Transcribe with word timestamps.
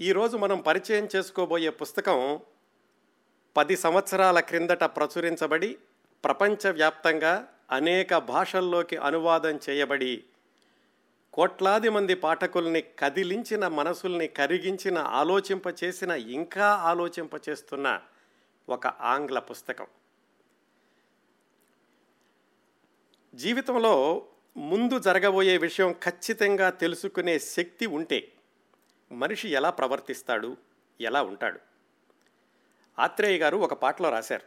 ఈరోజు 0.00 0.36
మనం 0.36 0.60
పరిచయం 0.60 1.08
చేసుకోబోయే 1.16 1.70
పుస్తకం 1.70 2.40
పది 3.56 3.76
సంవత్సరాల 3.76 4.40
క్రిందట 4.40 4.84
ప్రచురించబడి 4.84 5.78
ప్రపంచవ్యాప్తంగా 6.24 7.48
అనేక 7.70 8.18
భాషల్లోకి 8.18 8.96
అనువాదం 8.96 9.60
చేయబడి 9.70 10.24
కోట్లాది 11.32 11.88
మంది 11.88 12.14
పాఠకుల్ని 12.14 12.82
కదిలించిన 12.98 13.68
మనసుల్ని 13.68 14.28
కరిగించిన 14.28 14.98
ఆలోచింపచేసిన 14.98 16.10
ఇంకా 16.10 16.66
ఆలోచింపచేస్తున్న 16.66 18.00
ఒక 18.68 18.86
ఆంగ్ల 18.86 19.38
పుస్తకం. 19.38 19.86
జీవితంలో 23.34 24.26
ముందు 24.56 24.98
జరగబోయే 24.98 25.56
విషయం 25.56 25.92
ఖచ్చితంగా 25.92 26.70
తెలుసుకునే 26.70 27.38
శక్తి 27.38 27.86
ఉంటే 27.86 28.32
మనిషి 29.12 29.48
ఎలా 29.48 29.70
ప్రవర్తిస్తాడు 29.70 30.56
ఎలా 31.00 31.22
ఉంటాడు? 31.22 31.60
ఆత్రేయ 32.98 33.38
గారు 33.38 33.56
ఒక 33.56 33.72
పాటలో 33.72 34.10
రాశారు. 34.10 34.42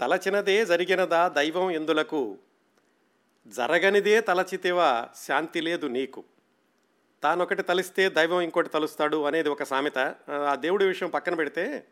తలచినదే 0.00 0.66
జరిగినదా 0.66 1.28
దైవం 1.28 1.70
ఎందులకు? 1.70 2.38
జరగనిదే 3.46 4.20
తలచితేవా 4.20 5.08
శాంతి 5.26 5.60
లేదు 5.60 5.86
నీకు. 5.86 6.24
తానొకటి 7.22 7.62
తలిస్తే 7.62 8.08
దైవం 8.08 8.40
ఇంకోటి 8.40 8.68
తలుస్తాడు 8.68 9.24
అనేది 9.24 9.48
ఒక 9.48 9.62
సామెత. 9.62 10.14
ఆ 10.30 10.54
దేవుడి 10.54 10.84
విషయం 10.84 11.10
పక్కన 11.10 11.34
పెడితే 11.34 11.86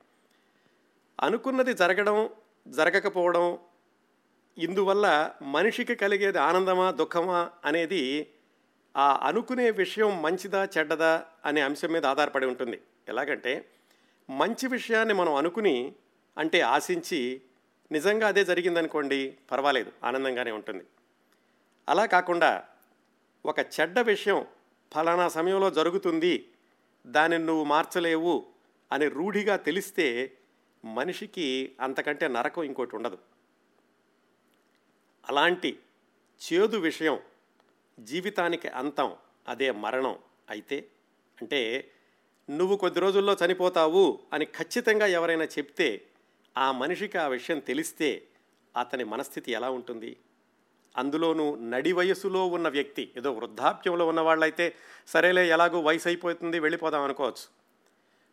అనుకున్నది 1.22 1.74
జరగడం 1.74 2.30
జరగకపోవడం 2.68 3.58
ఇందువల్ల 4.58 5.30
మనిషికి 5.42 5.94
కలిగేది 5.94 6.38
ఆనందమా 6.38 6.90
దుఃఖమా 6.90 7.50
అనేది 7.64 8.32
ఆ 8.96 9.20
అనుకునే 9.22 9.70
విషయం 9.70 10.22
మంచిదా 10.22 10.68
చెడ్డదా 10.78 11.26
అనే 11.44 11.60
అంశం 11.60 11.88
మీద 11.88 12.06
ఆధారపడి 12.06 12.46
ఉంటుంది. 12.46 12.80
ఎలాగంటే 13.08 13.70
మంచి 14.30 14.66
విషయాన్ని 14.66 15.14
మనం 15.14 15.34
అనుకుని 15.34 15.94
అంటే 16.38 16.60
ఆశించి 16.60 17.42
నిజంగా 17.92 18.28
అదే 18.28 18.44
జరిగిందనుకోండి 18.44 19.38
పర్వాలేదు 19.50 19.92
ఆనందంగానే 20.04 20.50
ఉంటుంది. 20.50 20.84
అలా 21.88 22.06
కాకుండా 22.06 22.64
ఒక 23.46 23.58
చెడ్డ 23.58 23.98
విషయం 24.00 24.46
ఫలానా 24.94 25.28
సమయంలో 25.28 25.70
జరుగుతుంది 25.70 26.50
దానిని 27.06 27.44
నువ్వు 27.44 27.64
మార్చలేవు 27.64 28.46
అని 28.92 29.08
రూఢిగా 29.08 29.56
తెలిస్తే 29.56 30.36
మనిషికి 30.84 31.76
అంతకంటే 31.80 32.28
నరకం 32.28 32.62
ఇంకోటి 32.62 32.96
ఉండదు. 32.96 33.18
అలాంటి 35.28 35.78
చేదు 36.40 36.76
విషయం 36.76 37.20
జీవితానికి 38.00 38.68
అంతం 38.68 39.16
అదే 39.48 39.70
మరణం 39.70 40.18
అయితే 40.50 40.88
అంటే 41.42 41.90
నువ్వు 42.50 42.76
కొద్ది 42.76 43.00
రోజుల్లో 43.00 43.36
చనిపోతావు 43.44 44.18
అని 44.32 44.44
ఖచ్చితంగా 44.44 45.06
ఎవరైనా 45.06 45.44
చెప్తే 45.44 46.04
ఆ 46.56 46.72
మనిషికి 46.72 47.18
ఆ 47.18 47.26
విషయం 47.26 47.58
తెలిస్తే 47.58 48.28
అతని 48.76 49.04
మనస్థితి 49.04 49.52
ఎలా 49.52 49.70
ఉంటుంది? 49.70 50.16
అందులోనూ 50.96 51.56
నడి 51.56 51.92
వయసులో 51.92 52.46
ఉన్న 52.46 52.68
వ్యక్తి 52.68 53.12
ఏదో 53.16 53.32
వృద్ధాప్యంలో 53.32 54.06
ఉన్న 54.06 54.20
వాళ్ళైతే 54.20 54.74
సరేలే 55.06 55.48
ఎలాగో 55.48 55.80
వయసు 55.80 56.08
అయిపోతుంది 56.08 56.58
వెళ్ళిపోదాం 56.58 57.02
అనుకోవచ్చు. 57.02 57.46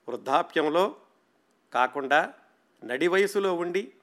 వృద్ధాప్యంలో 0.10 0.96
కాకుండా 1.74 2.34
నడి 2.84 3.08
వయసులో 3.08 3.56
ఉండి 3.56 3.94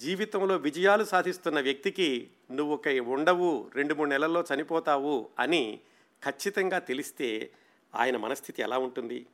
జీవితంలో 0.00 0.56
విజయాలు 0.56 1.04
సాధిస్తున్న 1.04 1.60
వ్యక్తికి 1.60 2.30
నువ్వు 2.50 2.74
ఒక 2.74 2.88
ఉండవు 2.88 3.70
రెండు 3.74 3.94
మూడు 3.94 4.08
నెలల్లో 4.08 4.44
చనిపోతావు 4.54 5.28
అని 5.38 5.80
ఖచ్చితంగా 6.24 6.78
తెలిస్తే 6.78 7.50
ఆయన 7.94 8.16
మనస్థితి 8.16 8.62
ఎలా 8.62 8.78
ఉంటుంది? 8.78 9.26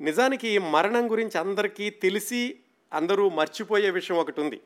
నిజానికి 0.00 0.58
మరణం 0.58 1.10
గురించి 1.10 1.38
అందరికీ 1.38 1.90
తెలిసి 1.90 2.58
అందరూ 2.92 3.28
మర్చిపోయే 3.28 3.90
విషయం 3.90 4.18
ఒకటి 4.18 4.40
ఉంది. 4.40 4.60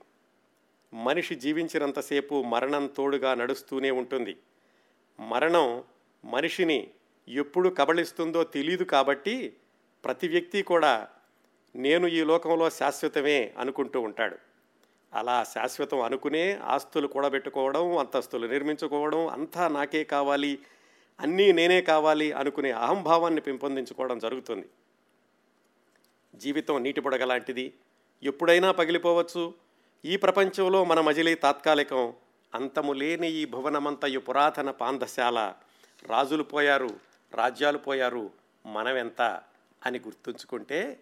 మనిషి 0.94 1.34
జీవించినంతసేపు 1.34 2.42
మరణం 2.42 2.86
తోడుగా 2.86 3.34
నడుస్తూనే 3.34 3.90
ఉంటుంది. 3.90 4.36
మరణం 5.20 5.84
మనిషిని 6.24 6.90
ఎప్పుడు 7.28 7.68
కబళిస్తుందో 7.68 8.44
తెలియదు 8.44 8.84
కాబట్టి 8.84 9.56
ప్రతి 10.04 10.28
వ్యక్తి 10.28 10.62
కూడా 10.62 11.08
నేను 11.76 12.06
ఈ 12.06 12.24
లోకంలో 12.24 12.70
శాశ్వతమే 12.70 13.54
అనుకుంటూ 13.58 14.00
ఉంటాడు. 14.00 14.45
అలా 15.16 15.44
శాశ్వతం 15.44 16.00
అనుకునే 16.00 16.54
ఆస్తులు 16.54 17.06
కూడబెట్టుకోవడం 17.06 17.98
అంతస్తులు 17.98 18.46
నిర్మించుకోవడం 18.46 19.26
అంతా 19.26 19.68
నాకే 19.68 20.04
కావాలి 20.04 20.58
అన్నీ 21.20 21.52
నేనే 21.52 21.80
కావాలి 21.80 22.32
అనుకునే 22.32 22.70
అహంభావాన్ని 22.70 23.40
పెంపొందించుకోవడం 23.40 24.18
జరుగుతుంది. 24.18 24.68
జీవితం 26.34 26.82
నీటి 26.82 27.00
బుడగ 27.00 27.24
లాంటిది. 27.24 27.72
ఎప్పుడైనా 28.22 28.72
పగిలిపోవచ్చు. 28.72 29.54
ఈ 30.04 30.16
ప్రపంచంలో 30.16 30.84
మన 30.84 31.00
మజిలీ 31.00 31.34
తాత్కాలికం. 31.34 32.14
అంతము 32.54 32.92
లేని 32.92 33.32
ఈ 33.32 33.44
భువనమంతయు 33.44 34.20
పురాతన 34.20 34.70
పాంధశాల. 34.70 35.54
రాజులు 36.06 36.42
పోయారు 36.42 36.90
రాజ్యాలు 37.34 37.78
పోయారు 37.78 38.30
మనమెంత 38.66 39.42
అని 39.86 39.98
గుర్తుంచుకుంటే 39.98 41.00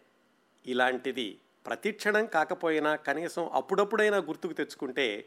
ఇలాంటిది 0.67 1.37
ప్రతిక్షణం 1.67 2.27
కాకపోయినా 2.27 2.97
కనీసం 2.97 3.51
అప్పుడప్పుడైనా 3.53 4.17
గుర్తుకు 4.17 4.53
తెచ్చుకుంటే 4.53 5.25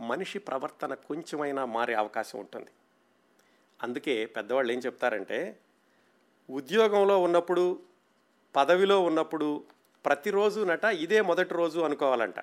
మనిషి 0.00 0.38
ప్రవర్తన 0.38 0.94
కొంచెమైనా 0.94 1.64
మారే 1.64 1.94
అవకాశం 1.94 2.38
ఉంటుంది. 2.38 2.70
అందుకే 3.82 4.26
పెద్దవాళ్ళు 4.26 4.72
ఏం 4.72 4.78
చెప్తారంటే 4.78 5.58
ఉద్యోగంలో 6.50 7.22
ఉన్నప్పుడు 7.22 7.80
పదవిలో 8.54 9.00
ఉన్నప్పుడు 9.00 9.64
ప్రతిరోజు 10.04 10.60
నట 10.60 10.84
ఇదే 10.84 11.20
మొదటి 11.20 11.54
రోజు 11.54 11.80
అనుకోవాలంట. 11.80 12.34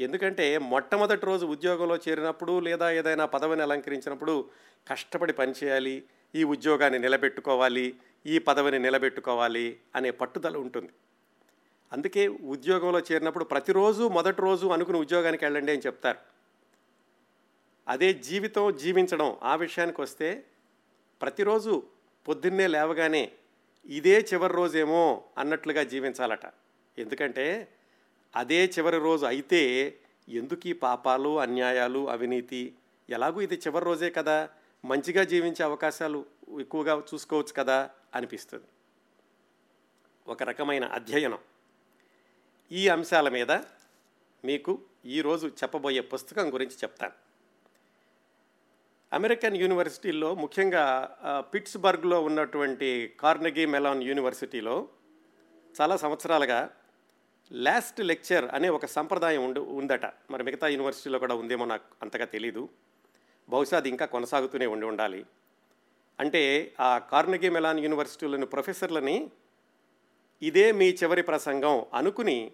ఎందుకంటే 0.00 0.58
మొట్టమొదటి 0.58 1.26
రోజు 1.26 1.46
ఉద్యోగంలో 1.46 1.96
చేరినప్పుడు 1.96 2.60
లేదా 2.60 2.90
ఏదైనా 2.90 3.26
పదవిని 3.26 3.62
అలంకరించినప్పుడు 3.62 4.50
కష్టపడి 4.88 5.32
పనిచేయాలి 5.32 6.04
ఈ 6.34 6.44
ఉద్యోగాన్ని 6.44 6.98
నిలబెట్టుకోవాలి 6.98 7.96
ఈ 8.26 8.38
పదవిని 8.38 8.78
నిలబెట్టుకోవాలి 8.78 9.80
అనే 9.94 10.10
పట్టుదల 10.10 10.56
ఉంటుంది. 10.56 10.92
అందుకే 11.92 12.28
ఉద్యోగంలో 12.28 13.00
చేరినప్పుడు 13.00 13.44
ప్రతిరోజు 13.44 14.08
మొదటి 14.08 14.42
రోజు 14.42 14.66
అనుకుని 14.66 14.98
ఉద్యోగానికి 14.98 15.44
వెళ్ళండి 15.44 15.72
అని 15.72 15.80
చెప్తారు. 15.80 16.18
అదే 17.88 18.14
జీవితం 18.14 18.76
జీవించడం 18.76 19.36
ఆ 19.42 19.54
విషయానికి 19.54 20.00
వస్తే 20.00 20.44
ప్రతిరోజు 21.22 21.82
పొద్దున్నే 22.28 22.66
లేవగానే 22.66 23.32
ఇదే 23.86 24.20
చివరి 24.20 24.54
రోజేమో 24.54 25.24
అన్నట్లుగా 25.38 25.82
జీవించాలట. 25.82 26.46
ఎందుకంటే 26.98 27.68
అదే 28.36 28.64
చివరి 28.66 28.98
రోజు 28.98 29.26
అయితే 29.26 29.94
ఎందుకు 30.28 30.68
ఈ 30.68 30.72
పాపాలు 30.72 31.40
అన్యాయాలు 31.40 32.08
అవినీతి 32.08 32.74
ఎలాగూ 33.10 33.40
ఇది 33.40 33.54
చివరి 33.54 33.84
రోజే 33.84 34.10
కదా? 34.10 34.48
మంచిగా 34.84 35.24
జీవించే 35.24 35.64
అవకాశాలు 35.64 36.26
ఎక్కువగా 36.60 37.02
చూసుకోవచ్చు 37.14 37.52
కదా? 37.52 37.90
అనిపిస్తుంది. 38.14 38.64
ఒక 40.28 40.42
రకమైన 40.42 40.84
అధ్యయనం. 40.84 41.38
ఈ 42.72 42.88
అంశాల 42.88 43.28
మీద 43.28 43.50
మీకు 44.44 44.80
ఈరోజు 45.04 45.46
చెప్పబోయే 45.46 46.00
పుస్తకం 46.00 46.54
గురించి 46.54 46.72
చెప్తాను. 46.72 47.12
అమెరికన్ 49.12 49.56
యూనివర్సిటీల్లో 49.56 50.34
ముఖ్యంగా 50.34 51.16
పిట్స్బర్గ్లో 51.54 52.22
ఉన్నటువంటి 52.22 53.14
కార్నగీ 53.20 53.66
మెలాన్ 53.66 54.02
యూనివర్సిటీలో 54.02 54.88
చాలా 55.80 55.96
సంవత్సరాలుగా 55.96 56.70
లాస్ట్ 57.52 58.00
లెక్చర్ 58.00 58.44
అనే 58.44 58.68
ఒక 58.68 58.86
సంప్రదాయం 58.86 59.44
ఉండు 59.44 59.60
ఉందట. 59.60 60.06
మరి 60.06 60.42
మిగతా 60.42 60.68
యూనివర్సిటీలో 60.68 61.18
కూడా 61.18 61.34
ఉందేమో 61.34 61.64
నాకు 61.64 61.94
అంతగా 62.02 62.24
తెలీదు. 62.24 62.68
బహుశా 63.48 63.76
అది 63.76 63.88
ఇంకా 63.88 64.06
కొనసాగుతూనే 64.06 64.66
ఉండి 64.66 64.86
ఉండాలి. 64.86 65.26
అంటే 66.20 66.74
ఆ 66.80 66.98
కార్నగీ 66.98 67.48
మెలాన్ 67.48 67.80
యూనివర్సిటీలోని 67.80 68.46
ప్రొఫెసర్లని 68.46 69.30
ఇదే 70.42 70.72
మీ 70.72 70.90
చివరి 70.90 71.22
ప్రసంగం 71.22 71.86
అనుకుని 71.94 72.52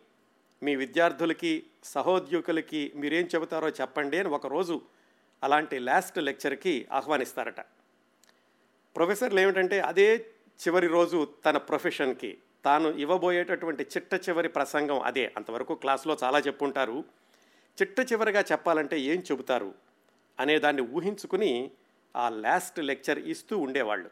మీ 0.62 0.76
విద్యార్థులకి 0.76 1.66
సహోద్యోగులకి 1.84 2.92
మీరేం 2.94 3.26
చెబుతారో 3.26 3.68
చెప్పండి 3.68 4.18
అని 4.18 4.28
ఒకరోజు 4.28 4.82
అలాంటి 5.42 5.78
లాస్ట్ 5.78 6.18
లెక్చర్కి 6.18 6.88
ఆహ్వానిస్తారట. 6.92 7.60
ప్రొఫెసర్లు 8.96 9.40
ఏమిటంటే 9.40 9.80
అదే 9.80 10.16
చివరి 10.68 10.86
రోజు 10.86 11.28
తన 11.44 11.56
ప్రొఫెషన్కి. 11.56 12.38
తాను 12.64 12.88
ఇవ్వబోయేటటువంటి 12.88 13.82
చిట్ట 13.82 14.28
చివరి 14.28 14.48
ప్రసంగం 14.48 15.00
అదే. 15.00 15.32
అంతవరకు 15.36 15.74
క్లాస్లో 15.74 16.16
చాలా 16.24 16.38
చెప్పుంటారు. 16.38 17.04
చిట్ట 17.82 18.00
చివరిగా 18.00 18.44
చెప్పాలంటే 18.52 19.00
ఏం 19.00 19.20
చెబుతారు 19.20 19.74
అనే 20.40 20.58
దాన్ని 20.58 20.82
ఊహించుకుని 20.82 21.70
ఆ 22.16 22.28
లాస్ట్ 22.28 22.80
లెక్చర్ 22.80 23.18
ఇస్తూ 23.18 23.58
ఉండేవాళ్ళు. 23.58 24.10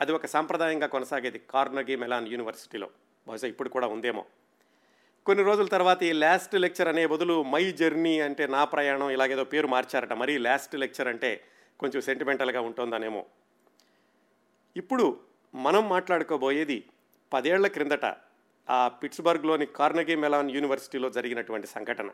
అది 0.00 0.12
ఒక 0.12 0.26
సాంప్రదాయంగా 0.26 0.86
కొనసాగేది 0.86 1.38
కార్నగీ 1.38 1.96
మెలాన్ 1.96 2.28
యూనివర్సిటీలో. 2.28 2.90
బహుశా 3.28 3.48
ఇప్పుడు 3.48 3.68
కూడా 3.68 3.86
ఉందేమో. 3.86 4.24
కొన్ని 5.26 5.44
రోజుల 5.44 5.66
తర్వాత 5.66 6.02
ఈ 6.02 6.12
లాస్ట్ 6.12 6.54
లెక్చర్ 6.54 6.88
అనే 6.88 7.06
బదులు 7.06 7.42
మై 7.42 7.72
జర్నీ 7.72 8.20
అంటే 8.20 8.46
నా 8.46 8.64
ప్రయాణం 8.64 9.10
ఇలాగేదో 9.10 9.44
పేరు 9.44 9.66
మార్చారట. 9.66 10.12
మరీ 10.12 10.38
లాస్ట్ 10.38 10.74
లెక్చర్ 10.74 11.08
అంటే 11.08 11.44
కొంచెం 11.80 12.02
సెంటిమెంటల్గా 12.02 12.60
ఉంటుందనేమో. 12.60 13.26
ఇప్పుడు 14.76 15.20
మనం 15.54 15.88
మాట్లాడుకోబోయేది 15.88 16.84
పదేళ్ళ 17.32 17.66
క్రిందట 17.66 18.16
ఆ 18.70 18.88
పిట్స్బర్గ్లోని 18.88 19.66
కార్నగీ 19.66 20.14
మెలాన్ 20.14 20.50
యూనివర్సిటీలో 20.50 21.10
జరిగినటువంటి 21.10 21.66
సంఘటన. 21.66 22.10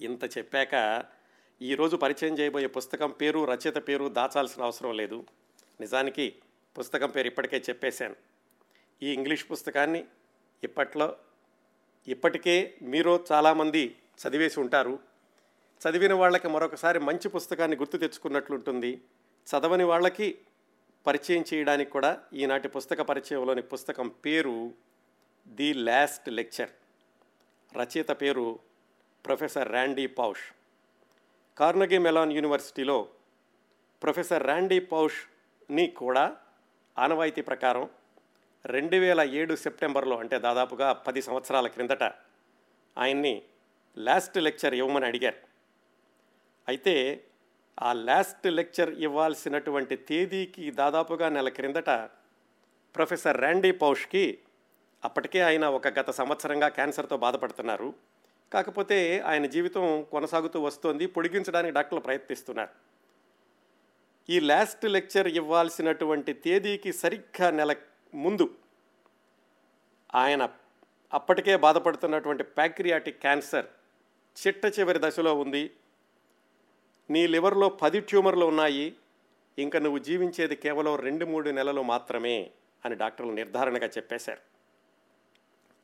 ఇంత 0.00 0.38
చెప్పాక 0.38 1.04
ఈరోజు 1.62 1.96
పరిచయం 1.96 2.38
చేయబోయే 2.38 2.66
పుస్తకం 2.66 3.10
పేరు 3.10 3.44
రచయిత 3.44 3.88
పేరు 3.88 4.08
దాచాల్సిన 4.08 4.62
అవసరం 4.62 4.96
లేదు. 4.96 5.24
నిజానికి 5.80 6.34
పుస్తకం 6.78 7.10
పేరు 7.10 7.26
ఇప్పటికే 7.26 7.56
చెప్పేశాను. 7.56 8.29
ఈ 9.02 9.12
ఇంగ్లీష్ 9.12 9.44
పుస్తకాన్ని 9.50 10.04
ఇప్పట్లో 10.64 11.16
ఇప్పటికే 12.08 12.74
మీరు 12.82 13.26
చాలామంది 13.32 13.96
చదివేసి 14.18 14.60
ఉంటారు. 14.60 14.98
చదివిన 15.80 16.14
వాళ్ళకి 16.14 16.48
మరొకసారి 16.48 16.98
మంచి 16.98 17.28
పుస్తకాన్ని 17.28 17.76
గుర్తు 17.76 17.96
తెచ్చుకున్నట్లుంటుంది 17.96 19.02
చదవని 19.46 19.84
వాళ్ళకి 19.84 20.38
పరిచయం 21.06 21.44
చేయడానికి 21.54 21.90
కూడా 21.90 22.22
ఈనాటి 22.32 22.68
పుస్తక 22.68 23.00
పరిచయంలోని 23.00 23.62
పుస్తకం 23.62 24.08
పేరు 24.08 24.74
ది 25.48 25.74
లాస్ట్ 25.74 26.28
లెక్చర్. 26.28 26.70
రచయిత 27.76 28.10
పేరు 28.10 28.58
professor 29.26 29.68
Randy 29.68 30.06
Pausch. 30.06 30.52
Carnegie 31.58 31.98
Mellon 31.98 32.32
యూనివర్సిటీలో 32.32 33.08
ప్రొఫెసర్ 34.02 34.42
ర్యాండీ 34.42 34.78
పౌష్ని 34.78 35.86
కూడా 35.86 36.36
ఆనవాయితీ 36.98 37.42
ప్రకారం 37.42 37.90
రెండు 38.66 38.96
వేల 38.96 39.20
ఏడు 39.20 39.56
సెప్టెంబర్లో 39.56 40.16
అంటే 40.16 40.38
దాదాపుగా 40.38 40.92
పది 40.92 41.22
సంవత్సరాల 41.22 41.66
క్రిందట 41.66 42.02
ఆయన్ని 42.98 43.42
లాస్ట్ 43.98 44.38
లెక్చర్ 44.38 44.74
ఇవ్వమని 44.74 45.06
అడిగారు. 45.06 45.36
అయితే 46.68 47.24
ఆ 47.82 47.92
లాస్ట్ 47.92 48.46
లెక్చర్ 48.46 48.90
ఇవ్వాల్సినటువంటి 48.90 49.96
తేదీకి 49.96 50.70
దాదాపుగా 50.70 51.28
నెల 51.28 51.48
క్రిందట 51.48 51.90
ప్రొఫెసర్ 52.94 53.40
ర్యాండీ 53.40 53.70
పౌష్కి 53.70 54.38
అప్పటికే 55.04 55.40
ఆయన 55.40 55.64
ఒక 55.64 55.88
గత 55.88 56.10
సంవత్సరంగా 56.10 56.68
క్యాన్సర్తో 56.68 57.16
బాధపడుతున్నారు. 57.16 57.94
కాకపోతే 58.52 59.20
ఆయన 59.20 59.46
జీవితం 59.46 60.06
కొనసాగుతూ 60.10 60.60
వస్తోంది 60.60 61.06
పొడిగించడానికి 61.06 61.74
డాక్టర్లు 61.74 62.00
ప్రయత్నిస్తున్నారు. 62.00 62.70
ఈ 64.28 64.40
లాస్ట్ 64.40 64.84
లెక్చర్ 64.84 65.28
ఇవ్వాల్సినటువంటి 65.28 66.32
తేదీకి 66.32 66.92
సరిగ్గా 66.92 67.50
నెల 67.50 67.72
ముందు 68.14 68.54
ఆయన 70.14 70.48
అప్పటికే 71.12 71.56
బాధపడుతున్నటువంటి 71.56 72.42
ప్యాక్రియాటిక్ 72.42 73.20
క్యాన్సర్ 73.20 73.66
చిట్ట 74.46 74.66
చివరి 74.66 74.98
దశలో 75.02 75.34
ఉంది. 75.34 75.76
నీ 77.10 77.26
లివర్లో 77.26 77.68
పది 77.68 78.00
ట్యూమర్లు 78.00 78.46
ఉన్నాయి. 78.46 78.96
ఇంకా 79.58 79.78
నువ్వు 79.78 79.98
జీవించేది 79.98 80.56
కేవలం 80.56 80.96
రెండు 80.96 81.24
మూడు 81.24 81.50
నెలలు 81.50 81.82
మాత్రమే 81.82 82.50
అని 82.84 82.94
డాక్టర్లు 82.94 83.32
నిర్ధారణగా 83.32 83.86
చెప్పేశారు. 83.86 84.40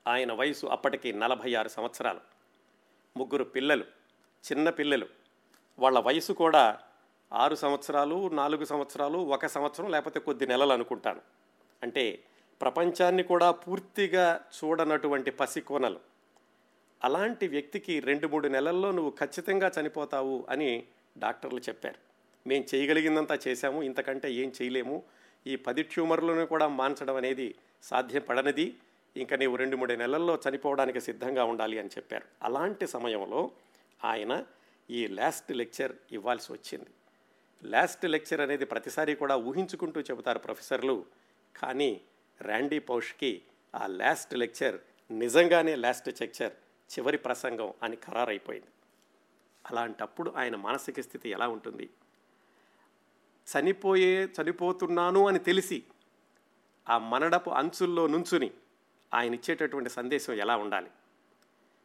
ఆయన 0.06 0.32
వయసు 0.32 0.66
అప్పటికి 0.66 1.12
నలభై 1.12 1.54
ఆరు 1.54 1.68
సంవత్సరాలు. 1.68 2.20
ముగ్గురు 3.16 3.44
పిల్లలు 3.44 3.84
చిన్న 4.52 4.70
పిల్లలు. 4.70 5.06
వాళ్ళ 5.78 5.98
వయసు 5.98 6.32
కూడా 6.32 6.80
ఆరు 7.32 7.54
సంవత్సరాలు 7.54 8.28
నాలుగు 8.28 8.64
సంవత్సరాలు 8.64 9.18
ఒక 9.18 9.46
సంవత్సరం 9.46 9.90
లేకపోతే 9.90 10.20
కొద్ది 10.20 10.46
నెలలు 10.46 10.72
అనుకుంటాను. 10.72 11.35
అంటే 11.82 12.22
ప్రపంచాన్ని 12.60 13.22
కూడా 13.22 13.50
పూర్తిగా 13.50 14.40
చూడనటువంటి 14.56 15.30
పసికోనలు 15.30 16.00
అలాంటి 17.02 17.48
వ్యక్తికి 17.48 18.00
రెండు 18.00 18.26
మూడు 18.26 18.48
నెలల్లో 18.48 18.92
నువ్వు 18.92 19.10
ఖచ్చితంగా 19.10 19.72
చనిపోతావు 19.80 20.46
అని 20.50 20.84
డాక్టర్లు 21.18 21.60
చెప్పారు. 21.68 21.98
మేము 22.46 22.64
చేయగలిగిందంతా 22.74 23.38
చేశాము 23.48 23.82
ఇంతకంటే 23.82 24.32
ఏం 24.32 24.52
చేయలేము. 24.62 25.02
ఈ 25.46 25.56
పది 25.56 25.82
ట్యూమర్లను 25.82 26.46
కూడా 26.46 26.68
మాన్చడం 26.68 27.16
అనేది 27.16 27.54
సాధ్యపడనిది. 27.82 28.76
ఇంకా 29.16 29.36
నీవు 29.36 29.56
రెండు 29.56 29.76
మూడు 29.76 29.92
నెలల్లో 29.92 30.38
చనిపోవడానికి 30.48 31.00
సిద్ధంగా 31.00 31.44
ఉండాలి 31.44 31.78
అని 31.78 31.88
చెప్పారు. 31.88 32.24
అలాంటి 32.42 32.86
సమయంలో 32.86 33.50
ఆయన 34.04 34.44
ఈ 34.90 35.06
లాస్ట్ 35.06 35.52
లెక్చర్ 35.52 35.92
ఇవ్వాల్సి 36.12 36.52
వచ్చింది. 36.52 36.90
లాస్ట్ 37.64 38.04
లెక్చర్ 38.04 38.40
అనేది 38.40 38.64
ప్రతిసారి 38.64 39.14
కూడా 39.14 39.36
ఊహించుకుంటూ 39.36 40.00
చెబుతారు 40.00 40.38
ప్రొఫెసర్లు. 40.38 41.06
కానీ 41.56 42.00
ర్యాండీ 42.42 42.78
పౌష్కి 42.78 43.42
ఆ 43.74 43.86
లాస్ట్ 43.86 44.34
లెక్చర్ 44.34 44.78
నిజంగానే 45.10 45.76
లాస్ట్ 45.76 46.08
లెక్చర్ 46.20 46.52
చివరి 46.90 47.18
ప్రసంగం 47.18 47.74
అని 47.82 47.96
ఖరారైపోయింది. 47.96 48.70
అలాంటప్పుడు 49.66 50.30
ఆయన 50.36 50.56
మానసిక 50.56 51.00
స్థితి 51.00 51.30
ఎలా 51.30 51.48
ఉంటుంది? 51.48 51.90
చనిపోయే 53.46 54.24
చనిపోతున్నాను 54.24 55.28
అని 55.28 55.38
తెలిసి 55.38 55.82
ఆ 56.88 56.98
మనడపు 56.98 57.50
అంచుల్లో 57.50 58.06
నుంచుని 58.06 58.50
ఆయన 59.14 59.34
ఇచ్చేటటువంటి 59.34 59.90
సందేశం 59.90 60.34
ఎలా 60.34 60.56
ఉండాలి? 60.56 60.90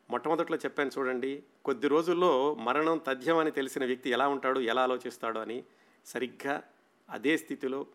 మొట్టమొదట్లో 0.10 0.58
చెప్పాను 0.58 0.92
చూడండి 1.00 1.44
కొద్ది 1.66 1.88
రోజుల్లో 1.88 2.56
మరణం 2.56 2.98
తథ్యం 2.98 3.38
అని 3.38 3.52
తెలిసిన 3.52 3.86
వ్యక్తి 3.86 4.10
ఎలా 4.10 4.28
ఉంటాడు 4.28 4.60
ఎలా 4.60 4.84
ఆలోచిస్తాడు 4.84 5.40
అని 5.40 5.64
సరిగ్గా 6.06 6.64
అదే 7.10 7.38
స్థితిలో 7.38 7.86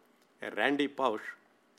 ర్యాండీ 0.42 0.86
పౌష్ 0.86 1.28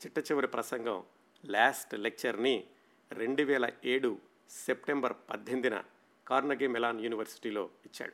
చిట్ట 0.06 0.18
చివరి 0.18 0.46
ప్రసంగం 0.46 1.04
లాస్ట్ 1.44 1.94
లెక్చర్ని 1.94 2.66
రెండు 3.12 3.42
వేల 3.42 3.68
ఏడు 3.84 4.18
సెప్టెంబర్ 4.50 5.12
పద్దెనిమిదిన 5.30 5.84
కార్నగీ 6.28 6.66
మెలాన్ 6.66 7.00
యూనివర్సిటీలో 7.00 7.70
ఇచ్చాడు. 7.86 8.12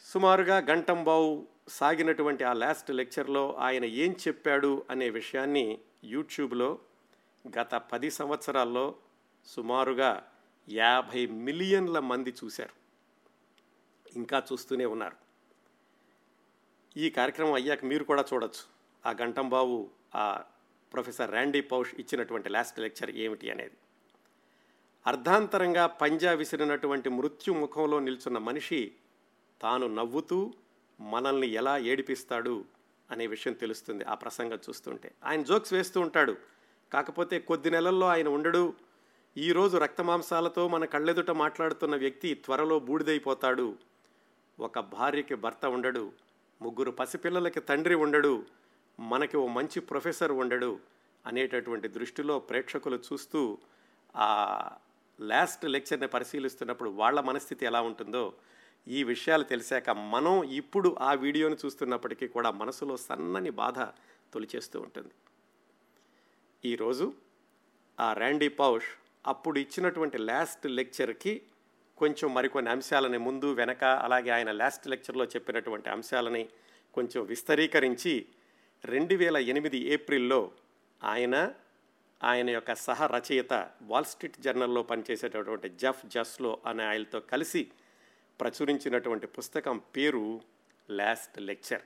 సుమారుగా 0.00 0.58
గంటంబావు 0.58 1.46
సాగినటువంటి 1.68 2.44
ఆ 2.44 2.52
లాస్ట్ 2.52 2.90
లెక్చర్లో 2.90 3.54
ఆయన 3.54 3.84
ఏం 3.84 4.16
చెప్పాడు 4.28 4.86
అనే 4.90 5.10
విషయాన్ని 5.10 5.78
యూట్యూబ్లో 6.04 6.78
గత 7.58 7.74
పది 7.74 8.10
సంవత్సరాల్లో 8.10 8.94
సుమారుగా 9.44 10.30
యాభై 10.68 11.26
మిలియన్ల 11.26 11.98
మంది 11.98 12.34
చూశారు. 12.44 12.74
ఇంకా 14.16 14.42
చూస్తూనే 14.52 14.86
ఉన్నారు. 14.86 15.16
ఈ 16.96 17.10
కార్యక్రమం 17.10 17.52
అయ్యాక 17.52 17.84
మీరు 17.84 18.04
కూడా 18.04 18.24
చూడొచ్చు. 18.34 18.78
ఆ 19.08 19.14
గంటంబాబు 19.22 19.90
ప్రొఫెసర్ 20.14 21.30
ర్యాండీ 21.30 21.60
పౌష్ 21.60 21.94
ఇచ్చినటువంటి 21.94 22.48
లాస్ట్ 22.48 22.78
లెక్చర్ 22.78 23.10
ఏమిటి 23.10 23.50
అనేది. 23.50 23.76
అర్ధాంతరంగా 25.06 25.86
పంజా 25.86 26.32
విసిరినటువంటి 26.32 27.08
మృత్యు 27.08 27.54
ముఖంలో 27.54 27.98
నిల్చున్న 28.00 28.38
మనిషి 28.38 28.92
తాను 29.62 29.86
నవ్వుతూ 29.86 30.52
మనల్ని 31.00 31.46
ఎలా 31.46 31.78
ఏడిపిస్తాడు 31.78 32.64
అనే 33.10 33.26
విషయం 33.26 33.52
తెలుస్తుంది 33.52 34.04
ఆ 34.04 34.14
ప్రసంగం 34.14 34.58
చూస్తుంటే. 34.68 35.12
ఆయన 35.24 35.42
జోక్స్ 35.42 35.72
వేస్తూ 35.72 36.00
ఉంటాడు. 36.00 36.36
కాకపోతే 36.92 37.38
కొద్ది 37.38 37.70
నెలల్లో 37.70 38.06
ఆయన 38.06 38.28
ఉండడు. 38.28 38.74
ఈరోజు 39.36 39.76
రక్తమాంసాలతో 39.76 40.68
మన 40.68 40.84
కళ్ళెదుట 40.84 41.30
మాట్లాడుతున్న 41.30 41.96
వ్యక్తి 41.96 42.34
త్వరలో 42.34 42.78
బూడిదైపోతాడు. 42.78 43.76
ఒక 44.60 44.78
భార్యకి 44.78 45.34
భర్త 45.34 45.66
ఉండడు. 45.66 46.12
ముగ్గురు 46.62 46.90
పసిపిల్లలకి 46.90 47.60
తండ్రి 47.60 47.94
ఉండడు. 47.94 48.44
మనకి 48.98 49.36
ఓ 49.36 49.46
మంచి 49.46 49.80
ప్రొఫెసర్ 49.80 50.32
ఉండడు 50.32 50.80
అనేటటువంటి 51.26 51.88
దృష్టిలో 51.88 52.38
ప్రేక్షకులు 52.38 52.96
చూస్తూ 52.96 53.58
ఆ 54.16 54.28
లాస్ట్ 55.20 55.64
లెక్చర్ని 55.64 56.08
పరిశీలిస్తున్నప్పుడు 56.08 56.90
వాళ్ళ 56.90 57.20
మనస్థితి 57.20 57.66
ఎలా 57.66 57.80
ఉంటుందో 57.80 58.34
ఈ 58.88 59.02
విషయాలు 59.02 59.44
తెలిసాక 59.44 59.90
మనం 59.90 60.44
ఇప్పుడు 60.44 60.96
ఆ 61.00 61.14
వీడియోని 61.14 61.56
చూస్తున్నప్పటికీ 61.64 62.28
కూడా 62.28 62.50
మనసులో 62.50 62.96
సన్నని 62.96 63.50
బాధ 63.50 63.80
తొలిచేస్తూ 64.32 64.80
ఉంటుంది. 64.80 65.10
ఈరోజు 66.64 67.14
ఆ 68.00 68.12
ర్యాండీ 68.12 68.48
పౌష్ 68.48 68.86
అప్పుడు 69.26 69.58
ఇచ్చినటువంటి 69.58 70.18
లాస్ట్ 70.18 70.66
లెక్చర్కి 70.66 71.42
కొంచెం 71.96 72.34
మరికొన్ని 72.34 72.70
అంశాలని 72.70 73.18
ముందు 73.18 73.46
వెనక 73.46 73.84
అలాగే 73.84 74.30
ఆయన 74.30 74.50
లాస్ట్ 74.52 74.88
లెక్చర్లో 74.88 75.24
చెప్పినటువంటి 75.24 75.90
అంశాలని 75.90 76.48
కొంచెం 76.92 77.24
విస్తరీకరించి 77.24 78.26
రెండు 78.84 79.14
వేల 79.14 79.36
ఎనిమిది 79.36 79.78
ఏప్రిల్లో 79.78 80.52
ఆయన 81.04 81.54
ఆయన 82.22 82.50
యొక్క 82.50 82.74
సహ 82.74 83.06
రచయిత 83.06 83.70
వాల్ 83.82 84.04
స్ట్రీట్ 84.04 84.40
జర్నల్లో 84.40 84.82
పనిచేసేటటువంటి 84.82 85.68
జఫ్ 85.68 86.06
జస్లో 86.06 86.58
అనే 86.66 86.84
ఆయనతో 86.84 87.20
కలిసి 87.20 87.70
ప్రచురించినటువంటి 88.40 89.26
పుస్తకం 89.26 89.80
పేరు 89.96 90.40
లాస్ట్ 90.90 91.40
లెక్చర్ 91.40 91.82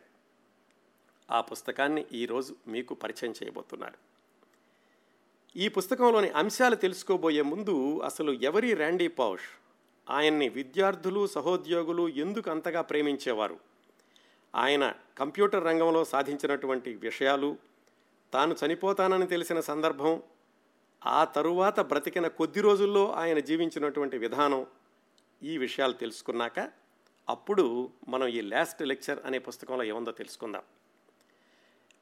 ఆ 1.30 1.40
పుస్తకాన్ని 1.40 2.06
ఈరోజు 2.12 2.56
మీకు 2.66 2.94
పరిచయం 2.94 3.34
చేయబోతున్నారు. 3.42 3.98
ఈ 5.56 5.68
పుస్తకంలోని 5.68 6.30
అంశాలు 6.30 6.74
తెలుసుకోబోయే 6.74 7.42
ముందు 7.42 7.98
అసలు 7.98 8.32
ఎవరి 8.32 8.74
ర్యాండీ 8.74 9.08
పౌష్ 9.08 9.48
ఆయన్ని 10.10 10.48
విద్యార్థులు 10.48 11.26
సహోద్యోగులు 11.26 12.08
ఎందుకు 12.08 12.50
అంతగా 12.50 12.82
ప్రేమించేవారు? 12.82 13.71
ఆయన 14.54 14.94
కంప్యూటర్ 15.18 15.64
రంగంలో 15.64 16.04
సాధించినటువంటి 16.04 16.94
విషయాలు 16.94 17.56
తాను 18.32 18.56
చనిపోతానని 18.66 19.26
తెలిసిన 19.26 19.60
సందర్భం 19.60 20.22
ఆ 21.06 21.24
తరువాత 21.24 21.80
బ్రతికిన 21.80 22.26
కొద్ది 22.26 22.60
రోజుల్లో 22.60 23.12
ఆయన 23.12 23.38
జీవించినటువంటి 23.38 24.18
విధానం 24.18 24.66
ఈ 25.42 25.58
విషయాలు 25.58 25.92
తెలుసుకున్నాక 25.92 26.70
అప్పుడు 27.28 27.90
మనం 28.08 28.26
ఈ 28.26 28.40
లాస్ట్ 28.40 28.82
లెక్చర్ 28.82 29.18
అనే 29.24 29.38
పుస్తకంలో 29.38 29.84
ఏముందో 29.84 30.12
తెలుసుకుందాం. 30.12 30.62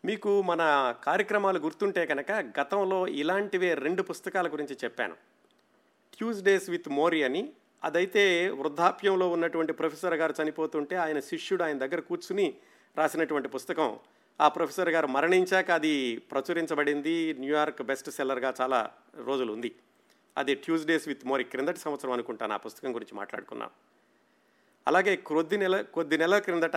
మీకు 0.05 0.43
మన 0.43 0.95
కార్యక్రమాలు 1.05 1.59
గుర్తుంటే 1.59 2.07
కనుక 2.07 2.31
గతంలో 2.31 3.09
ఇలాంటివే 3.09 3.75
రెండు 3.75 4.03
పుస్తకాల 4.03 4.53
గురించి 4.53 4.77
చెప్పాను. 4.85 5.15
ట్యూస్డేస్ 6.19 6.71
విత్ 6.71 6.89
మోరీ 6.89 7.23
అని 7.23 7.53
అదైతే 7.85 8.49
వృద్ధాప్యంలో 8.49 9.31
ఉన్నటువంటి 9.31 9.73
ప్రొఫెసర్ 9.73 10.15
గారు 10.15 10.35
చనిపోతుంటే 10.43 10.97
ఆయన 10.97 11.21
శిష్యుడు 11.21 11.63
ఆయన 11.63 11.79
దగ్గర 11.79 12.01
కూర్చుని 12.01 12.55
రాసినటువంటి 12.97 13.49
పుస్తకం. 13.49 13.99
ఆ 14.41 14.49
ప్రొఫెసర్ 14.49 14.89
గారు 14.89 15.07
మరణించాక 15.07 15.71
అది 15.71 16.19
ప్రచురించబడింది. 16.19 17.35
న్యూయార్క్ 17.35 17.83
బెస్ట్ 17.83 18.11
సెల్లర్గా 18.11 18.55
చాలా 18.61 18.91
రోజులు 19.17 19.53
ఉంది. 19.53 19.75
అది 20.39 20.55
ట్యూస్డేస్ 20.55 21.09
విత్ 21.09 21.27
మోరి 21.27 21.45
క్రిందటి 21.45 21.79
సంవత్సరం 21.79 22.13
అనుకుంటాను 22.13 22.53
ఆ 22.53 22.57
పుస్తకం 22.57 22.95
గురించి 22.95 23.17
మాట్లాడుకున్నాం. 23.17 23.71
అలాగే 24.87 25.17
కొద్ది 25.17 25.57
నెల 25.57 25.81
కొద్ది 25.81 26.19
నెలల 26.19 26.39
క్రిందట 26.39 26.77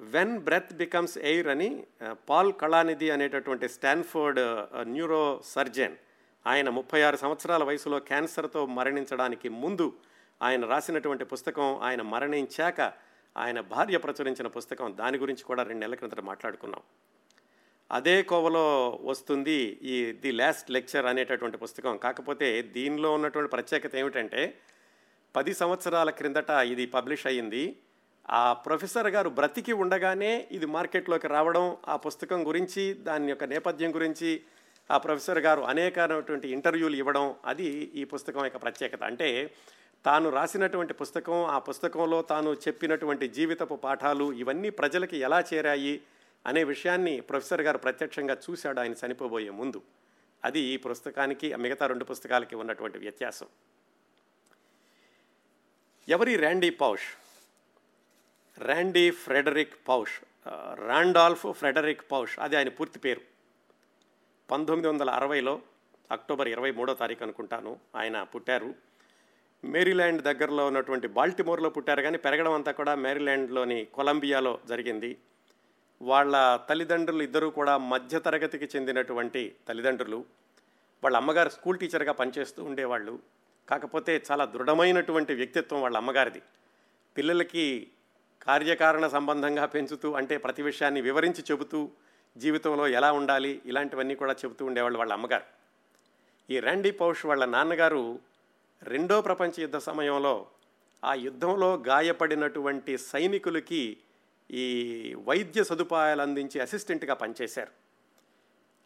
వెన్ 0.00 0.38
బ్రెత్ 0.38 0.72
బికమ్స్ 0.74 1.18
ఎయిర్ 1.18 1.48
అని 1.48 1.84
పాల్ 2.28 2.52
కళానిధి 2.52 3.10
అనేటటువంటి 3.10 3.68
స్టాన్ఫోర్డ్ 3.68 4.40
న్యూరో 4.88 5.42
సర్జన్ 5.44 5.96
ఆయన 6.46 6.68
ముప్పై 6.68 7.02
ఆరు 7.02 7.16
సంవత్సరాల 7.16 7.64
వయసులో 7.64 7.98
క్యాన్సర్తో 7.98 8.66
మరణించడానికి 8.66 9.48
ముందు 9.48 9.92
ఆయన 10.42 10.66
రాసినటువంటి 10.66 11.24
పుస్తకం 11.24 11.78
ఆయన 11.78 12.02
మరణించాక 12.02 12.92
ఆయన 13.36 13.60
భార్య 13.60 13.96
ప్రచురించిన 13.96 14.46
పుస్తకం. 14.46 14.96
దాని 14.96 15.18
గురించి 15.18 15.44
కూడా 15.44 15.62
రెండు 15.62 15.80
నెలల 15.80 15.94
క్రిందట 15.94 16.20
మాట్లాడుకున్నాం. 16.20 16.80
అదే 17.92 18.22
కోవలో 18.22 18.98
వస్తుంది 19.04 19.78
ఈ 19.82 20.12
ది 20.12 20.32
లాస్ట్ 20.32 20.70
లెక్చర్ 20.70 21.06
అనేటటువంటి 21.06 21.58
పుస్తకం. 21.58 21.96
కాకపోతే 21.96 22.62
దీనిలో 22.62 23.12
ఉన్నటువంటి 23.12 23.50
ప్రత్యేకత 23.50 23.96
ఏమిటంటే 23.96 24.58
పది 25.36 25.54
సంవత్సరాల 25.54 26.10
క్రిందట 26.10 26.50
ఇది 26.50 26.86
పబ్లిష్ 26.86 27.26
అయ్యింది. 27.26 27.78
ఆ 28.30 28.52
ప్రొఫెసర్ 28.52 29.06
గారు 29.06 29.28
బ్రతికి 29.28 29.72
ఉండగానే 29.72 30.48
ఇది 30.50 30.66
మార్కెట్లోకి 30.66 31.28
రావడం 31.28 31.76
ఆ 31.88 31.96
పుస్తకం 31.96 32.46
గురించి 32.46 32.92
దాని 32.92 33.28
యొక్క 33.28 33.44
నేపథ్యం 33.44 33.94
గురించి 33.94 34.42
ఆ 34.90 34.98
ప్రొఫెసర్ 34.98 35.38
గారు 35.38 35.60
అనేకమైనటువంటి 35.60 36.48
ఇంటర్వ్యూలు 36.48 36.96
ఇవ్వడం 36.96 37.34
అది 37.44 37.64
ఈ 37.94 38.04
పుస్తకం 38.04 38.44
యొక్క 38.44 38.62
ప్రత్యేకత. 38.62 39.02
అంటే 39.02 39.54
తాను 40.04 40.30
రాసినటువంటి 40.30 40.94
పుస్తకం 40.94 41.44
ఆ 41.44 41.58
పుస్తకంలో 41.58 42.22
తాను 42.22 42.50
చెప్పినటువంటి 42.54 43.28
జీవితపు 43.28 43.74
పాఠాలు 43.74 44.32
ఇవన్నీ 44.32 44.70
ప్రజలకి 44.70 45.16
ఎలా 45.16 45.40
చేరాయి 45.40 46.02
అనే 46.46 46.64
విషయాన్ని 46.64 47.20
ప్రొఫెసర్ 47.20 47.60
గారు 47.60 47.78
ప్రత్యక్షంగా 47.78 48.36
చూశాడు 48.50 48.80
ఆయన 48.80 48.94
చనిపోబోయే 49.06 49.50
ముందు. 49.50 49.82
అది 50.44 50.60
ఈ 50.60 50.76
పుస్తకానికి 50.76 51.56
మిగతా 51.56 51.86
రెండు 51.86 52.04
పుస్తకాలకి 52.04 52.56
ఉన్నటువంటి 52.56 52.98
వ్యత్యాసం. 52.98 53.46
ఎవరి 56.08 56.36
Randy 56.36 56.70
Pausch? 56.70 57.06
Randy 58.60 59.10
Frederick 59.10 59.74
Pausch. 59.88 60.48
Randolph 60.74 61.52
Frederick 61.52 62.00
Pausch. 62.12 62.38
అది 62.38 62.56
ఆయన 62.56 62.68
పూర్తి 62.68 62.98
పేరు. 62.98 63.33
పంతొమ్మిది 64.50 64.88
వందల 64.88 65.10
అరవైలో 65.10 65.62
అక్టోబర్ 66.12 66.48
ఇరవై 66.48 66.70
మూడో 66.70 66.94
తారీఖు 66.94 67.22
అనుకుంటాను 67.22 67.78
ఆయన 67.96 68.22
పుట్టారు. 68.22 68.74
మేరీల్యాండ్ 69.64 70.22
దగ్గరలో 70.22 70.66
ఉన్నటువంటి 70.66 71.08
బాల్టిమోర్లో 71.08 71.70
పుట్టారు 71.70 72.02
కానీ 72.02 72.18
పెరగడం 72.18 72.52
అంతా 72.52 72.72
కూడా 72.72 72.94
మేరీల్యాండ్లోని 72.94 73.84
కొలంబియాలో 73.84 74.58
జరిగింది. 74.68 75.16
వాళ్ళ 76.02 76.58
తల్లిదండ్రులు 76.68 77.22
ఇద్దరూ 77.22 77.50
కూడా 77.50 77.76
మధ్యతరగతికి 77.76 78.76
చెందినటువంటి 78.76 79.54
తల్లిదండ్రులు. 79.68 80.24
వాళ్ళ 81.04 81.16
అమ్మగారు 81.16 81.48
స్కూల్ 81.48 81.78
టీచర్గా 81.78 82.12
పనిచేస్తూ 82.12 82.64
ఉండేవాళ్ళు. 82.64 83.18
కాకపోతే 83.68 84.22
చాలా 84.30 84.44
దృఢమైనటువంటి 84.44 85.34
వ్యక్తిత్వం 85.34 85.82
వాళ్ళ 85.82 85.96
అమ్మగారిది. 85.96 86.42
పిల్లలకి 87.16 87.86
కార్యకారణ 88.42 89.06
సంబంధంగా 89.06 89.66
పెంచుతూ 89.66 90.12
అంటే 90.12 90.36
ప్రతి 90.36 90.62
విషయాన్ని 90.62 91.00
వివరించి 91.00 91.44
చెబుతూ 91.50 91.90
జీవితంలో 92.36 92.88
ఎలా 92.88 93.12
ఉండాలి? 93.12 93.62
ఇలాంటివన్నీ 93.66 94.14
కూడా 94.14 94.32
చెబుతూ 94.32 94.64
ఉండేవాళ్ళు 94.64 94.98
వాళ్ళ 94.98 95.12
అమ్మగారు. 95.12 95.44
ఈ 96.50 96.60
ర్యాండీ 96.60 96.90
పౌష్ 96.90 97.26
వాళ్ళ 97.26 97.44
నాన్నగారు 97.44 98.18
రెండో 98.82 99.20
ప్రపంచ 99.20 99.52
యుద్ధ 99.58 99.76
సమయంలో 99.76 100.46
ఆ 101.04 101.14
యుద్ధంలో 101.14 101.74
గాయపడినటువంటి 101.88 102.98
సైనికులకి 102.98 103.96
ఈ 104.50 105.16
వైద్య 105.24 105.64
సదుపాయాలు 105.64 106.22
అందించి 106.22 106.60
అసిస్టెంట్గా 106.60 107.14
పనిచేశారు. 107.14 107.70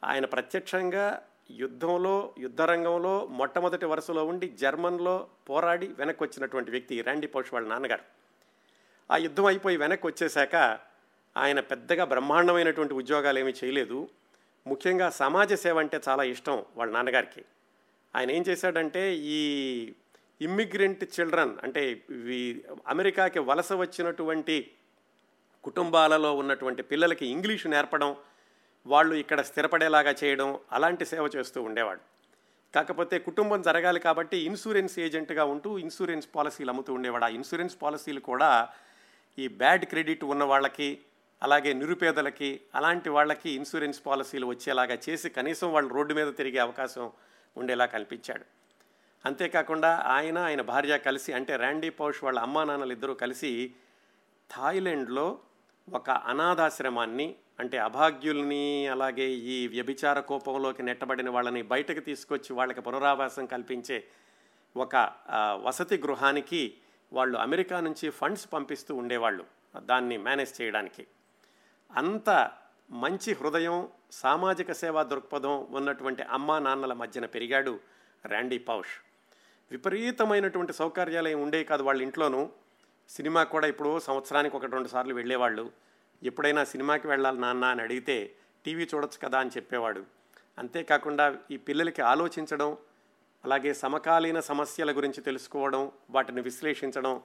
ఆయన 0.04 0.24
ప్రత్యక్షంగా 0.24 1.26
యుద్ధంలో 1.50 2.34
యుద్ధరంగంలో 2.38 3.26
మొట్టమొదటి 3.26 3.86
వరుసలో 3.86 4.24
ఉండి 4.24 4.48
జర్మన్లో 4.48 5.28
పోరాడి 5.50 5.86
వెనక్కి 5.86 6.24
వచ్చినటువంటి 6.24 6.70
వ్యక్తి 6.70 7.02
ర్యాండీ 7.02 7.26
పౌష్ 7.26 7.54
వాళ్ళ 7.54 7.68
నాన్నగారు. 7.68 8.02
ఆ 9.12 9.16
యుద్ధం 9.16 9.44
అయిపోయి 9.44 9.76
వెనక్కి 9.76 10.06
వచ్చేశాక 10.06 10.78
ఆయన 11.38 11.60
పెద్దగా 11.60 12.04
బ్రహ్మాండమైనటువంటి 12.04 12.94
ఉద్యోగాలు 12.94 13.38
ఏమీ 13.38 13.52
చేయలేదు. 13.64 14.08
ముఖ్యంగా 14.66 15.10
సమాజ 15.10 15.52
సేవ 15.54 15.78
అంటే 15.78 16.00
చాలా 16.08 16.22
ఇష్టం 16.22 16.64
వాళ్ళ 16.76 16.92
నాన్నగారికి. 16.92 17.44
ఆయన 18.16 18.30
ఏం 18.30 18.44
చేశాడంటే 18.48 19.16
ఈ 19.16 19.40
ఇమ్మిగ్రెంట్ 20.40 21.04
చిల్డ్రన్ 21.04 21.54
అంటే 21.62 22.02
ఈ 22.10 22.62
అమెరికాకి 22.88 23.38
వలస 23.38 23.72
వచ్చినటువంటి 23.72 24.70
కుటుంబాలలో 25.64 26.34
ఉన్నటువంటి 26.36 26.82
పిల్లలకి 26.82 27.26
ఇంగ్లీషు 27.26 27.68
నేర్పడం 27.68 28.16
వాళ్ళు 28.86 29.14
ఇక్కడ 29.14 29.40
స్థిరపడేలాగా 29.40 30.14
చేయడం 30.24 30.58
అలాంటి 30.72 31.06
సేవ 31.06 31.30
చేస్తూ 31.36 31.62
ఉండేవాడు. 31.62 32.00
కాకపోతే 32.74 33.18
కుటుంబం 33.18 33.62
జరగాలి 33.62 34.00
కాబట్టి 34.00 34.36
ఇన్సూరెన్స్ 34.38 34.98
ఏజెంట్గా 34.98 35.44
ఉంటూ 35.44 35.78
ఇన్సూరెన్స్ 35.78 36.28
పాలసీలు 36.36 36.70
అమ్ముతూ 36.70 36.94
ఉండేవాడు. 36.94 37.24
ఆ 37.24 37.28
ఇన్సూరెన్స్ 37.28 37.76
పాలసీలు 37.82 38.20
కూడా 38.20 38.68
ఈ 39.38 39.48
బ్యాడ్ 39.48 39.84
క్రెడిట్ 39.84 40.24
ఉన్న 40.24 40.44
వాళ్ళకి 40.44 41.00
అలాగే 41.42 41.72
నిరుపేదలకి 41.72 42.60
అలాంటి 42.74 43.08
వాళ్ళకి 43.08 43.50
ఇన్సూరెన్స్ 43.50 44.00
పాలసీలు 44.06 44.46
వచ్చేలాగా 44.46 44.98
చేసి 45.08 45.30
కనీసం 45.30 45.72
వాళ్ళు 45.72 45.94
రోడ్డు 45.94 46.14
మీద 46.14 46.28
తిరిగే 46.34 46.58
అవకాశం 46.58 47.12
ఉండేలా 47.56 47.86
కల్పించాడు. 47.86 48.44
అంతేకాకుండా 49.26 49.90
ఆయన 49.96 50.38
ఆయన 50.38 50.60
భార్య 50.60 50.98
కలిసి 50.98 51.32
అంటే 51.32 51.56
ర్యాండీ 51.56 51.90
పౌష్ 51.90 52.24
వాళ్ళ 52.24 52.38
అమ్మా 52.38 52.64
నాన్నలు 52.64 52.92
ఇద్దరూ 52.92 53.14
కలిసి 53.14 53.74
థాయిలాండ్లో 54.50 55.38
ఒక 55.92 56.10
అనాథాశ్రమాన్ని 56.10 57.34
అంటే 57.60 57.78
అభాగ్యుల్ని 57.78 58.86
అలాగే 58.86 59.26
ఈ 59.30 59.66
వ్యభిచార 59.66 60.20
కోపంలోకి 60.20 60.82
నెట్టబడిన 60.82 61.30
వాళ్ళని 61.30 61.62
బయటకు 61.62 62.00
తీసుకొచ్చి 62.00 62.52
వాళ్ళకి 62.52 62.80
పునరావాసం 62.80 63.46
కల్పించే 63.46 64.04
ఒక 64.76 64.96
వసతి 65.64 65.96
గృహానికి 65.96 66.74
వాళ్ళు 67.12 67.38
అమెరికా 67.38 67.80
నుంచి 67.80 68.10
ఫండ్స్ 68.10 68.52
పంపిస్తూ 68.52 68.94
ఉండేవాళ్ళు 68.94 69.44
దాన్ని 69.84 70.16
మేనేజ్ 70.16 70.62
చేయడానికి. 70.62 71.06
అంత 71.96 72.50
మంచి 72.90 73.34
హృదయం 73.34 73.88
సామాజిక 74.12 74.72
సేవా 74.72 75.02
దృక్పథం 75.02 75.66
ఉన్నటువంటి 75.70 76.22
అమ్మా 76.22 76.58
నాన్నల 76.58 76.92
మధ్యన 76.92 77.26
పెరిగాడు 77.26 77.80
ర్యాండీ 78.26 78.58
పౌష్. 78.58 78.94
విపరీతమైనటువంటి 79.70 80.72
సౌకర్యాలు 80.72 81.28
ఏమి 81.28 81.42
ఉండేవి 81.42 81.64
కాదు 81.64 81.82
వాళ్ళ 81.82 82.02
ఇంట్లోనూ. 82.02 82.50
సినిమా 83.08 83.44
కూడా 83.44 83.66
ఇప్పుడు 83.66 83.98
సంవత్సరానికి 83.98 84.56
ఒకటి 84.56 84.72
రెండు 84.72 84.88
సార్లు 84.88 85.14
వెళ్ళేవాళ్ళు. 85.14 85.70
ఎప్పుడైనా 86.22 86.64
సినిమాకి 86.64 87.08
వెళ్ళాలి 87.08 87.40
నాన్న 87.40 87.64
అని 87.64 87.82
అడిగితే 87.82 88.34
టీవీ 88.64 88.88
చూడొచ్చు 88.94 89.28
కదా 89.28 89.38
అని 89.38 89.50
చెప్పేవాడు. 89.50 90.04
అంతేకాకుండా 90.58 91.36
ఈ 91.50 91.56
పిల్లలకి 91.56 92.02
ఆలోచించడం 92.02 92.76
అలాగే 93.44 93.74
సమకాలీన 93.74 94.40
సమస్యల 94.40 94.96
గురించి 94.96 95.20
తెలుసుకోవడం 95.22 95.92
వాటిని 96.10 96.40
విశ్లేషించడం 96.40 97.22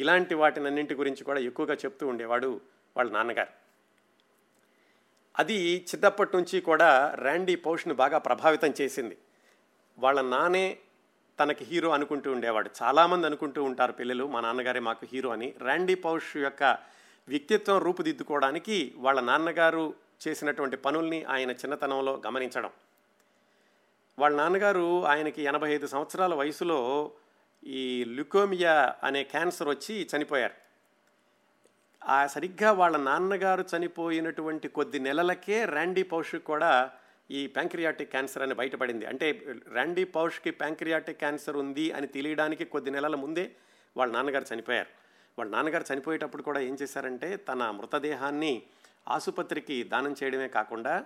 ఇలాంటి 0.00 0.34
వాటినన్నింటి 0.34 0.94
గురించి 0.94 1.24
కూడా 1.24 1.40
ఎక్కువగా 1.40 1.74
చెప్తూ 1.74 2.06
ఉండేవాడు 2.06 2.60
వాళ్ళ 2.96 3.12
నాన్నగారు. 3.12 3.63
అది 5.38 5.76
చిన్నప్పటి 5.76 6.36
నుంచి 6.36 6.60
కూడా 6.60 7.12
ర్యాండీ 7.14 7.54
పౌష్ని 7.54 7.94
బాగా 7.94 8.18
ప్రభావితం 8.18 8.74
చేసింది. 8.80 9.16
వాళ్ళ 9.98 10.20
నానే 10.20 10.78
తనకి 11.40 11.64
హీరో 11.64 11.90
అనుకుంటూ 11.90 12.32
ఉండేవాడు. 12.32 12.70
చాలామంది 12.82 13.26
అనుకుంటూ 13.26 13.62
ఉంటారు 13.62 13.92
పిల్లలు 13.92 14.26
మా 14.26 14.40
నాన్నగారే 14.40 14.80
మాకు 14.80 15.06
హీరో 15.12 15.30
అని. 15.30 15.54
ర్యాండీ 15.62 15.94
పౌష్ 15.94 16.36
యొక్క 16.36 16.78
వ్యక్తిత్వం 17.28 17.78
రూపుదిద్దుకోవడానికి 17.78 18.94
వాళ్ళ 18.96 19.20
నాన్నగారు 19.20 19.94
చేసినటువంటి 20.28 20.76
పనుల్ని 20.76 21.24
ఆయన 21.24 21.50
చిన్నతనంలో 21.50 22.22
గమనించడం. 22.26 22.70
వాళ్ళ 24.18 24.36
నాన్నగారు 24.36 25.06
ఆయనకి 25.06 25.42
ఎనభై 25.42 25.74
ఐదు 25.74 25.86
సంవత్సరాల 25.86 26.34
వయసులో 26.34 27.12
ఈ 27.66 28.04
లుకోమియా 28.04 28.94
అనే 29.02 29.24
క్యాన్సర్ 29.24 29.68
వచ్చి 29.68 30.08
చనిపోయారు. 30.16 30.63
ఆ 32.08 32.26
సరిగ్గా 32.26 32.72
వాళ్ళ 32.72 32.96
నాన్నగారు 32.96 33.64
చనిపోయినటువంటి 33.76 34.68
కొద్ది 34.68 34.98
నెలలకే 34.98 35.64
ర్యాండీ 35.64 36.02
పౌష్ 36.02 36.36
కూడా 36.36 36.90
ఈ 37.30 37.46
ప్యాంక్రియాటిక్ 37.46 38.10
క్యాన్సర్ 38.10 38.42
అని 38.42 38.54
బయటపడింది. 38.54 39.06
అంటే 39.06 39.42
ర్యాండీ 39.72 40.04
పౌష్కి 40.04 40.50
ప్యాంక్రియాటిక్ 40.50 41.18
క్యాన్సర్ 41.18 41.56
ఉంది 41.56 41.92
అని 41.92 42.06
తెలియడానికి 42.06 42.64
కొద్ది 42.64 42.90
నెలల 42.90 43.14
ముందే 43.14 43.52
వాళ్ళ 43.96 44.12
నాన్నగారు 44.12 44.54
చనిపోయారు. 44.54 44.88
వాళ్ళ 45.38 45.52
నాన్నగారు 45.52 45.84
చనిపోయేటప్పుడు 45.92 46.42
కూడా 46.42 46.60
ఏం 46.60 46.76
చేశారంటే 46.82 47.36
తన 47.36 47.70
మృతదేహాన్ని 47.70 48.62
ఆసుపత్రికి 49.08 49.84
దానం 49.84 50.14
చేయడమే 50.22 50.48
కాకుండా 50.48 51.04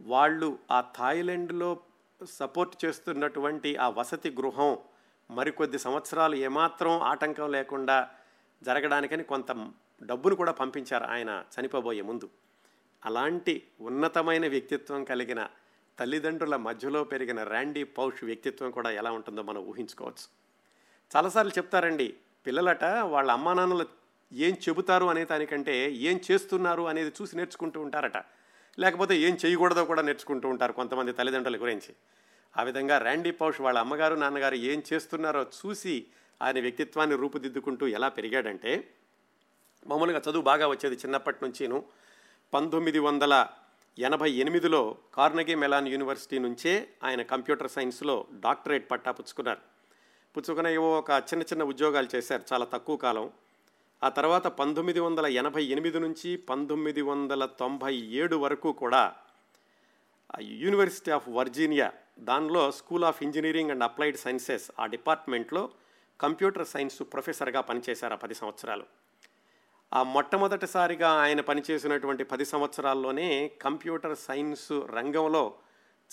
వాళ్ళు 0.00 0.58
ఆ 0.70 0.80
థాయిలాండ్లో 0.80 1.80
సపోర్ట్ 2.26 2.84
చేస్తున్నటువంటి 2.84 3.76
ఆ 3.76 3.88
వసతి 3.88 4.30
గృహం 4.30 4.78
మరికొద్ది 5.30 5.78
సంవత్సరాలు 5.78 6.36
ఏమాత్రం 6.36 7.00
ఆటంకం 7.00 7.52
లేకుండా 7.52 8.08
జరగడానికని 8.62 9.24
కొంత 9.24 9.52
డబ్బును 10.02 10.34
కూడా 10.34 10.52
పంపించారు 10.52 11.04
ఆయన 11.04 11.44
చనిపోబోయే 11.54 12.02
ముందు. 12.02 12.30
అలాంటి 13.04 13.62
ఉన్నతమైన 13.80 14.48
వ్యక్తిత్వం 14.48 15.04
కలిగిన 15.04 15.48
తల్లిదండ్రుల 15.98 16.56
మధ్యలో 16.56 17.04
పెరిగిన 17.04 17.42
ర్యాండీ 17.42 17.84
పౌష్ 17.84 18.24
వ్యక్తిత్వం 18.24 18.70
కూడా 18.70 18.90
ఎలా 18.90 19.10
ఉంటుందో 19.10 19.42
మనం 19.42 19.62
ఊహించుకోవచ్చు. 19.62 20.26
చాలాసార్లు 21.16 21.52
చెప్తారండి 21.58 22.14
పిల్లలట 22.46 22.84
వాళ్ళ 22.84 23.30
అమ్మా 23.30 23.52
నాన్నలు 23.52 23.86
ఏం 24.32 24.54
చెబుతారు 24.68 25.06
అనే 25.06 25.24
దానికంటే 25.24 25.92
ఏం 25.92 26.20
చేస్తున్నారు 26.30 26.82
అనేది 26.82 27.12
చూసి 27.22 27.36
నేర్చుకుంటూ 27.36 27.80
ఉంటారట. 27.80 28.16
లేకపోతే 28.78 29.16
ఏం 29.16 29.38
చేయకూడదో 29.46 29.84
కూడా 29.84 30.02
నేర్చుకుంటూ 30.02 30.48
ఉంటారు 30.48 30.72
కొంతమంది 30.72 31.12
తల్లిదండ్రుల 31.12 31.56
గురించి. 31.56 31.94
ఆ 32.58 32.62
విధంగా 32.62 32.98
ర్యాండీ 32.98 33.30
పౌష్ 33.30 33.60
వాళ్ళ 33.60 33.78
అమ్మగారు 33.78 34.14
నాన్నగారు 34.14 34.54
ఏం 34.54 34.82
చేస్తున్నారో 34.92 35.42
చూసి 35.42 36.06
ఆయన 36.42 36.60
వ్యక్తిత్వాన్ని 36.60 37.16
రూపుదిద్దుకుంటూ 37.16 37.86
ఎలా 37.86 38.08
పెరిగాడంటే 38.08 38.94
మామూలుగా 39.86 40.22
చదువు 40.30 40.42
బాగా 40.42 40.68
వచ్చేది 40.68 40.96
చిన్నప్పటి 40.96 41.38
నుంచిను. 41.42 41.84
పంతొమ్మిది 42.54 42.98
వందల 42.98 43.46
ఎనభై 43.98 44.30
ఎనిమిదిలో 44.30 44.96
కార్నగీ 45.14 45.54
మెలాన్ 45.54 45.88
యూనివర్సిటీ 45.88 46.38
నుంచే 46.38 46.88
ఆయన 47.04 47.22
కంప్యూటర్ 47.22 47.70
సైన్స్లో 47.70 48.26
డాక్టరేట్ 48.32 48.90
పట్టా 48.90 49.10
పుచ్చుకున్నారు. 49.10 49.58
పుచ్చుకున్న 50.36 50.68
ఏవో 50.68 50.98
ఒక 50.98 51.10
చిన్న 51.10 51.42
చిన్న 51.42 51.62
ఉద్యోగాలు 51.62 52.08
చేశారు 52.14 52.42
చాలా 52.52 52.64
తక్కువ 52.64 52.96
కాలం. 52.96 53.30
ఆ 54.02 54.08
తర్వాత 54.08 54.46
పంతొమ్మిది 54.46 55.00
వందల 55.00 55.26
ఎనభై 55.26 55.64
ఎనిమిది 55.64 56.00
నుంచి 56.00 56.36
పంతొమ్మిది 56.36 57.02
వందల 57.02 57.46
తొంభై 57.46 57.94
ఏడు 57.94 58.36
వరకు 58.36 58.72
కూడా 58.72 59.14
యూనివర్సిటీ 60.40 61.10
ఆఫ్ 61.10 61.28
వర్జీనియా 61.28 61.92
దానిలో 62.18 62.70
school 62.72 63.04
of 63.04 63.22
engineering 63.22 63.70
and 63.70 63.84
applied 63.84 64.16
sciences 64.16 64.70
ఆ 64.80 64.86
డిపార్ట్మెంట్లో 64.86 65.70
కంప్యూటర్ 66.20 66.66
సైన్స్ 66.66 67.02
ప్రొఫెసర్గా 67.02 67.60
పనిచేశారు 67.60 68.12
ఆ 68.12 68.16
పది 68.16 68.34
సంవత్సరాలు. 68.34 69.01
ఆ 69.94 70.02
మొట్టమొదటిసారిగా 70.02 71.10
ఆయన 71.10 71.40
పనిచేసినటువంటి 71.40 72.24
పది 72.24 72.44
సంవత్సరాల్లోనే 72.44 73.50
కంప్యూటర్ 73.62 74.18
సైన్స్ 74.18 74.72
రంగంలో 74.72 75.54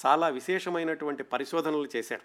చాలా 0.06 0.28
విశేషమైనటువంటి 0.28 1.24
పరిశోధనలు 1.24 1.90
చేశారు. 1.96 2.22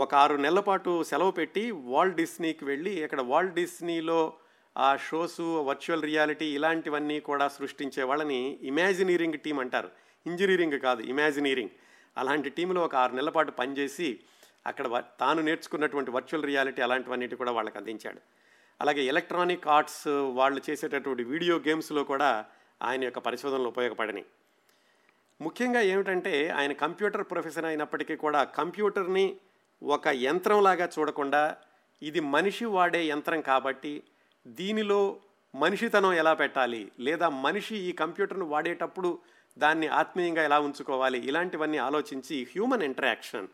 ఒక 0.00 0.14
ఆరు 0.14 0.36
నెలల 0.36 0.60
పాటు 0.60 1.04
సెలవు 1.04 1.30
పెట్టి 1.30 1.70
వాల్ట్ 1.70 2.16
డిస్నీకి 2.16 2.64
వెళ్ళి 2.64 3.04
ఇక్కడ 3.04 3.20
వాల్ట్ 3.20 3.54
డిస్నీలో 3.54 4.32
ఆ 4.78 4.96
షోసు 4.96 5.62
వర్చువల్ 5.62 6.02
రియాలిటీ 6.02 6.46
ఇలాంటివన్నీ 6.46 7.20
కూడా 7.20 7.48
సృష్టించే 7.48 8.02
వాళ్ళని 8.02 8.58
ఇమాజినీరింగ్ 8.62 9.38
టీం 9.38 9.58
అంటారు. 9.58 9.90
ఇంజనీరింగ్ 10.26 10.80
కాదు 10.80 11.02
ఇమాజినీరింగ్. 11.02 11.70
అలాంటి 12.18 12.50
టీంలో 12.50 12.82
ఒక 12.82 12.96
ఆరు 12.96 13.12
నెలల 13.12 13.30
పాటు 13.30 13.50
పనిచేసి 13.50 14.20
అక్కడ 14.66 15.02
తాను 15.20 15.42
నేర్చుకున్నటువంటి 15.42 16.10
వర్చువల్ 16.10 16.46
రియాలిటీ 16.46 16.82
అలాంటివన్నిటి 16.82 17.36
కూడా 17.36 17.52
వాళ్ళకి 17.52 17.78
అందించాడు. 17.78 18.37
అలాగే 18.80 19.02
ఎలక్ట్రానిక్ 19.04 19.68
ఆర్ట్స్ 19.68 20.02
వాళ్ళు 20.34 20.60
చేసేటటువంటి 20.68 21.24
వీడియో 21.24 21.54
గేమ్స్లో 21.66 22.02
కూడా 22.04 22.30
ఆయన 22.80 23.02
యొక్క 23.04 23.20
పరిశోధనలు 23.20 23.68
ఉపయోగపడని 23.68 24.24
ముఖ్యంగా 25.40 25.80
ఏమిటంటే 25.90 26.34
ఆయన 26.50 26.72
కంప్యూటర్ 26.82 27.24
ప్రొఫెసర్ 27.24 27.66
అయినప్పటికీ 27.66 28.14
కూడా 28.16 28.40
కంప్యూటర్ని 28.58 29.26
ఒక 29.82 30.08
యంత్రంలాగా 30.20 30.86
చూడకుండా 30.94 31.42
ఇది 32.02 32.20
మనిషి 32.28 32.66
వాడే 32.66 33.00
యంత్రం 33.06 33.40
కాబట్టి 33.42 33.92
దీనిలో 34.46 35.00
మనిషితనం 35.54 36.12
ఎలా 36.12 36.32
పెట్టాలి 36.34 36.82
లేదా 36.98 37.28
మనిషి 37.44 37.76
ఈ 37.88 37.92
కంప్యూటర్ను 37.92 38.46
వాడేటప్పుడు 38.46 39.10
దాన్ని 39.56 39.88
ఆత్మీయంగా 40.00 40.42
ఎలా 40.42 40.58
ఉంచుకోవాలి 40.58 41.18
ఇలాంటివన్నీ 41.28 41.78
ఆలోచించి 41.78 42.36
హ్యూమన్ 42.50 42.84
ఇంటరాక్షన్ 42.84 43.48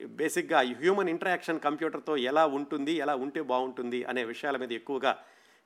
బేసిక్గా 0.00 0.60
హ్యూమన్ 0.80 1.08
ఇంటరాక్షన్ 1.08 1.60
కంప్యూటర్తో 1.60 2.16
ఎలా 2.16 2.46
ఉంటుంది 2.46 2.92
ఎలా 2.92 3.14
ఉంటే 3.14 3.40
బాగుంటుంది 3.42 4.04
అనే 4.04 4.24
విషయాల 4.24 4.56
మీద 4.56 4.72
ఎక్కువగా 4.72 5.18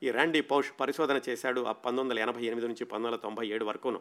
ఈ 0.02 0.10
ర్యాండీ 0.10 0.40
పౌష్ 0.40 0.70
పరిశోధన 0.80 1.20
చేశాడు 1.28 1.60
ఆ 1.60 1.72
పంతొమ్మిది 1.72 2.00
వందల 2.00 2.18
ఎనభై 2.18 2.44
ఎనిమిది 2.44 2.66
నుంచి 2.66 2.84
పంతొమ్మిది 2.84 3.06
వందల 3.06 3.22
తొంభై 3.22 3.46
ఏడు 3.48 3.64
వరకును. 3.64 4.00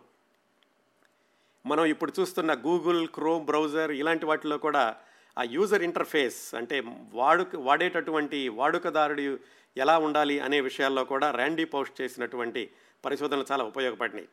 మనం 1.66 1.86
ఇప్పుడు 1.86 2.14
చూస్తున్న 2.20 2.54
గూగుల్ 2.54 3.08
క్రోమ్ 3.08 3.46
బ్రౌజర్ 3.46 3.92
ఇలాంటి 3.92 4.26
వాటిలో 4.26 4.58
కూడా 4.58 4.96
ఆ 5.38 5.44
యూజర్ 5.44 5.84
ఇంటర్ఫేస్ 5.84 6.56
అంటే 6.56 6.84
వాడుక 7.14 7.56
వాడేటటువంటి 7.56 8.50
వాడుకదారుడు 8.50 9.40
ఎలా 9.78 9.98
ఉండాలి 9.98 10.40
అనే 10.40 10.62
విషయాల్లో 10.62 11.04
కూడా 11.04 11.32
ర్యాండీ 11.32 11.66
పౌష్ 11.66 12.02
చేసినటువంటి 12.02 12.70
పరిశోధనలు 13.06 13.46
చాలా 13.52 13.64
ఉపయోగపడినాయి. 13.64 14.28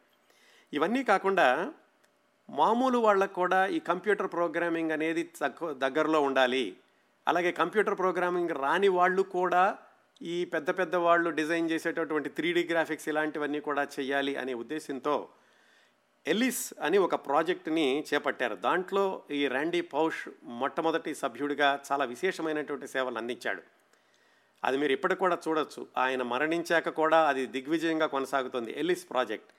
ఇవన్నీ 0.73 1.05
కాకుండా 1.05 1.73
మామూలు 2.51 2.99
వాళ్ళకు 2.99 3.35
కూడా 3.35 3.67
ఈ 3.67 3.79
కంప్యూటర్ 3.79 4.33
ప్రోగ్రామింగ్ 4.33 4.93
అనేది 4.93 5.31
తక్కువ 5.41 5.73
దగ్గరలో 5.73 6.21
ఉండాలి. 6.21 6.77
అలాగే 7.29 7.53
కంప్యూటర్ 7.53 7.99
ప్రోగ్రామింగ్ 7.99 8.51
రాని 8.51 8.89
వాళ్ళు 8.89 9.23
కూడా 9.23 9.79
ఈ 10.23 10.45
పెద్ద 10.45 10.71
పెద్ద 10.71 10.97
వాళ్ళు 10.97 11.31
డిజైన్ 11.31 11.71
చేసేటటువంటి 11.71 12.29
త్రీ 12.29 12.65
గ్రాఫిక్స్ 12.65 13.09
ఇలాంటివన్నీ 13.09 13.61
కూడా 13.61 13.87
చేయాలి 14.01 14.37
అనే 14.37 14.55
ఉద్దేశంతో 14.55 15.29
ఎలిస్ 16.27 16.75
అని 16.83 16.99
ఒక 16.99 17.15
ప్రాజెక్ట్ని 17.15 18.05
చేపట్టారు. 18.15 18.55
దాంట్లో 18.55 19.23
ఈ 19.31 19.49
ర్యాండీ 19.49 19.81
పౌష్ 19.81 20.29
మొట్టమొదటి 20.43 21.15
సభ్యుడిగా 21.15 21.81
చాలా 21.93 22.05
విశేషమైనటువంటి 22.05 22.87
సేవలు 22.87 23.19
అందించాడు. 23.19 23.63
అది 24.65 24.77
మీరు 24.77 24.93
ఇప్పటికి 24.93 25.21
కూడా 25.21 25.39
చూడొచ్చు. 25.49 25.87
ఆయన 25.97 26.23
మరణించాక 26.23 26.89
కూడా 26.89 27.29
అది 27.29 27.47
దిగ్విజయంగా 27.47 28.07
కొనసాగుతుంది. 28.07 28.75
Alice 28.77 29.11
project. 29.11 29.53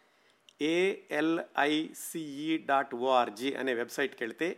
ALICE 0.61 2.57
dot 2.57 2.95
ORG 2.95 3.53
అనే 3.53 3.73
వెబ్సైట్కి 3.73 4.23
వెళ్తే 4.23 4.57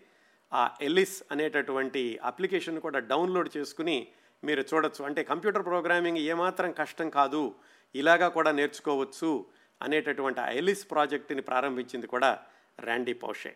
ఆ 0.54 0.70
ఎలిస్ 0.82 1.24
అనేటటువంటి 1.32 2.20
అప్లికేషన్ 2.24 2.82
కూడా 2.82 3.00
డౌన్లోడ్ 3.00 3.50
చేసుకుని 3.58 4.08
మీరు 4.44 4.62
చూడొచ్చు. 4.62 5.06
అంటే 5.06 5.24
కంప్యూటర్ 5.24 5.66
ప్రోగ్రామింగ్ 5.66 6.18
ఏమాత్రం 6.18 6.72
కష్టం 6.72 7.10
కాదు 7.10 7.56
ఇలాగా 7.96 8.28
కూడా 8.28 8.52
నేర్చుకోవచ్చు 8.52 9.46
అనేటటువంటి 9.82 10.40
ఆ 10.40 10.50
ఎలిస్ 10.50 10.92
ప్రాజెక్టుని 10.92 11.42
ప్రారంభించింది 11.42 12.08
కూడా 12.08 12.40
ర్యాండీ 12.80 13.14
పౌషే. 13.14 13.56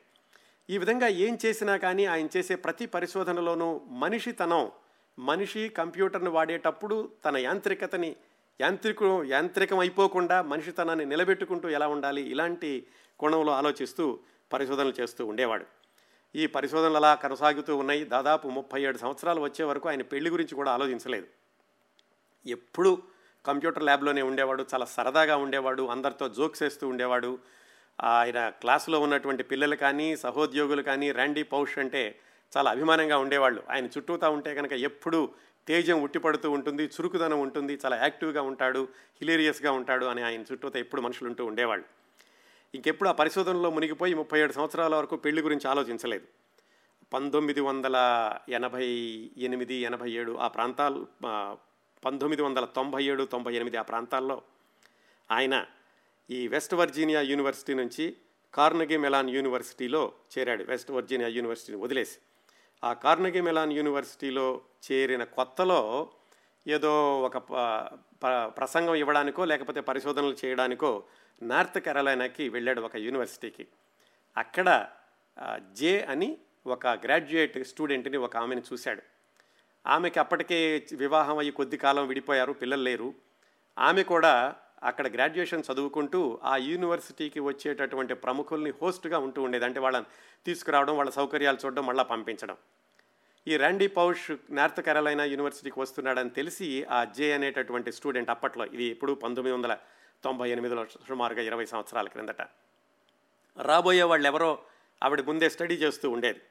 ఈ 0.70 0.78
విధంగా 0.78 1.08
ఏం 1.08 1.38
చేసినా 1.46 1.78
కానీ 1.78 2.06
ఆయన 2.06 2.28
చేసే 2.38 2.56
ప్రతి 2.56 2.86
పరిశోధనలోనూ 2.86 3.82
మనిషితనం 3.90 4.72
మనిషి 5.20 5.70
కంప్యూటర్ని 5.70 6.30
వాడేటప్పుడు 6.30 7.12
తన 7.26 7.38
యాంత్రికతని 7.38 8.16
యాంత్రిక 8.62 9.04
యాంత్రికం 9.26 9.80
అయిపోకుండా 9.80 10.42
మనిషితనాన్ని 10.42 11.06
నిలబెట్టుకుంటూ 11.06 11.70
ఎలా 11.70 11.88
ఉండాలి? 11.88 12.22
ఇలాంటి 12.22 12.88
కోణంలో 13.20 13.54
ఆలోచిస్తూ 13.54 14.20
పరిశోధనలు 14.54 14.94
చేస్తూ 15.00 15.26
ఉండేవాడు. 15.26 15.66
ఈ 16.36 16.48
పరిశోధనలు 16.48 16.96
అలా 16.96 17.16
కొనసాగుతూ 17.16 17.76
ఉన్నాయి. 17.76 18.04
దాదాపు 18.04 18.48
ముప్పై 18.48 18.82
ఏడు 18.82 18.98
సంవత్సరాలు 18.98 19.42
వచ్చే 19.42 19.66
వరకు 19.66 19.90
ఆయన 19.90 20.02
పెళ్ళి 20.02 20.30
గురించి 20.30 20.56
కూడా 20.56 20.72
ఆలోచించలేదు. 20.72 21.28
ఎప్పుడు 22.46 23.02
కంప్యూటర్ 23.46 23.84
ల్యాబ్లోనే 23.84 24.22
ఉండేవాడు. 24.22 24.66
చాలా 24.74 24.86
సరదాగా 24.86 25.36
ఉండేవాడు. 25.36 25.84
అందరితో 25.84 26.30
జోక్స్ 26.30 26.64
వేస్తూ 26.64 26.88
ఉండేవాడు. 26.88 27.40
ఆయన 28.02 28.50
క్లాసులో 28.50 29.00
ఉన్నటువంటి 29.00 29.44
పిల్లలు 29.44 29.76
కానీ 29.76 30.18
సహోద్యోగులు 30.18 30.82
కానీ 30.82 31.12
ర్యాండీ 31.12 31.44
పౌష్ 31.44 31.78
అంటే 31.78 32.20
చాలా 32.58 32.72
అభిమానంగా 32.72 33.18
ఉండేవాళ్ళు. 33.18 33.64
ఆయన 33.70 33.86
చుట్టూతా 33.86 34.30
ఉంటే 34.30 34.56
కనుక 34.56 34.72
ఎప్పుడూ 34.72 35.30
తేజం 35.68 36.02
ఉట్టిపడుతూ 36.02 36.52
ఉంటుంది 36.52 36.84
చురుకుదనం 36.86 37.40
ఉంటుంది 37.40 37.80
చాలా 37.86 37.98
యాక్టివ్గా 37.98 38.42
ఉంటాడు 38.42 38.88
హిలేరియస్గా 39.22 39.72
ఉంటాడు 39.72 40.06
అని 40.06 40.22
ఆయన 40.22 40.42
చుట్టూతో 40.42 40.80
ఎప్పుడు 40.80 41.02
మనుషులు 41.02 41.30
ఉంటూ 41.30 41.46
ఉండేవాళ్ళు. 41.46 41.86
ఇంకెప్పుడు 42.76 43.10
ఆ 43.10 43.12
పరిశోధనలో 43.12 43.70
మునిగిపోయి 43.70 44.14
ముప్పై 44.14 44.40
ఏడు 44.40 44.54
సంవత్సరాల 44.54 44.96
వరకు 44.96 45.16
పెళ్ళి 45.16 45.42
గురించి 45.42 45.68
ఆలోచించలేదు. 45.68 46.28
పంతొమ్మిది 47.14 47.62
వందల 47.62 47.98
ఎనభై 48.50 48.86
ఎనిమిది 49.38 49.76
ఎనభై 49.76 50.12
ఏడు 50.12 50.38
ఆ 50.38 50.48
ప్రాంతాలు 50.48 51.08
పంతొమ్మిది 52.06 52.42
వందల 52.42 52.66
తొంభై 52.66 53.04
ఏడు 53.04 53.24
తొంభై 53.24 53.54
ఎనిమిది 53.56 53.78
ఆ 53.78 53.82
ప్రాంతాల్లో 53.82 54.42
ఆయన 55.32 55.66
ఈ 56.30 56.48
వెస్ట్ 56.48 56.74
వర్జీనియా 56.74 57.22
యూనివర్సిటీ 57.22 57.74
నుంచి 57.74 58.18
కార్నగీ 58.54 58.98
మెలాన్ 58.98 59.30
యూనివర్సిటీలో 59.30 60.12
చేరాడు. 60.38 60.64
వెస్ట్ 60.64 60.92
వర్జీనియా 60.92 61.30
యూనివర్సిటీని 61.30 61.80
వదిలేసి. 61.80 62.18
ఆ 62.84 62.94
కార్నగీ 62.94 63.42
మెలాన్ 63.42 63.74
యూనివర్సిటీలో 63.74 64.62
చేరిన 64.92 65.24
కొత్తలో 65.24 66.10
ఏదో 66.68 67.22
ఒక 67.22 67.38
ప్రసంగం 68.58 68.96
ఇవ్వడానికో 68.96 69.46
లేకపోతే 69.46 69.82
పరిశోధనలు 69.82 70.36
చేయడానికో 70.46 71.04
నార్త్ 71.42 71.80
కెరలైనాకి 71.80 72.50
వెళ్ళాడు 72.50 72.82
ఒక 72.82 72.96
యూనివర్సిటీకి. 72.96 73.68
అక్కడ 74.38 74.88
జే 75.72 76.02
అని 76.10 76.38
ఒక 76.68 76.88
గ్రాడ్యుయేట్ 76.88 77.64
స్టూడెంట్ని 77.64 78.18
ఒక 78.18 78.38
ఆమెను 78.38 78.64
చూశాడు. 78.74 79.02
ఆమెకి 79.88 80.20
అప్పటికే 80.20 80.88
వివాహం 80.94 81.38
అయ్యి 81.38 81.52
కొద్ది 81.52 81.78
కాలం 81.78 82.08
విడిపోయారు 82.08 82.54
పిల్లలు 82.54 82.82
లేరు. 82.82 83.14
ఆమె 83.80 84.04
కూడా 84.04 84.56
అక్కడ 84.84 85.14
గ్రాడ్యుయేషన్ 85.14 85.64
చదువుకుంటూ 85.72 86.40
ఆ 86.44 86.58
యూనివర్సిటీకి 86.58 87.40
వచ్చేటటువంటి 87.40 88.14
ప్రముఖుల్ని 88.14 88.72
హోస్ట్గా 88.82 89.18
ఉంటూ 89.18 89.42
ఉండేది. 89.42 89.66
అంటే 89.66 89.80
వాళ్ళని 89.80 90.06
తీసుకురావడం 90.46 90.98
వాళ్ళ 90.98 91.12
సౌకర్యాలు 91.12 91.58
చూడడం 91.66 91.86
మళ్ళీ 91.86 92.04
పంపించడం. 92.04 92.58
ఈ 93.48 93.58
ర్యాండీ 93.58 93.88
పౌష్ 93.88 94.32
నార్త్ 94.52 94.82
కెరలైనా 94.82 95.24
యూనివర్సిటీకి 95.24 95.80
వస్తున్నాడని 95.80 96.30
తెలిసి 96.30 96.84
ఆ 96.84 97.04
జే 97.04 97.34
అనేటటువంటి 97.34 97.92
స్టూడెంట్ 97.92 98.30
అప్పట్లో 98.30 98.66
ఇది 98.66 98.84
ఇప్పుడు 98.84 99.14
పంతొమ్మిది 99.14 99.58
వందల 99.58 99.78
తొంభై 100.24 100.50
ఎనిమిదిలో 100.50 100.86
సుమారుగా 100.86 101.42
ఇరవై 101.42 101.66
సంవత్సరాల 101.66 102.08
క్రిందట 102.08 102.42
రాబోయే 103.58 104.04
వాళ్ళు 104.04 104.28
ఎవరో 104.28 104.60
ఆవిడ 105.04 105.22
ముందే 105.22 105.50
స్టడీ 105.50 105.76
చేస్తూ 105.76 106.10
ఉండేది. 106.10 106.42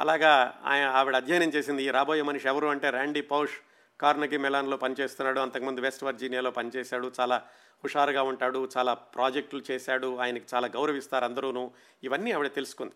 అలాగా 0.00 0.60
ఆయన 0.64 0.84
ఆవిడ 0.84 1.16
అధ్యయనం 1.16 1.48
చేసింది 1.48 1.84
ఈ 1.84 1.90
రాబోయే 1.90 2.22
మనిషి 2.22 2.48
ఎవరు? 2.48 2.66
అంటే 2.66 2.90
ర్యాండీ 2.90 3.20
పౌష్ 3.20 3.56
కార్నగి 4.00 4.36
మెలాన్లో 4.36 4.76
పనిచేస్తున్నాడు. 4.76 5.40
అంతకుముందు 5.40 5.80
వెస్ట్ 5.80 6.04
వర్జీనియాలో 6.04 6.50
పనిచేశాడు. 6.50 7.12
చాలా 7.20 7.42
హుషారుగా 7.84 8.22
ఉంటాడు. 8.22 8.68
చాలా 8.76 8.94
ప్రాజెక్టులు 8.94 9.62
చేశాడు. 9.70 10.16
ఆయనకి 10.16 10.44
చాలా 10.54 10.68
గౌరవిస్తారు 10.68 11.24
అందరూను. 11.24 11.70
ఇవన్నీ 12.04 12.32
ఆవిడ 12.32 12.46
తెలుసుకుంది. 12.46 12.92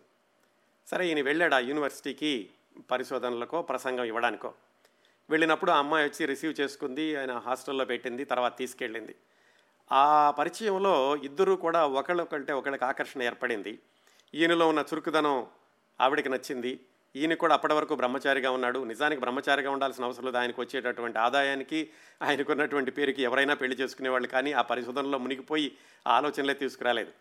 సరే 0.87 1.07
ఈయన 1.07 1.21
వెళ్ళాడు 1.21 1.55
ఆ 1.55 1.59
యూనివర్సిటీకి 1.59 2.49
పరిశోధనలకో 2.91 3.61
ప్రసంగం 3.61 4.03
ఇవ్వడానికో. 4.03 4.53
వెళ్ళినప్పుడు 5.29 5.71
ఆ 5.71 5.77
అమ్మాయి 5.77 6.07
వచ్చి 6.07 6.25
రిసీవ్ 6.25 6.61
చేసుకుంది. 6.61 7.15
ఆయన 7.15 7.31
హాస్టల్లో 7.37 7.85
పెట్టింది. 7.85 8.25
తర్వాత 8.25 8.57
తీసుకెళ్ళింది. 8.57 9.15
ఆ 9.91 10.31
పరిచయంలో 10.31 11.15
ఇద్దరూ 11.15 11.55
కూడా 11.55 11.87
ఒకళ్ళొకంటే 11.87 12.53
ఒకళ్ళకి 12.53 12.85
ఆకర్షణ 12.85 13.23
ఏర్పడింది. 13.23 13.79
ఈయనలో 14.35 14.67
ఉన్న 14.67 14.79
చురుకుదనం 14.79 15.47
ఆవిడకి 16.01 16.29
నచ్చింది. 16.29 16.79
ఈయన 17.15 17.33
కూడా 17.33 17.53
అప్పటి 17.53 17.73
వరకు 17.73 17.95
బ్రహ్మచారిగా 17.95 18.51
ఉన్నాడు. 18.51 18.83
నిజానికి 18.83 19.21
బ్రహ్మచారిగా 19.21 19.71
ఉండాల్సిన 19.71 20.03
అవసరం 20.03 20.25
లేదు. 20.25 20.37
ఆయనకు 20.37 20.61
వచ్చేటటువంటి 20.61 21.19
ఆదాయానికి 21.19 21.89
ఆయనకున్నటువంటి 22.21 22.91
పేరుకి 22.91 23.23
ఎవరైనా 23.23 23.53
పెళ్ళి 23.53 23.77
చేసుకునేవాళ్ళు. 23.77 24.27
కానీ 24.27 24.51
ఆ 24.51 24.61
పరిశోధనలో 24.61 25.17
మునిగిపోయి 25.17 25.77
ఆ 26.07 26.13
ఆలోచనలే 26.13 26.53
తీసుకురాలేదు. 26.53 27.11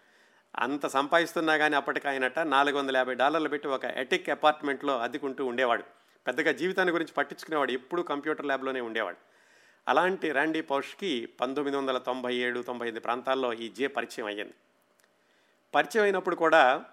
అంత 0.58 0.86
సంపాదిస్తున్నా 0.86 1.56
కానీ 1.56 1.76
అప్పటికి 1.76 2.08
ఆయనట 2.08 2.38
నాలుగు 2.38 2.78
వందల 2.78 2.96
యాభై 2.96 3.14
డాలర్లు 3.14 3.48
పెట్టి 3.48 3.68
ఒక 3.68 3.84
ఎటిక్ 3.84 4.30
అపార్ట్మెంట్లో 4.30 4.98
అద్దెకుంటూ 4.98 5.46
ఉండేవాడు. 5.46 5.82
పెద్దగా 6.26 6.52
జీవితాన్ని 6.52 6.92
గురించి 6.92 7.12
పట్టించుకునేవాడు. 7.12 7.72
ఎప్పుడూ 7.72 8.02
కంప్యూటర్ 8.02 8.46
ల్యాబ్లోనే 8.46 8.80
ఉండేవాడు. 8.80 9.16
అలాంటి 9.88 10.32
ర్యాండీ 10.32 10.60
పౌష్కి 10.60 11.26
పంతొమ్మిది 11.26 11.76
వందల 11.76 11.98
తొంభై 11.98 12.34
ఏడు 12.34 12.60
తొంభై 12.60 12.86
ఎనిమిది 12.86 13.02
ప్రాంతాల్లో 13.02 13.52
ఈ 13.52 13.68
జే 13.68 13.86
పరిచయం 13.86 14.26
అయ్యింది. 14.26 14.54
పరిచయం 15.74 16.02
అయినప్పుడు 16.02 16.36
కూడా 16.36 16.84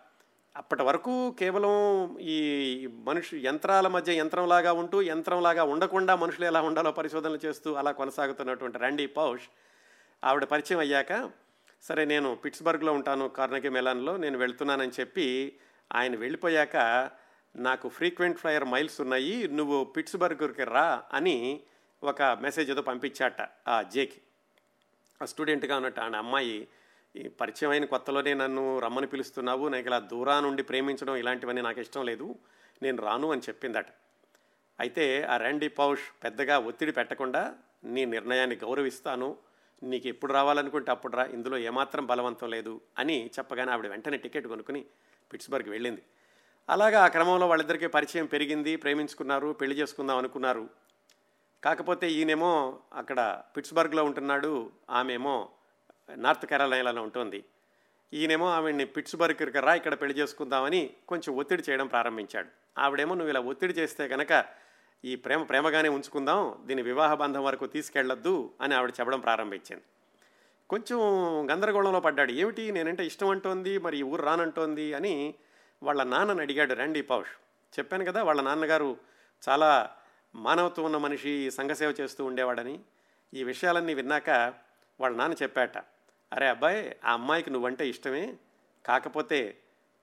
అప్పటి 0.58 0.84
వరకు 0.84 1.36
కేవలం 1.40 1.74
ఈ 2.18 2.38
మనుషు 2.88 3.36
యంత్రాల 3.36 3.88
మధ్య 3.88 4.14
యంత్రంలాగా 4.14 4.74
ఉంటూ 4.74 5.02
యంత్రంలాగా 5.02 5.64
ఉండకుండా 5.64 6.16
మనుషులు 6.16 6.46
ఎలా 6.46 6.62
ఉండాలో 6.62 6.92
పరిశోధనలు 6.92 7.40
చేస్తూ 7.46 7.74
అలా 7.74 7.92
కొనసాగుతున్నటువంటి 7.92 8.78
రండి 8.78 9.08
పౌష్. 9.08 9.44
ఆవిడ 10.24 10.44
పరిచయం 10.44 10.80
అయ్యాక 10.80 11.32
సరే 11.82 12.06
నేను 12.06 12.36
పిట్స్బర్గ్లో 12.36 12.94
ఉంటాను 12.94 13.28
కార్నగీ 13.28 13.70
మెలాన్లో 13.70 14.18
నేను 14.18 14.38
వెళ్తున్నానని 14.38 14.92
చెప్పి 15.00 15.58
ఆయన 15.94 16.16
వెళ్ళిపోయాక 16.16 16.78
నాకు 17.56 17.90
ఫ్రీక్వెంట్ 17.90 18.38
ఫ్లయర్ 18.38 18.66
మైల్స్ 18.66 19.02
ఉన్నాయి 19.02 19.48
నువ్వు 19.48 19.84
పిట్స్బర్గ్కి 19.84 20.64
రా 20.64 21.04
అని 21.14 21.60
ఒక 22.04 22.22
మెసేజ్ 22.22 22.72
ఏదో 22.72 22.82
పంపించాట 22.82 23.50
ఆ 23.68 23.82
జేకి. 23.82 24.22
ఆ 25.22 25.26
స్టూడెంట్గా 25.26 25.76
ఉన్నట్టు 25.76 26.02
ఆ 26.02 26.10
అమ్మాయి 26.18 26.68
ఈ 27.18 27.28
పరిచయం 27.28 27.72
అయిన 27.72 27.86
కొత్తలోనే 27.86 28.34
నన్ను 28.34 28.80
రమ్మని 28.80 29.08
పిలుస్తున్నావు 29.08 29.68
నాకు 29.68 29.88
ఇలా 29.88 30.00
దూరా 30.00 30.40
నుండి 30.40 30.64
ప్రేమించడం 30.64 31.16
ఇలాంటివన్నీ 31.16 31.62
నాకు 31.62 31.80
ఇష్టం 31.80 32.06
లేదు 32.06 32.36
నేను 32.84 33.04
రాను 33.04 33.32
అని 33.32 33.42
చెప్పిందట. 33.42 33.86
అయితే 34.80 35.24
ఆ 35.24 35.38
ర్యాండీ 35.38 35.68
పౌష్ 35.68 36.24
పెద్దగా 36.24 36.60
ఒత్తిడి 36.60 36.92
పెట్టకుండా 36.92 37.56
నీ 37.84 38.06
నిర్ణయాన్ని 38.06 38.56
గౌరవిస్తాను 38.56 39.38
నీకు 39.84 40.08
ఎప్పుడు 40.08 40.34
రావాలనుకుంటే 40.34 40.92
అప్పుడు 40.92 41.16
రా 41.16 41.24
ఇందులో 41.26 41.58
ఏమాత్రం 41.58 42.06
బలవంతం 42.06 42.50
లేదు 42.50 42.82
అని 43.00 43.32
చెప్పగానే 43.40 43.72
ఆవిడ 43.72 43.88
వెంటనే 43.88 44.18
టికెట్ 44.18 44.48
కొనుక్కుని 44.48 44.86
పిట్స్బర్గ్ 45.34 45.70
వెళ్ళింది. 45.70 46.04
అలాగా 46.70 47.04
ఆ 47.04 47.08
క్రమంలో 47.08 47.48
వాళ్ళిద్దరికీ 47.48 47.88
పరిచయం 47.88 48.26
పెరిగింది 48.26 48.76
ప్రేమించుకున్నారు 48.76 49.54
పెళ్ళి 49.54 49.76
చేసుకుందాం 49.76 50.18
అనుకున్నారు. 50.18 50.70
కాకపోతే 51.64 52.12
ఈయనేమో 52.12 52.80
అక్కడ 52.94 53.42
పిట్స్బర్గ్లో 53.58 54.04
ఉంటున్నాడు 54.04 54.72
ఆమెమో 54.90 55.50
నార్త్ 56.16 56.46
కెరలైనాలో 56.46 57.02
ఉంటుంది. 57.02 57.44
ఈయనేమో 58.14 58.50
ఆవిడ్ని 58.50 58.86
పిట్స్బర్గ్ 58.86 59.64
రా 59.64 59.74
ఇక్కడ 59.74 60.02
పెళ్ళి 60.02 60.18
చేసుకుందామని 60.18 60.90
కొంచెం 61.08 61.36
ఒత్తిడి 61.36 61.64
చేయడం 61.70 61.88
ప్రారంభించాడు. 61.88 62.48
ఆవిడేమో 62.78 63.16
నువ్వు 63.16 63.30
ఇలా 63.30 63.40
ఒత్తిడి 63.40 63.74
చేస్తే 63.74 64.08
కనుక 64.08 64.46
ఈ 65.06 65.16
ప్రేమ 65.16 65.44
ప్రేమగానే 65.44 65.90
ఉంచుకుందాం 65.90 66.64
దీని 66.66 66.82
వివాహ 66.82 67.14
బంధం 67.14 67.44
వరకు 67.44 67.66
తీసుకెళ్ళొద్దు 67.66 68.54
అని 68.62 68.76
ఆవిడ 68.76 68.90
చెప్పడం 68.90 69.20
ప్రారంభించింది. 69.20 69.84
కొంచెం 70.70 71.00
గందరగోళంలో 71.52 72.00
పడ్డాడు. 72.00 72.32
ఏమిటి? 72.32 72.72
నేనంటే 72.72 73.06
ఇష్టం 73.06 73.30
అంటోంది 73.30 73.78
మరి 73.78 73.98
ఈ 73.98 74.02
ఊరు 74.02 74.22
రానంటోంది 74.22 74.94
అని 74.94 75.36
వాళ్ళ 75.84 76.04
నాన్నని 76.04 76.42
అడిగాడు 76.42 76.74
రండి 76.74 77.02
పౌష్. 77.02 77.32
చెప్పాను 77.80 78.06
కదా 78.06 78.24
వాళ్ళ 78.24 78.42
నాన్నగారు 78.42 78.98
చాలా 79.50 79.90
మానవత్వం 80.36 80.86
ఉన్న 80.86 80.98
మనిషి 80.98 81.52
సంఘసేవ 81.52 81.94
చేస్తూ 82.02 82.26
ఉండేవాడని. 82.26 82.80
ఈ 83.34 83.44
విషయాలన్నీ 83.44 83.94
విన్నాక 83.94 84.30
వాళ్ళ 85.00 85.18
నాన్న 85.18 85.36
చెప్పాట 85.44 85.97
అరే 86.34 86.48
అబ్బాయి 86.48 86.96
ఆ 87.06 87.14
అమ్మాయికి 87.14 87.50
నువ్వంటే 87.50 87.90
ఇష్టమే. 87.90 88.38
కాకపోతే 88.86 89.58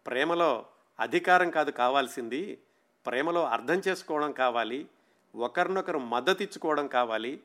ప్రేమలో 0.07 0.67
అధికారం 1.01 1.51
కాదు 1.51 1.71
కావాల్సింది. 1.71 2.59
ప్రేమలో 3.07 3.47
అర్థం 3.47 3.83
చేసుకోవడం 3.89 4.33
కావాలి. 4.33 4.89
ఒకరినొకరు 5.35 5.99
మద్దతు 5.99 6.43
ఇచ్చుకోవడం 6.43 6.87
కావాలి. 6.87 7.41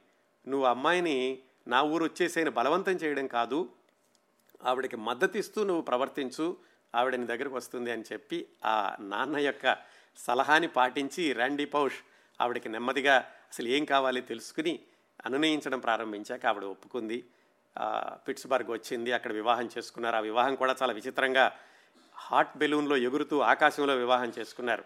నువ్వు 0.47 0.67
అమ్మాయిని 0.67 1.39
నా 1.67 1.81
ఊరు 1.81 2.03
వచ్చేసేని 2.03 2.49
బలవంతం 2.49 2.91
చేయడం 2.91 3.27
కాదు. 3.27 3.69
ఆవిడకి 4.65 4.97
మద్దతు 4.97 5.37
ఇస్తూ 5.37 5.63
నువ్వు 5.63 5.81
ప్రవర్తించు. 5.81 6.57
ఆవిడ 6.95 7.15
నీ 7.15 7.25
దగ్గరకు 7.25 7.55
వస్తుంది 7.55 7.91
అని 7.91 8.03
చెప్పి 8.13 8.47
ఆ 8.65 8.95
నాన్న 8.99 9.37
యొక్క 9.37 9.77
సలహాని 10.17 10.67
పాటించి 10.67 11.33
ర్యాండీ 11.33 11.65
పౌష్ 11.65 11.95
ఆవిడకి 12.41 12.69
నెమ్మదిగా 12.69 13.15
అసలు 13.17 13.67
ఏం 13.67 13.85
కావాలి 13.85 14.21
తెలుసుకుని 14.21 14.79
అనునయించడం 15.25 15.79
ప్రారంభించాక 15.79 16.45
ఆవిడ 16.45 16.63
ఒప్పుకుంది. 16.63 17.25
పిట్స్బర్గ్ 18.27 18.71
వచ్చింది 18.71 19.11
అక్కడ 19.11 19.31
వివాహం 19.33 19.69
చేసుకున్నారు. 19.77 20.15
ఆ 20.15 20.19
వివాహం 20.19 20.55
కూడా 20.55 20.75
చాలా 20.81 20.93
విచిత్రంగా 20.93 21.51
హాట్ 22.15 22.57
బెలూన్లో 22.57 22.97
ఎగురుతూ 22.97 23.39
ఆకాశంలో 23.39 23.95
వివాహం 23.95 24.33
చేసుకున్నారు. 24.39 24.83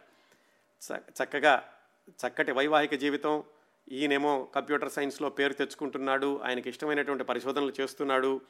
చక్కగా 1.24 1.74
చక్కటి 2.08 2.52
వైవాహిక 2.52 2.94
జీవితం. 2.96 3.44
ఈయనేమో 3.92 4.48
కంప్యూటర్ 4.56 4.92
సైన్స్లో 4.92 5.30
పేరు 5.30 5.54
తెచ్చుకుంటున్నాడు 5.54 6.42
ఆయనకి 6.44 6.70
ఇష్టమైనటువంటి 6.70 7.24
పరిశోధనలు 7.24 7.74
చేస్తున్నాడు. 7.80 8.42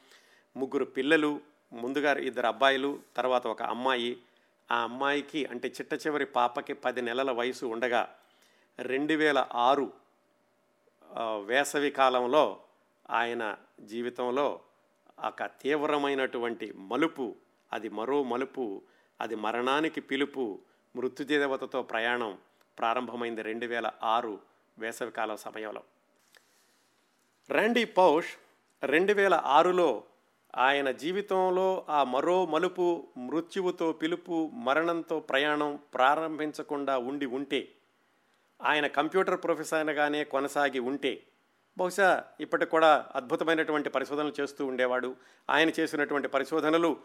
ముగ్గురు 0.56 0.84
పిల్లలు 0.84 1.40
ముందుగా 1.72 2.12
ఇద్దరు 2.18 2.46
అబ్బాయిలు 2.46 3.00
తర్వాత 3.16 3.46
ఒక 3.46 3.62
అమ్మాయి. 3.62 4.22
ఆ 4.70 4.76
అమ్మాయికి 4.82 5.44
అంటే 5.44 5.68
చిట్ట 5.68 6.06
చివరి 6.06 6.26
పాపకి 6.26 6.72
పది 6.72 7.02
నెలల 7.02 7.30
వయసు 7.30 7.66
ఉండగా 7.66 8.14
రెండు 8.78 9.14
వేల 9.14 9.46
ఆరు 9.54 9.92
వేసవి 11.44 11.90
కాలంలో 11.90 12.63
ఆయన 13.10 13.56
జీవితంలో 13.80 14.60
ఒక 15.24 15.42
తీవ్రమైనటువంటి 15.42 16.72
మలుపు 16.72 17.36
అది 17.72 17.88
మరో 17.88 18.22
మలుపు 18.22 18.82
అది 19.20 19.34
మరణానికి 19.34 20.00
పిలుపు 20.00 20.58
మృత్యుదేవతతో 20.96 21.82
ప్రయాణం 21.82 22.38
ప్రారంభమైంది 22.78 23.42
రెండు 23.42 23.66
వేల 23.66 23.90
ఆరు 24.02 24.40
వేసవికాలం 24.78 25.36
సమయంలో. 25.36 25.82
ర్యాండీ 27.50 27.84
పౌష్ 27.84 28.26
రెండు 28.82 29.12
వేల 29.12 29.34
ఆరులో 29.34 30.04
ఆయన 30.56 30.90
జీవితంలో 30.90 31.86
ఆ 31.88 32.04
మరో 32.04 32.46
మలుపు 32.46 33.08
మృత్యువుతో 33.18 33.92
పిలుపు 33.92 34.50
మరణంతో 34.54 35.20
ప్రయాణం 35.20 35.78
ప్రారంభించకుండా 35.94 36.98
ఉండి 36.98 37.26
ఉంటే 37.26 37.68
ఆయన 38.62 38.86
కంప్యూటర్ 38.86 39.44
ప్రొఫెసర్గానే 39.44 40.24
కొనసాగి 40.24 40.78
ఉంటే 40.78 41.26
బహుశా 41.78 42.24
ఇప్పటికి 42.40 42.70
కూడా 42.70 43.06
అద్భుతమైనటువంటి 43.14 43.90
పరిశోధనలు 43.90 44.32
చేస్తూ 44.40 44.66
ఉండేవాడు. 44.66 45.16
ఆయన 45.50 45.70
చేసినటువంటి 45.80 46.28
పరిశోధనలు 46.28 46.96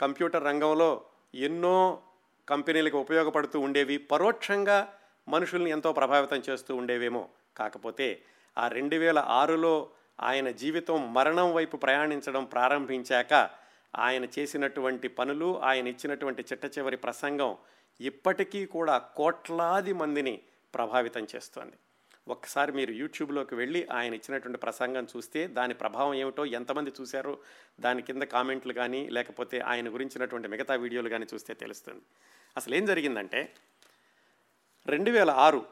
కంప్యూటర్ 0.00 0.44
రంగంలో 0.44 1.04
ఎన్నో 1.34 2.02
కంపెనీలకు 2.48 2.98
ఉపయోగపడుతూ 2.98 3.60
ఉండేవి. 3.60 3.96
పరోక్షంగా 3.98 4.94
మనుషుల్ని 5.28 5.70
ఎంతో 5.70 5.92
ప్రభావితం 5.92 6.42
చేస్తూ 6.50 6.76
ఉండేవేమో. 6.76 7.28
కాకపోతే 7.56 8.22
ఆ 8.58 8.68
రెండు 8.68 8.96
వేల 8.96 9.18
ఆరులో 9.18 9.90
ఆయన 10.20 10.50
జీవితం 10.50 11.14
మరణం 11.14 11.54
వైపు 11.54 11.76
ప్రయాణించడం 11.76 12.44
ప్రారంభించాక 12.44 13.50
ఆయన 13.96 14.24
చేసినటువంటి 14.24 15.08
పనులు 15.08 15.60
ఆయన 15.60 15.88
ఇచ్చినటువంటి 15.88 16.42
చిట్ట 16.42 16.78
చివరి 16.78 16.96
ప్రసంగం 16.96 17.56
ఇప్పటికీ 18.00 18.66
కూడా 18.66 18.98
కోట్లాది 18.98 19.92
మందిని 19.92 20.42
ప్రభావితం 20.74 21.26
చేస్తోంది. 21.36 21.76
ఒక్కసారి 22.28 22.72
మీరు 22.72 22.92
యూట్యూబ్లోకి 22.92 23.54
వెళ్ళి 23.54 23.80
ఆయన 23.92 24.12
ఇచ్చినటువంటి 24.14 24.58
ప్రసంగం 24.58 25.06
చూస్తే 25.16 25.40
దాని 25.46 25.74
ప్రభావం 25.74 26.14
ఏమిటో 26.14 26.44
ఎంతమంది 26.58 26.90
చూశారో 27.00 27.38
దాని 27.80 28.02
కింద 28.02 28.22
కామెంట్లు 28.22 28.72
కానీ 28.72 29.08
లేకపోతే 29.08 29.58
ఆయన 29.60 29.88
గురించినటువంటి 29.94 30.48
మిగతా 30.48 30.74
వీడియోలు 30.74 31.08
కానీ 31.08 31.26
చూస్తే 31.34 31.54
తెలుస్తుంది. 31.54 32.02
అసలు 32.56 32.74
ఏం 32.74 32.86
జరిగిందంటే 32.86 33.40
రెండు 34.86 35.10
వేల 35.10 35.30
ఆరు 35.30 35.62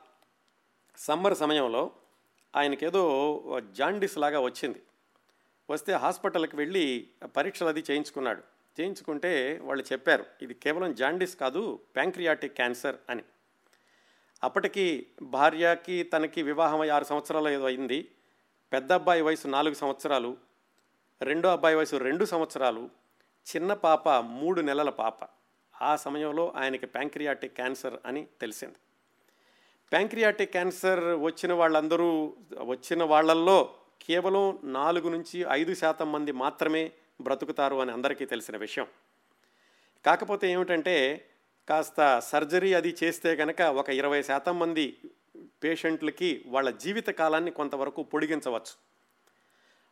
సమ్మర్ 0.98 1.34
సమయంలో 1.34 1.90
ఆయనకేదో 2.56 3.04
జాండిస్ 3.78 4.18
లాగా 4.18 4.40
వచ్చింది. 4.40 4.82
వస్తే 5.70 5.92
హాస్పిటల్కి 5.92 6.56
వెళ్ళి 6.56 6.84
పరీక్షలు 7.36 7.68
అది 7.68 7.84
చేయించుకున్నాడు. 7.90 8.42
చేయించుకుంటే 8.80 9.32
వాళ్ళు 9.62 9.84
చెప్పారు 9.92 10.24
ఇది 10.42 10.54
కేవలం 10.54 10.94
జాండిస్ 10.94 11.36
కాదు 11.36 11.80
ప్యాంక్రియాటిక్ 11.96 12.54
క్యాన్సర్ 12.54 12.96
అని. 13.10 13.24
అప్పటికి 14.44 15.06
భార్యకి 15.22 16.02
తనకి 16.02 16.42
వివాహం 16.42 16.90
ఆరు 16.90 17.04
సంవత్సరాలు 17.04 17.48
ఏదో 17.48 17.64
అయింది. 17.64 18.08
పెద్ద 18.72 18.92
అబ్బాయి 18.92 19.22
వయసు 19.22 19.48
నాలుగు 19.48 19.74
సంవత్సరాలు 19.74 20.36
రెండో 21.22 21.48
అబ్బాయి 21.48 21.76
వయసు 21.76 21.96
రెండు 21.96 22.24
సంవత్సరాలు 22.24 22.90
చిన్న 23.46 23.74
పాప 23.74 24.08
మూడు 24.08 24.60
నెలల 24.60 24.90
పాప. 24.90 25.14
ఆ 25.82 25.96
సమయంలో 25.96 26.52
ఆయనకి 26.56 26.86
ప్యాంక్రియాటిక్ 26.86 27.54
క్యాన్సర్ 27.54 27.94
అని 28.06 28.26
తెలిసింది. 28.40 28.74
ప్యాంక్రియాటిక్ 29.92 30.50
క్యాన్సర్ 30.50 31.04
వచ్చిన 31.04 31.52
వాళ్ళందరూ 31.52 32.36
వచ్చిన 32.62 33.02
వాళ్ళల్లో 33.04 33.74
కేవలం 34.02 34.58
నాలుగు 34.64 35.08
నుంచి 35.08 35.46
ఐదు 35.50 35.74
శాతం 35.74 36.12
మంది 36.12 36.32
మాత్రమే 36.32 36.92
బ్రతుకుతారు 37.20 37.76
అని 37.76 37.92
అందరికీ 37.92 38.24
తెలిసిన 38.24 38.56
విషయం. 38.56 38.86
కాకపోతే 40.06 40.50
ఏమిటంటే 40.50 41.28
కాస్త 41.68 42.18
సర్జరీ 42.18 42.74
అది 42.74 42.96
చేస్తే 43.04 43.36
కనుక 43.36 43.62
ఒక 43.62 43.90
ఇరవై 43.90 44.22
శాతం 44.22 44.58
మంది 44.58 44.96
పేషెంట్లకి 45.64 46.42
వాళ్ళ 46.46 46.70
జీవిత 46.70 47.08
కాలాన్ని 47.10 47.50
కొంతవరకు 47.50 48.02
పొడిగించవచ్చు. 48.02 48.74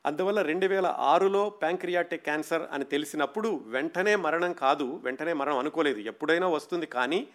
అందువల్ల 0.06 0.42
రెండు 0.42 0.66
వేల 0.66 0.86
ఆరులో 0.86 1.50
ప్యాంక్రియాటిక్ 1.50 2.24
క్యాన్సర్ 2.24 2.62
అని 2.72 2.84
తెలిసినప్పుడు 2.84 3.64
వెంటనే 3.66 4.16
మరణం 4.16 4.52
కాదు 4.52 5.00
వెంటనే 5.04 5.32
మరణం 5.32 5.58
అనుకోలేదు. 5.58 5.98
ఎప్పుడైనా 5.98 6.48
వస్తుంది 6.48 6.86
కానీ 6.86 7.28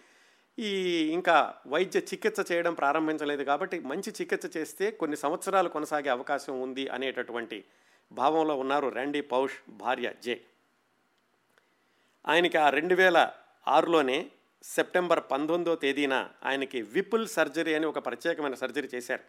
ఈ 0.58 0.72
ఇంకా 1.12 1.54
వైద్య 1.66 1.98
చికిత్స 2.00 2.52
చేయడం 2.52 2.74
ప్రారంభించలేదు 2.74 3.44
కాబట్టి 3.44 3.80
మంచి 3.80 4.10
చికిత్స 4.10 4.56
చేస్తే 4.56 4.90
కొన్ని 4.90 5.16
సంవత్సరాలు 5.16 5.68
కొనసాగే 5.68 6.08
అవకాశం 6.08 6.60
ఉంది 6.60 6.88
అనేటటువంటి 6.88 7.64
భావంలో 8.12 8.56
ఉన్నారు 8.56 8.88
ర్యాండీ 8.88 9.20
పౌష్ 9.20 9.70
భార్య 9.70 10.12
జే. 10.24 10.40
ఆయనకి 12.28 12.58
ఆ 12.58 12.70
రెండు 12.70 12.94
వేల 12.94 13.30
ఆరులోనే 13.68 14.30
సెప్టెంబర్ 14.62 15.20
పంతొమ్మిదో 15.30 15.74
తేదీన 15.74 16.28
ఆయనకి 16.44 16.82
విపుల్ 16.82 17.28
సర్జరీ 17.28 17.74
అని 17.74 17.86
ఒక 17.86 18.06
ప్రత్యేకమైన 18.06 18.54
సర్జరీ 18.54 18.88
చేశారు. 18.94 19.20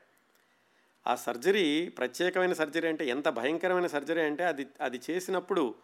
ఆ 1.07 1.15
సర్జరీ 1.15 1.89
ప్రత్యేకమైన 1.89 2.53
సర్జరీ 2.53 2.87
అంటే 2.87 3.05
ఎంత 3.05 3.29
భయంకరమైన 3.29 3.87
సర్జరీ 3.87 4.21
అంటే 4.21 4.43
అది 4.43 4.67
అది 4.81 5.01
చేసినప్పుడు 5.09 5.75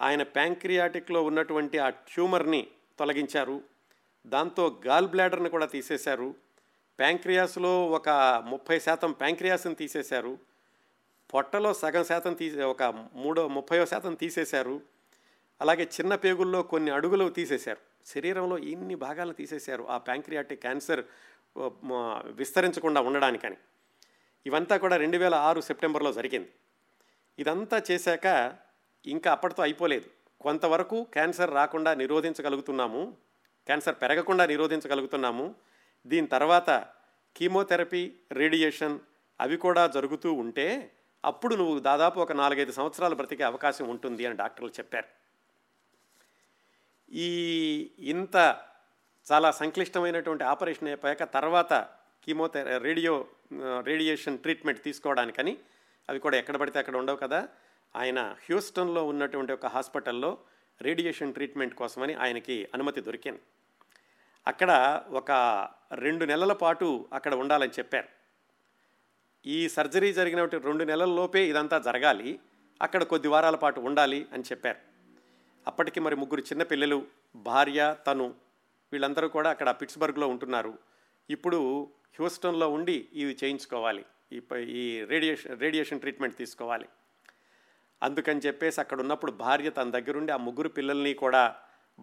ఆయన 0.00 0.22
ప్యాంక్రియాటిక్లో 0.22 1.22
ఉన్నటువంటి 1.22 1.78
ఆ 1.78 1.88
ట్యూమర్ని 1.88 2.66
తొలగించారు. 2.98 3.62
దాంతో 4.26 4.80
గాల్ 4.86 5.08
బ్లాడర్ని 5.08 5.48
కూడా 5.48 5.66
తీసేశారు. 5.66 6.34
ప్యాంక్రియాస్లో 6.98 7.86
ఒక 7.86 8.08
ముప్పై 8.46 8.80
శాతం 8.80 9.12
ప్యాంక్రియాస్ని 9.12 9.74
తీసేశారు. 9.74 10.38
పొట్టలో 11.34 11.74
సగం 11.74 12.04
శాతం 12.04 12.34
తీసే 12.34 12.62
ఒక 12.62 12.82
మూడో 13.14 13.48
ముప్పయో 13.48 13.86
శాతం 13.86 14.14
తీసేశారు. 14.14 14.93
అలాగే 15.60 15.84
చిన్న 15.96 16.14
పేగుల్లో 16.14 16.62
కొన్ని 16.62 16.90
అడుగులు 16.90 17.28
తీసేశారు. 17.28 17.82
శరీరంలో 18.06 18.58
ఇన్ని 18.58 18.94
భాగాలు 18.94 19.32
తీసేశారు 19.32 19.84
ఆ 19.94 19.98
ప్యాంక్రియాటిక్ 19.98 20.60
క్యాన్సర్ 20.60 21.02
విస్తరించకుండా 22.40 23.00
ఉండడానికని. 23.00 23.56
ఇవంతా 24.46 24.76
కూడా 24.76 24.96
రెండు 24.96 25.18
వేల 25.18 25.34
ఆరు 25.48 25.60
సెప్టెంబర్లో 25.60 26.12
జరిగింది. 26.12 26.50
ఇదంతా 27.38 27.82
చేశాక 27.90 28.26
ఇంకా 29.06 29.32
అప్పటితో 29.32 29.62
అయిపోలేదు. 29.62 30.08
కొంతవరకు 30.40 30.96
క్యాన్సర్ 31.02 31.52
రాకుండా 31.54 31.94
నిరోధించగలుగుతున్నాము 31.94 33.16
క్యాన్సర్ 33.66 33.96
పెరగకుండా 34.02 34.46
నిరోధించగలుగుతున్నాము. 34.46 35.54
దీని 36.06 36.26
తర్వాత 36.26 36.70
కీమోథెరపీ 37.36 38.02
రేడియేషన్ 38.32 38.98
అవి 39.40 39.56
కూడా 39.56 39.86
జరుగుతూ 39.86 40.32
ఉంటే 40.32 40.66
అప్పుడు 41.24 41.54
నువ్వు 41.54 41.78
దాదాపు 41.78 42.20
ఒక 42.20 42.32
నాలుగైదు 42.32 42.72
సంవత్సరాలు 42.72 43.14
బ్రతికే 43.14 43.44
అవకాశం 43.44 43.88
ఉంటుంది 43.88 44.26
అని 44.26 44.36
డాక్టర్లు 44.36 44.70
చెప్పారు. 44.70 45.23
ఈ 47.12 47.90
ఇంత 47.98 48.36
చాలా 49.32 49.50
సంక్లిష్టమైనటువంటి 49.50 50.44
ఆపరేషన్ 50.44 50.88
అయిపోయాక 50.88 51.24
తర్వాత 51.24 51.88
కీమోథెర 52.24 52.76
రేడియో 52.76 53.26
రేడియేషన్ 53.82 54.38
ట్రీట్మెంట్ 54.38 54.82
తీసుకోవడానికని 54.82 55.58
అవి 56.08 56.18
కూడా 56.18 56.36
ఎక్కడ 56.36 56.56
పడితే 56.56 56.78
అక్కడ 56.78 56.96
ఉండవు 56.96 57.16
కదా. 57.16 57.48
ఆయన 57.96 58.36
హ్యూస్టన్లో 58.40 59.06
ఉన్నటువంటి 59.06 59.52
ఒక 59.52 59.66
హాస్పిటల్లో 59.66 60.38
రేడియేషన్ 60.82 61.34
ట్రీట్మెంట్ 61.34 61.74
కోసమని 61.74 62.14
ఆయనకి 62.14 62.68
అనుమతి 62.74 63.00
దొరికింది. 63.00 63.40
అక్కడ 64.46 65.02
ఒక 65.10 65.30
రెండు 65.92 66.24
నెలల 66.24 66.52
పాటు 66.52 67.08
అక్కడ 67.12 67.34
ఉండాలని 67.34 67.70
చెప్పారు. 67.70 68.08
ఈ 69.46 69.68
సర్జరీ 69.68 70.12
జరిగిన 70.12 70.44
రెండు 70.44 70.84
నెలల 70.84 71.08
లోపే 71.14 71.46
ఇదంతా 71.46 71.78
జరగాలి. 71.78 72.40
అక్కడ 72.82 73.02
కొద్ది 73.02 73.28
వారాల 73.28 73.54
పాటు 73.54 73.80
ఉండాలి 73.80 74.26
అని 74.32 74.42
చెప్పారు. 74.42 74.93
అప్పటికి 75.66 76.00
మరి 76.00 76.16
ముగ్గురు 76.16 76.42
చిన్నపిల్లలు 76.50 76.98
భార్య 77.36 77.96
తను 78.06 78.26
వీళ్ళందరూ 78.92 79.28
కూడా 79.28 79.50
అక్కడ 79.50 79.70
పిట్స్బర్గ్లో 79.70 80.26
ఉంటున్నారు. 80.28 80.72
ఇప్పుడు 81.30 81.60
హ్యూస్టన్లో 82.16 82.66
ఉండి 82.68 83.08
ఇవి 83.12 83.36
చేయించుకోవాలి. 83.42 84.04
ఈ 84.32 84.40
ఈ 84.80 85.04
రేడియేషన్ 85.04 85.60
రేడియేషన్ 85.60 86.00
ట్రీట్మెంట్ 86.00 86.36
తీసుకోవాలి. 86.38 86.86
అందుకని 88.02 88.40
చెప్పేసి 88.46 88.78
అక్కడ 88.80 89.00
ఉన్నప్పుడు 89.00 89.32
భార్య 89.32 89.70
తన 89.70 89.90
దగ్గరుండి 89.90 90.32
ఆ 90.32 90.36
ముగ్గురు 90.36 90.68
పిల్లల్ని 90.68 91.14
కూడా 91.14 91.42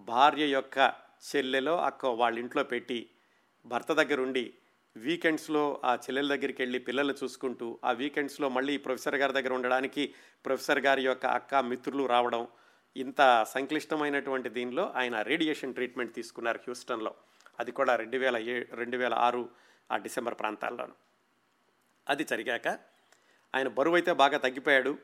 భార్య 0.09 0.45
యొక్క 0.47 0.77
చెల్లెలో 1.29 1.75
అక్క 1.89 2.05
వాళ్ళ 2.21 2.39
ఇంట్లో 2.39 2.63
పెట్టి 2.63 2.99
భర్త 3.65 3.91
దగ్గరుండి 3.91 4.53
వీకెండ్స్లో 4.95 5.63
ఆ 5.85 5.91
చెల్లెల 5.95 6.27
దగ్గరికి 6.35 6.59
వెళ్ళి 6.61 6.79
పిల్లల్ని 6.79 7.13
చూసుకుంటూ 7.23 7.67
ఆ 7.85 7.91
వీకెండ్స్లో 7.91 8.49
మళ్ళీ 8.49 8.77
ప్రొఫెసర్ 8.77 9.15
గారి 9.15 9.33
దగ్గర 9.33 9.53
ఉండడానికి 9.53 10.03
ప్రొఫెసర్ 10.45 10.79
గారి 10.79 11.03
యొక్క 11.03 11.25
అక్క 11.25 11.55
మిత్రులు 11.55 12.05
రావడం 12.05 12.47
ఇంత 12.95 13.45
సంక్లిష్టమైనటువంటి 13.47 14.49
దీనిలో 14.49 14.93
ఆయన 14.95 15.21
రేడియేషన్ 15.21 15.73
ట్రీట్మెంట్ 15.73 16.15
తీసుకున్నారు 16.15 16.57
హ్యూస్టన్లో. 16.57 17.15
అది 17.59 17.71
కూడా 17.71 17.95
రెండు 17.95 18.17
వేల 18.17 18.37
ఏ 18.37 18.63
రెండు 18.73 18.97
వేల 18.97 19.13
ఆరు 19.13 19.49
ఆ 19.91 19.97
డిసెంబర్ 19.97 20.33
ప్రాంతాల్లోనూ. 20.33 20.93
అది 22.09 22.23
జరిగాక 22.23 22.67
ఆయన 23.55 23.67
బరువు 23.67 23.95
అయితే 23.95 24.13
బాగా 24.13 24.37
తగ్గిపోయాడు. 24.37 24.97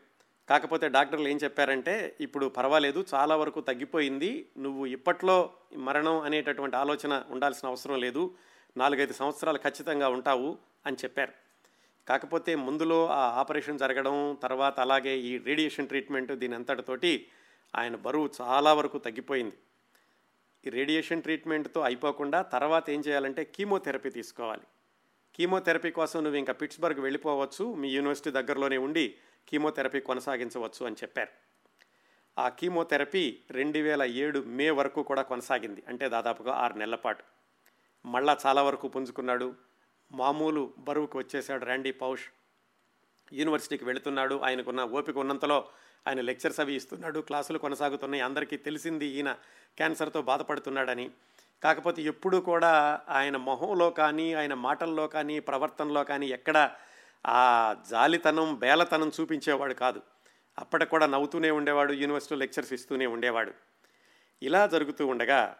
కాకపోతే 0.49 0.87
డాక్టర్లు 0.87 1.27
ఏం 1.27 1.39
చెప్పారంటే 1.43 2.15
ఇప్పుడు 2.21 2.45
పర్వాలేదు 2.45 3.05
చాలా 3.13 3.35
వరకు 3.35 3.61
తగ్గిపోయింది. 3.61 4.49
నువ్వు 4.57 4.85
ఇప్పట్లో 4.85 5.49
మరణం 5.73 6.21
అనేటటువంటి 6.21 6.75
ఆలోచన 6.75 7.23
ఉండాల్సిన 7.29 7.67
అవసరం 7.67 7.99
లేదు. 7.99 8.35
నాలుగైదు 8.77 9.13
సంవత్సరాలు 9.13 9.57
ఖచ్చితంగా 9.57 10.09
ఉంటావు 10.09 10.57
అని 10.85 10.97
చెప్పారు. 11.03 11.33
కాకపోతే 12.07 12.55
ముందులో 12.55 13.07
ఆ 13.07 13.39
ఆపరేషన్ 13.39 13.79
జరగడం 13.79 14.37
తర్వాత 14.43 14.79
అలాగే 14.79 15.17
ఈ 15.17 15.37
రేడియేషన్ 15.37 15.87
ట్రీట్మెంట్ 15.87 16.31
దీని 16.31 16.55
అంతటితోటి 16.55 17.27
ఆయన 17.75 17.95
బరువు 17.95 18.29
చాలా 18.41 18.73
వరకు 18.73 18.97
తగ్గిపోయింది. 18.97 19.57
ఈ 20.65 20.69
రేడియేషన్ 20.69 21.21
ట్రీట్మెంట్తో 21.21 21.81
అయిపోకుండా 21.81 22.41
తర్వాత 22.41 22.89
ఏం 22.89 23.03
చేయాలంటే 23.07 23.43
కీమోథెరపీ 23.43 24.09
తీసుకోవాలి. 24.09 24.61
కీమోథెరపీ 25.35 25.91
కోసం 25.91 26.23
నువ్వు 26.23 26.37
ఇంకా 26.37 26.53
పిట్స్బర్గ్ 26.53 26.99
వెళ్ళిపోవచ్చు 26.99 27.73
మీ 27.73 27.89
యూనివర్సిటీ 27.89 28.31
దగ్గరలోనే 28.31 28.77
ఉండి 28.77 29.15
కీమోథెరపీ 29.47 29.99
కొనసాగించవచ్చు 29.99 30.85
అని 30.85 30.95
చెప్పారు. 30.95 31.29
ఆ 32.37 32.49
కీమోథెరపీ 32.49 33.39
రెండు 33.51 33.79
వేల 33.79 34.03
ఏడు 34.03 34.39
మే 34.39 34.69
వరకు 34.69 35.03
కూడా 35.03 35.21
కొనసాగింది 35.21 35.83
అంటే 35.87 36.09
దాదాపుగా 36.09 36.53
ఆరు 36.53 36.73
నెలల 36.73 36.95
పాటు. 36.95 37.23
మళ్ళా 38.05 38.37
చాలా 38.45 38.63
వరకు 38.63 38.87
పుంజుకున్నాడు. 38.87 39.55
మామూలు 40.11 40.73
బరువుకు 40.77 41.17
వచ్చేసాడు 41.17 41.65
ర్యాండీ 41.65 41.91
పౌష్. 41.91 42.23
యూనివర్సిటీకి 43.33 43.85
వెళుతున్నాడు 43.85 44.39
ఆయనకున్న 44.39 44.83
ఓపిక 44.83 45.17
ఉన్నంతలో 45.17 45.69
ఆయన 46.07 46.21
లెక్చర్స్ 46.21 46.59
అవి 46.59 46.75
ఇస్తున్నాడు 46.75 47.19
క్లాసులు 47.19 47.57
కొనసాగుతున్నాయి 47.57 48.23
అందరికీ 48.23 48.57
తెలిసింది 48.57 49.05
ఈయన 49.05 49.31
క్యాన్సర్తో 49.77 50.21
బాధపడుతున్నాడని. 50.21 51.11
కాకపోతే 51.63 52.01
ఎప్పుడూ 52.01 52.41
కూడా 52.41 53.01
ఆయన 53.09 53.37
మొహంలో 53.37 53.89
కానీ 53.89 54.33
ఆయన 54.33 54.53
మాటల్లో 54.53 55.07
కానీ 55.07 55.39
ప్రవర్తనలో 55.39 56.03
కానీ 56.03 56.27
ఎక్కడ 56.27 56.71
ఆ 57.27 57.75
జాలితనం 57.89 58.55
బేలతనం 58.55 59.11
చూపించేవాడు 59.19 59.73
కాదు. 59.73 60.01
అప్పటికి 60.59 60.91
కూడా 60.91 61.05
నవ్వుతూనే 61.05 61.51
ఉండేవాడు 61.51 61.93
యూనివర్సిటీ 61.93 62.35
లెక్చర్స్ 62.35 62.73
ఇస్తూనే 62.73 63.05
ఉండేవాడు. 63.05 63.51
ఇలా 64.43 64.67
జరుగుతూ 64.67 65.07
ఉండగా 65.07 65.57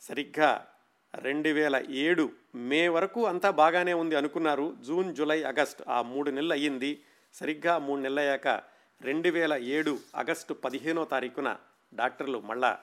సరిగ్గా 0.00 0.66
రెండు 1.14 1.48
వేల 1.48 1.82
ఏడు 1.88 2.32
మే 2.54 2.88
వరకు 2.88 3.26
అంతా 3.26 3.50
బాగానే 3.50 3.92
ఉంది 3.92 4.16
అనుకున్నారు. 4.16 4.76
జూన్ 4.80 5.14
జూలై 5.14 5.42
ఆగస్ట్ 5.42 5.82
ఆ 5.88 6.02
మూడు 6.02 6.30
నెలలు 6.30 6.52
అయ్యింది. 6.52 7.02
సరిగ్గా 7.34 7.78
మూడు 7.78 8.00
నెలలు 8.00 8.20
అయ్యాక 8.20 8.62
రెండు 9.02 9.28
వేల 9.28 9.54
ఏడు 9.54 9.98
ఆగస్టు 10.16 10.54
పదిహేనో 10.54 11.04
తారీఖున 11.04 11.56
డాక్టర్లు 11.94 12.40
మళ్ళా 12.40 12.78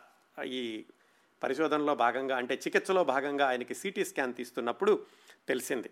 ఈ 0.46 0.86
పరిశోధనలో 1.44 1.96
భాగంగా 1.96 2.38
అంటే 2.38 2.54
చికిత్సలో 2.56 3.04
భాగంగా 3.04 3.48
ఆయనకి 3.48 3.76
సిటీ 3.76 4.06
స్కాన్ 4.06 4.34
తీస్తున్నప్పుడు 4.34 5.06
తెలిసింది. 5.48 5.90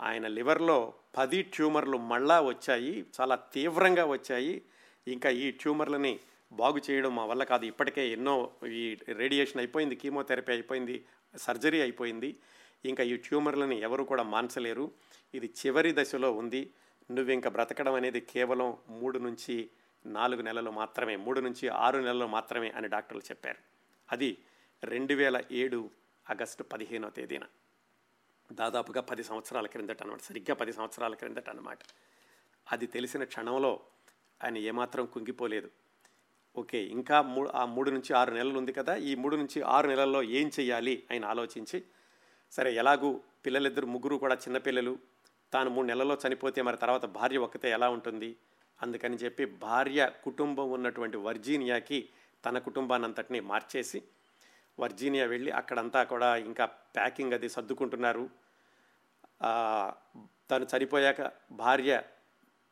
ఆయన 0.00 0.26
లివర్లో 0.26 0.94
పది 1.16 1.42
ట్యూమర్లు 1.42 1.98
మళ్ళా 1.98 2.40
వచ్చాయి 2.40 3.06
చాలా 3.20 3.34
తీవ్రంగా 3.34 4.04
వచ్చాయి. 4.04 4.62
ఇంకా 5.08 5.30
ఈ 5.30 5.50
ట్యూమర్లని 5.50 6.20
బాగు 6.52 6.80
చేయడం 6.90 7.16
మా 7.16 7.24
వల్ల 7.24 7.44
కాదు. 7.44 7.64
ఇప్పటికే 7.64 8.08
ఎన్నో 8.08 8.50
ఈ 8.68 8.98
రేడియేషన్ 9.08 9.58
అయిపోయింది 9.58 9.96
కీమోథెరపీ 9.96 10.52
అయిపోయింది 10.52 11.04
సర్జరీ 11.36 11.80
అయిపోయింది. 11.80 12.36
ఇంకా 12.84 13.04
ఈ 13.04 13.16
ట్యూమర్లని 13.16 13.80
ఎవరు 13.80 14.04
కూడా 14.04 14.22
మాన్చలేరు. 14.22 14.90
ఇది 15.34 15.46
చివరి 15.46 15.94
దశలో 15.98 16.32
ఉంది. 16.32 16.70
నువ్వు 17.10 17.32
ఇంకా 17.32 17.50
బ్రతకడం 17.50 17.94
అనేది 17.94 18.20
కేవలం 18.20 18.76
మూడు 18.88 19.18
నుంచి 19.18 19.70
నాలుగు 20.06 20.42
నెలలు 20.42 20.70
మాత్రమే 20.70 21.16
మూడు 21.16 21.40
నుంచి 21.40 21.68
ఆరు 21.68 21.98
నెలలు 21.98 22.26
మాత్రమే 22.26 22.70
అని 22.70 22.88
డాక్టర్లు 22.88 23.22
చెప్పారు. 23.30 23.58
అది 24.12 24.38
రెండు 24.84 25.14
వేల 25.14 25.42
ఏడు 25.52 25.90
ఆగస్టు 26.30 26.62
పదిహేనో 26.62 27.10
తేదీన. 27.10 27.44
దాదాపుగా 28.52 29.00
పది 29.00 29.22
సంవత్సరాల 29.22 29.66
క్రిందట 29.66 30.02
అనమాట 30.02 30.20
సరిగ్గా 30.20 30.54
పది 30.54 30.72
సంవత్సరాల 30.72 31.14
క్రిందట 31.14 31.50
అనమాట 31.50 31.78
అది 32.72 32.86
తెలిసిన 32.86 33.24
క్షణంలో 33.24 33.80
ఆయన 34.42 34.58
ఏమాత్రం 34.58 35.06
కుంగిపోలేదు. 35.06 35.70
ఓకే 36.56 36.84
ఇంకా 36.84 37.22
మూ 37.22 37.46
ఆ 37.46 37.64
మూడు 37.64 37.90
నుంచి 37.90 38.12
ఆరు 38.14 38.34
నెలలు 38.34 38.58
ఉంది 38.58 38.72
కదా 38.72 38.96
ఈ 38.96 39.14
మూడు 39.14 39.36
నుంచి 39.36 39.62
ఆరు 39.62 39.88
నెలల్లో 39.88 40.22
ఏం 40.22 40.50
చేయాలి 40.60 41.06
ఆయన 41.12 41.24
ఆలోచించి 41.24 41.84
సరే 42.50 42.74
ఎలాగూ 42.74 43.20
పిల్లలిద్దరు 43.46 43.86
ముగ్గురు 43.86 44.16
కూడా 44.16 44.34
చిన్నపిల్లలు 44.34 44.98
తాను 45.52 45.70
మూడు 45.70 45.86
నెలల్లో 45.86 46.18
చనిపోతే 46.26 46.62
మరి 46.62 46.76
తర్వాత 46.76 47.06
భార్య 47.06 47.38
ఒక్కతే 47.38 47.70
ఎలా 47.70 47.90
ఉంటుంది? 47.90 48.36
అందుకని 48.82 49.16
చెప్పి 49.16 49.44
భార్య 49.44 50.10
కుటుంబం 50.24 50.70
ఉన్నటువంటి 50.70 51.16
వర్జీనియాకి 51.16 52.08
తన 52.46 52.58
కుటుంబాన్ని 52.58 53.06
అంతటినీ 53.08 53.40
మార్చేసి 53.40 54.02
వర్జీనియా 54.78 55.26
వెళ్ళి 55.26 55.50
అక్కడంతా 55.50 56.04
కూడా 56.04 56.36
ఇంకా 56.36 56.66
ప్యాకింగ్ 56.66 57.32
అది 57.32 57.48
సర్దుకుంటున్నారు. 57.48 58.30
తను 60.50 60.66
చనిపోయాక 60.76 61.30
భార్య 61.52 62.02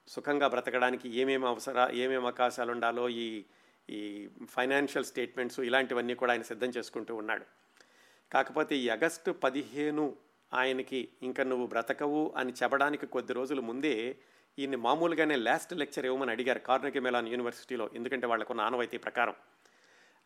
సుఖంగా 0.09 0.49
బ్రతకడానికి 0.49 1.09
ఏమేమి 1.09 1.47
అవసర 1.47 1.91
ఏమేమి 1.93 2.25
అవకాశాలు 2.25 2.71
ఉండాలో 2.73 3.09
ఈ 3.09 3.45
ఈ 3.89 4.29
ఫైనాన్షియల్ 4.51 5.05
స్టేట్మెంట్స్ 5.05 5.61
ఇలాంటివన్నీ 5.61 6.15
కూడా 6.15 6.33
ఆయన 6.33 6.43
సిద్ధం 6.43 6.69
చేసుకుంటూ 6.69 7.17
ఉన్నాడు. 7.17 7.45
కాకపోతే 8.33 8.77
ఈ 8.77 8.89
ఆగస్టు 8.89 9.31
పదిహేను 9.31 10.17
ఆయనకి 10.55 11.09
ఇంకా 11.23 11.43
నువ్వు 11.43 11.67
బ్రతకవు 11.67 12.35
అని 12.37 12.53
చెప్పడానికి 12.53 13.07
కొద్ది 13.07 13.33
రోజుల 13.33 13.61
ముందే 13.61 14.17
ఈయన 14.59 14.77
మామూలుగానే 14.77 15.37
లాస్ట్ 15.37 15.73
లెక్చర్ 15.73 16.07
ఇవ్వమని 16.07 16.31
అడిగారు 16.31 16.59
కార్నకి 16.59 17.01
మెలాన్ 17.01 17.29
యూనివర్సిటీలో 17.29 17.91
ఎందుకంటే 17.95 18.27
వాళ్ళకున్న 18.27 18.61
ఆనవాయితీ 18.61 18.97
ప్రకారం. 18.97 19.35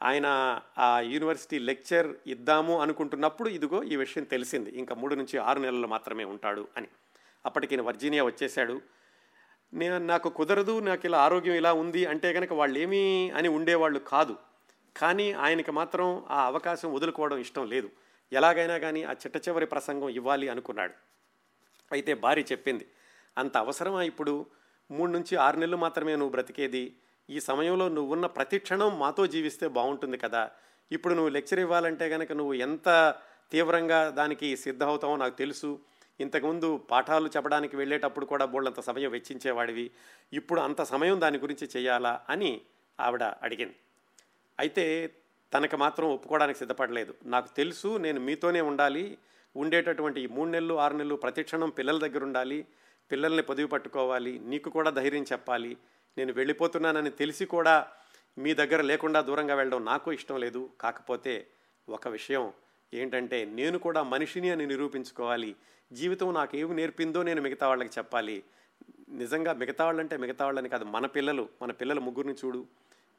ఆయన 0.02 0.60
ఆ 0.78 1.00
యూనివర్సిటీ 1.00 1.58
లెక్చర్ 1.58 2.14
ఇద్దాము 2.26 2.80
అనుకుంటున్నప్పుడు 2.80 3.48
ఇదిగో 3.48 3.82
ఈ 3.82 3.96
విషయం 3.96 4.24
తెలిసింది 4.24 4.70
ఇంకా 4.70 4.94
మూడు 4.94 5.14
నుంచి 5.14 5.38
ఆరు 5.38 5.58
నెలలు 5.58 5.86
మాత్రమే 5.86 6.24
ఉంటాడు 6.24 6.68
అని. 6.76 6.88
అప్పటికి 7.46 7.76
నేను 7.76 7.88
వర్జీనియా 7.88 8.24
వచ్చేశాడు. 8.24 8.80
నేను 9.74 9.98
నాకు 9.98 10.28
కుదరదు 10.28 10.80
నాకు 10.80 11.06
ఇలా 11.06 11.18
ఆరోగ్యం 11.18 11.54
ఇలా 11.54 11.72
ఉంది 11.72 12.06
అంటే 12.06 12.32
కనుక 12.32 12.52
వాళ్ళు 12.52 12.78
ఏమీ 12.78 13.30
అని 13.30 13.48
ఉండేవాళ్ళు 13.48 13.98
కాదు. 13.98 14.36
కానీ 14.96 15.32
ఆయనకి 15.32 15.70
మాత్రం 15.70 16.24
ఆ 16.30 16.44
అవకాశం 16.46 16.92
వదులుకోవడం 16.92 17.38
ఇష్టం 17.38 17.66
లేదు. 17.66 17.90
ఎలాగైనా 18.32 18.78
కానీ 18.78 19.02
ఆ 19.02 19.12
చిట్ట 19.12 19.48
చివరి 19.48 19.66
ప్రసంగం 19.66 20.08
ఇవ్వాలి 20.08 20.48
అనుకున్నాడు. 20.48 20.92
అయితే 21.92 22.14
భార్య 22.14 22.42
చెప్పింది 22.52 22.86
అంత 23.38 23.56
అవసరమా 23.56 24.02
ఇప్పుడు? 24.02 24.46
మూడు 24.90 25.10
నుంచి 25.10 25.36
ఆరు 25.36 25.56
నెలలు 25.56 25.76
మాత్రమే 25.76 26.16
నువ్వు 26.16 26.30
బ్రతికేది. 26.30 26.96
ఈ 27.30 27.40
సమయంలో 27.40 27.88
నువ్వున్న 27.88 28.26
ప్రతి 28.26 28.58
క్షణం 28.58 28.98
మాతో 28.98 29.26
జీవిస్తే 29.26 29.68
బాగుంటుంది 29.68 30.18
కదా. 30.18 30.50
ఇప్పుడు 30.92 31.14
నువ్వు 31.14 31.30
లెక్చర్ 31.30 31.60
ఇవ్వాలంటే 31.60 32.08
కనుక 32.08 32.32
నువ్వు 32.32 32.54
ఎంత 32.54 33.14
తీవ్రంగా 33.52 34.10
దానికి 34.10 34.56
సిద్ధమవుతావో 34.56 35.16
నాకు 35.16 35.36
తెలుసు. 35.36 35.80
ఇంతకుముందు 36.20 36.76
పాఠాలు 36.90 37.30
చెప్పడానికి 37.36 37.76
వెళ్ళేటప్పుడు 37.76 38.26
కూడా 38.26 38.44
బోళ్ళంత 38.44 38.80
సమయం 38.80 39.10
వెచ్చించేవాడివి. 39.10 39.90
ఇప్పుడు 40.32 40.60
అంత 40.60 40.82
సమయం 40.82 41.20
దాని 41.20 41.38
గురించి 41.38 41.68
చేయాలా 41.76 42.20
అని 42.30 42.60
ఆవిడ 43.00 43.22
అడిగింది. 43.22 43.76
అయితే 44.60 45.14
తనకు 45.54 45.76
మాత్రం 45.76 46.12
ఒప్పుకోవడానికి 46.12 46.58
సిద్ధపడలేదు. 46.58 47.14
నాకు 47.24 47.56
తెలుసు 47.56 47.96
నేను 47.96 48.20
మీతోనే 48.20 48.60
ఉండాలి. 48.60 49.18
ఉండేటటువంటి 49.56 50.26
మూడు 50.26 50.50
నెలలు 50.50 50.74
ఆరు 50.74 50.96
నెలలు 50.96 51.14
ప్రతిక్షణం 51.14 51.70
పిల్లల 51.70 51.98
దగ్గర 51.98 52.24
ఉండాలి. 52.24 52.66
పిల్లల్ని 53.12 53.42
పొదివి 53.42 53.68
పట్టుకోవాలి. 53.68 54.38
నీకు 54.38 54.70
కూడా 54.70 54.90
ధైర్యం 54.90 55.22
చెప్పాలి. 55.22 55.76
నేను 56.18 56.32
వెళ్ళిపోతున్నానని 56.32 57.10
తెలిసి 57.10 57.44
కూడా 57.44 57.88
మీ 58.38 58.54
దగ్గర 58.54 58.80
లేకుండా 58.80 59.20
దూరంగా 59.20 59.54
వెళ్ళడం 59.54 59.84
నాకు 59.84 60.12
ఇష్టం 60.12 60.40
లేదు. 60.40 60.70
కాకపోతే 60.80 61.46
ఒక 61.88 62.08
విషయం 62.08 62.52
ఏంటంటే 62.94 63.44
నేను 63.44 63.78
కూడా 63.78 64.02
మనిషిని 64.02 64.50
అని 64.50 64.66
నిరూపించుకోవాలి. 64.66 65.56
జీవితం 65.92 66.34
నాకు 66.34 66.56
ఏమి 66.56 66.74
నేర్పిందో 66.74 67.22
నేను 67.22 67.42
మిగతా 67.42 67.68
వాళ్ళకి 67.68 67.90
చెప్పాలి. 67.98 68.44
నిజంగా 69.08 69.52
మిగతా 69.52 69.84
వాళ్ళంటే 69.84 70.16
మిగతా 70.16 70.44
వాళ్ళని 70.44 70.68
కాదు 70.68 70.84
మన 70.84 71.06
పిల్లలు 71.06 71.48
మన 71.62 71.72
పిల్లల 71.72 71.98
ముగ్గురిని 71.98 72.34
చూడు. 72.34 72.66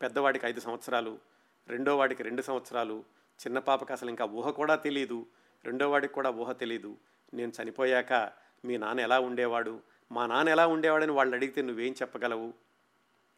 పెద్దవాడికి 0.02 0.48
ఐదు 0.48 0.60
సంవత్సరాలు 0.60 1.33
రెండో 1.70 1.98
వాడికి 1.98 2.24
రెండు 2.24 2.42
సంవత్సరాలు. 2.42 3.04
చిన్న 3.40 3.60
పాపకి 3.60 3.94
అసలు 3.94 4.10
ఇంకా 4.10 4.26
ఊహ 4.26 4.50
కూడా 4.50 4.76
తెలియదు 4.76 5.26
రెండో 5.66 5.92
వాడికి 5.92 6.14
కూడా 6.14 6.30
ఊహ 6.30 6.52
తెలియదు 6.52 6.98
నేను 7.34 7.52
చనిపోయాక 7.62 8.32
మీ 8.66 8.78
నాన్న 8.78 9.00
ఎలా 9.00 9.20
ఉండేవాడు? 9.20 9.80
మా 10.12 10.28
నాన్న 10.28 10.50
ఎలా 10.50 10.68
ఉండేవాడని 10.68 11.12
వాళ్ళు 11.12 11.36
అడిగితే 11.36 11.62
నువ్వేం 11.62 11.94
చెప్పగలవు? 11.94 12.48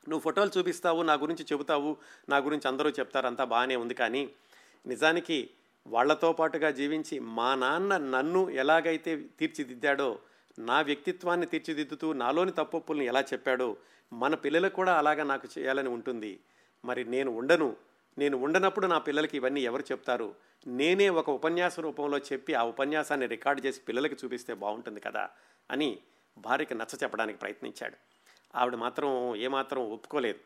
నువ్వు 0.10 0.20
ఫోటోలు 0.20 0.52
చూపిస్తావు 0.58 1.04
నా 1.04 1.14
గురించి 1.14 1.46
చెబుతావు 1.52 1.98
నా 2.30 2.38
గురించి 2.38 2.68
అందరూ 2.68 2.90
చెప్తారు 2.90 3.28
అంతా 3.28 3.44
బాగానే 3.44 3.76
ఉంది. 3.76 3.94
కానీ 3.94 4.30
నిజానికి 4.86 5.50
వాళ్ళతో 5.88 6.34
పాటుగా 6.34 6.72
జీవించి 6.72 7.20
మా 7.20 7.56
నాన్న 7.56 7.98
నన్ను 7.98 8.50
ఎలాగైతే 8.50 9.26
తీర్చిదిద్దాడో 9.40 10.20
నా 10.60 10.82
వ్యక్తిత్వాన్ని 10.82 11.46
తీర్చిదిద్దుతూ 11.46 12.14
నాలోని 12.14 12.52
తప్పొప్పుల్ని 12.52 13.06
ఎలా 13.06 13.22
చెప్పాడో 13.22 13.78
మన 14.14 14.36
పిల్లలకు 14.36 14.76
కూడా 14.76 14.98
అలాగా 14.98 15.24
నాకు 15.24 15.48
చేయాలని 15.58 15.90
ఉంటుంది. 15.90 16.40
మరి 16.86 17.06
నేను 17.06 17.32
ఉండను. 17.32 17.76
నేను 18.18 18.38
ఉండనప్పుడు 18.38 18.88
నా 18.88 18.98
పిల్లలకి 18.98 19.38
ఇవన్నీ 19.38 19.62
ఎవరు 19.62 19.84
చెప్తారు? 19.92 20.36
నేనే 20.68 21.10
ఒక 21.10 21.30
ఉపన్యాస 21.30 21.80
రూపంలో 21.80 22.18
చెప్పి 22.18 22.54
ఆ 22.54 22.64
ఉపన్యాసాన్ని 22.64 23.28
రికార్డ్ 23.28 23.66
చేసి 23.66 23.82
పిల్లలకి 23.88 24.16
చూపిస్తే 24.26 24.54
బాగుంటుంది 24.54 25.00
కదా 25.00 25.30
అని 25.72 26.00
భార్యకి 26.38 26.76
నచ్చ 26.76 26.98
చెప్పడానికి 27.04 27.40
ప్రయత్నించాడు. 27.40 27.98
ఆవిడ 28.56 28.76
మాత్రం 28.76 29.36
ఏమాత్రం 29.36 29.82
ఒప్పుకోలేదు. 29.82 30.40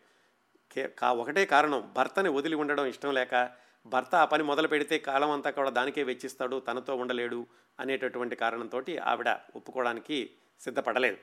కే 0.72 0.88
కా 0.88 1.12
ఒకటే 1.12 1.46
కారణం. 1.46 1.94
భర్తని 1.96 2.30
వదిలి 2.30 2.56
ఉండడం 2.56 2.86
ఇష్టం 2.86 3.14
లేక 3.14 3.50
భర్త 3.86 4.16
ఆ 4.16 4.26
పని 4.26 4.44
మొదలు 4.44 4.68
పెడితే 4.68 5.00
కాలం 5.00 5.32
అంతా 5.32 5.50
కూడా 5.50 5.70
దానికే 5.70 6.04
వెచ్చిస్తాడు 6.04 6.60
తనతో 6.60 6.96
ఉండలేడు 6.96 7.48
అనేటటువంటి 7.80 8.36
కారణంతో 8.36 8.82
ఆవిడ 9.04 9.30
ఒప్పుకోవడానికి 9.56 10.30
సిద్ధపడలేదు. 10.62 11.18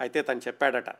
అయితే 0.00 0.22
తను 0.22 0.38
చెప్పాడట 0.38 0.90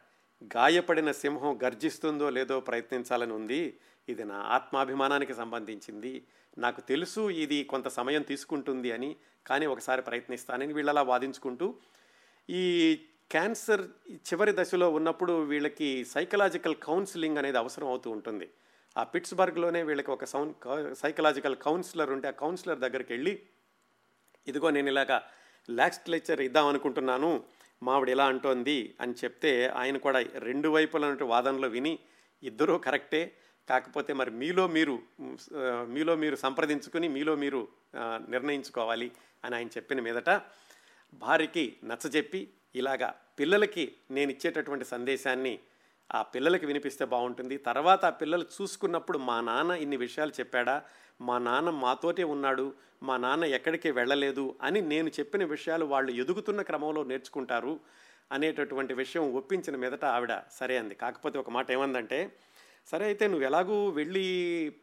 గాయపడిన 0.57 1.13
సింహం 1.13 1.59
గర్జిస్తుందో 1.65 2.31
లేదో 2.31 2.61
ప్రయత్నించాలని 2.61 3.33
ఉంది. 3.33 3.79
ఇది 4.09 4.25
నా 4.25 4.39
ఆత్మాభిమానానికి 4.57 5.35
సంబంధించింది. 5.35 6.13
నాకు 6.59 6.81
తెలుసు 6.81 7.31
ఇది 7.31 7.65
కొంత 7.65 7.89
సమయం 7.89 8.23
తీసుకుంటుంది 8.23 8.93
అని 8.93 9.17
కానీ 9.47 9.67
ఒకసారి 9.67 10.03
ప్రయత్నిస్తానని 10.03 10.73
వీళ్ళలా 10.73 11.03
వాదించుకుంటూ 11.03 11.75
ఈ 12.49 12.65
క్యాన్సర్ 13.31 13.83
చివరి 14.29 14.53
దశలో 14.53 14.91
ఉన్నప్పుడు 14.91 15.33
వీళ్ళకి 15.33 16.05
సైకలాజికల్ 16.05 16.75
కౌన్సిలింగ్ 16.75 17.39
అనేది 17.39 17.59
అవసరం 17.59 17.89
అవుతూ 17.89 18.11
ఉంటుంది. 18.11 18.49
ఆ 18.97 19.03
పిట్స్బర్గ్లోనే 19.05 19.83
వీళ్ళకి 19.83 20.11
ఒక 20.11 20.25
సౌన్ 20.25 20.53
సైకలాజికల్ 20.95 21.57
కౌన్సిలర్ 21.57 22.11
ఉంటే 22.11 22.29
ఆ 22.29 22.31
కౌన్సిలర్ 22.31 22.79
దగ్గరికి 22.79 23.13
వెళ్ళి 23.13 23.35
ఇదిగో 24.47 24.71
నేను 24.71 24.89
ఇలాగా 24.89 25.19
లాస్ట్ 25.69 26.09
లెక్చర్ 26.09 26.41
ఇద్దాం 26.41 26.67
అనుకుంటున్నాను 26.67 27.45
మావిడ 27.83 28.09
ఇలా 28.09 28.27
అంటోంది 28.27 28.95
అని 29.01 29.15
చెప్తే 29.25 29.69
ఆయన 29.69 29.97
కూడా 29.97 30.21
రెండు 30.37 30.69
వైపుల 30.69 31.17
వాదనలు 31.23 31.67
విని 31.67 31.99
ఇద్దరూ 32.43 32.79
కరెక్టే 32.79 33.23
కాకపోతే 33.69 34.13
మరి 34.13 34.31
మీలో 34.31 34.65
మీరు 34.67 34.95
మీలో 35.89 36.17
మీరు 36.17 36.37
సంప్రదించుకుని 36.37 37.09
మీలో 37.09 37.35
మీరు 37.37 37.61
నిర్ణయించుకోవాలి 38.29 39.09
అని 39.45 39.57
ఆయన 39.57 39.69
చెప్పిన 39.69 40.01
మీదట 40.01 40.31
భార్యకి 41.15 41.65
నచ్చజెప్పి 41.85 42.41
ఇలాగా 42.75 43.09
పిల్లలకి 43.39 43.85
నేను 44.11 44.31
ఇచ్చేటటువంటి 44.31 44.85
సందేశాన్ని 44.85 45.59
ఆ 46.11 46.23
పిల్లలకి 46.23 46.67
వినిపిస్తే 46.67 47.05
బాగుంటుంది. 47.05 47.57
తర్వాత 47.59 48.05
ఆ 48.05 48.15
పిల్లలు 48.21 48.45
చూసుకున్నప్పుడు 48.55 49.19
మా 49.19 49.41
నాన్న 49.41 49.73
ఇన్ని 49.73 49.97
విషయాలు 49.97 50.33
చెప్పాడా? 50.41 50.77
మా 51.21 51.37
నాన్న 51.39 51.71
మాతోటే 51.71 52.25
ఉన్నాడు. 52.25 52.67
మా 53.03 53.17
నాన్న 53.17 53.45
ఎక్కడికి 53.57 53.91
వెళ్ళలేదు 53.91 54.45
అని 54.63 54.81
నేను 54.93 55.09
చెప్పిన 55.09 55.45
విషయాలు 55.45 55.85
వాళ్ళు 55.85 56.13
ఎదుగుతున్న 56.13 56.63
క్రమంలో 56.63 57.03
నేర్చుకుంటారు 57.05 57.75
అనేటటువంటి 58.33 58.95
విషయం 58.95 59.25
ఒప్పించిన 59.35 59.77
మీదట 59.77 60.05
ఆవిడ 60.05 60.33
సరే 60.59 60.77
అంది. 60.79 60.95
కాకపోతే 60.95 61.39
ఒక 61.39 61.51
మాట 61.51 61.71
ఏమందంటే 61.71 62.19
సరే 62.91 63.05
అయితే 63.05 63.27
నువ్వు 63.27 63.45
ఎలాగూ 63.45 63.89
వెళ్ళి 63.89 64.25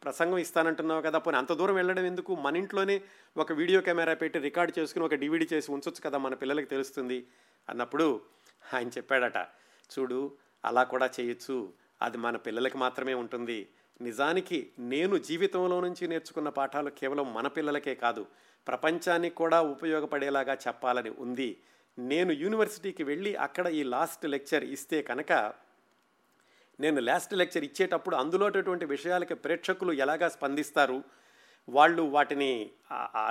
ప్రసంగం 0.02 0.38
ఇస్తానంటున్నావు 0.38 1.02
కదా 1.02 1.18
పోనీ 1.18 1.36
అంత 1.36 1.52
దూరం 1.52 1.74
వెళ్ళడం 1.74 2.04
ఎందుకు? 2.04 2.34
మన 2.34 2.56
ఇంట్లోనే 2.56 3.02
ఒక 3.36 3.52
వీడియో 3.52 3.80
కెమెరా 3.80 4.14
పెట్టి 4.14 4.38
రికార్డ్ 4.38 4.78
చేసుకుని 4.78 5.04
ఒక 5.04 5.14
డివిడి 5.14 5.48
చేసి 5.52 5.72
ఉంచవచ్చు 5.72 6.00
కదా 6.04 6.18
మన 6.18 6.34
పిల్లలకి 6.34 6.66
తెలుస్తుంది 6.66 7.26
అన్నప్పుడు 7.68 8.20
ఆయన 8.74 8.88
చెప్పాడట 8.88 9.36
చూడు 9.98 10.36
అలా 10.64 10.82
కూడా 10.82 11.10
చేయొచ్చు. 11.20 11.72
అది 12.02 12.16
మన 12.16 12.36
పిల్లలకి 12.36 12.78
మాత్రమే 12.78 13.14
ఉంటుంది. 13.14 13.68
నిజానికి 14.00 14.70
నేను 14.78 15.18
జీవితంలో 15.18 15.80
నుంచి 15.80 16.08
నేర్చుకున్న 16.08 16.48
పాఠాలు 16.48 16.90
కేవలం 16.90 17.34
మన 17.34 17.46
పిల్లలకే 17.46 17.94
కాదు 17.94 18.26
ప్రపంచానికి 18.66 19.34
కూడా 19.34 19.62
ఉపయోగపడేలాగా 19.62 20.54
చెప్పాలని 20.54 21.10
ఉంది. 21.10 21.56
నేను 21.98 22.32
యూనివర్సిటీకి 22.32 23.04
వెళ్ళి 23.04 23.36
అక్కడ 23.36 23.66
ఈ 23.66 23.82
లాస్ట్ 23.82 24.26
లెక్చర్ 24.26 24.64
ఇస్తే 24.64 25.02
కనుక 25.02 25.52
నేను 26.80 27.00
లాస్ట్ 27.00 27.34
లెక్చర్ 27.34 27.64
ఇచ్చేటప్పుడు 27.64 28.16
అందులోటటువంటి 28.16 28.84
విషయాలకి 28.84 29.34
ప్రేక్షకులు 29.34 29.92
ఎలాగా 29.92 30.28
స్పందిస్తారు? 30.28 31.04
వాళ్ళు 31.68 32.02
వాటిని 32.02 32.70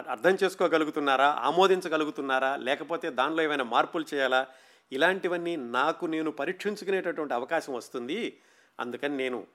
అర్థం 0.10 0.38
చేసుకోగలుగుతున్నారా? 0.44 1.26
ఆమోదించగలుగుతున్నారా? 1.26 2.56
లేకపోతే 2.56 3.10
దానిలో 3.10 3.44
ఏమైనా 3.44 3.64
మార్పులు 3.64 4.06
చేయాలా? 4.14 4.48
ఇలాంటివన్నీ 4.92 5.56
నాకు 5.56 6.06
నేను 6.06 6.32
పరీక్షించుకునేటటువంటి 6.32 7.34
అవకాశం 7.34 7.74
వస్తుంది. 7.74 8.40
అందుకని 8.80 9.18
నేను 9.18 9.48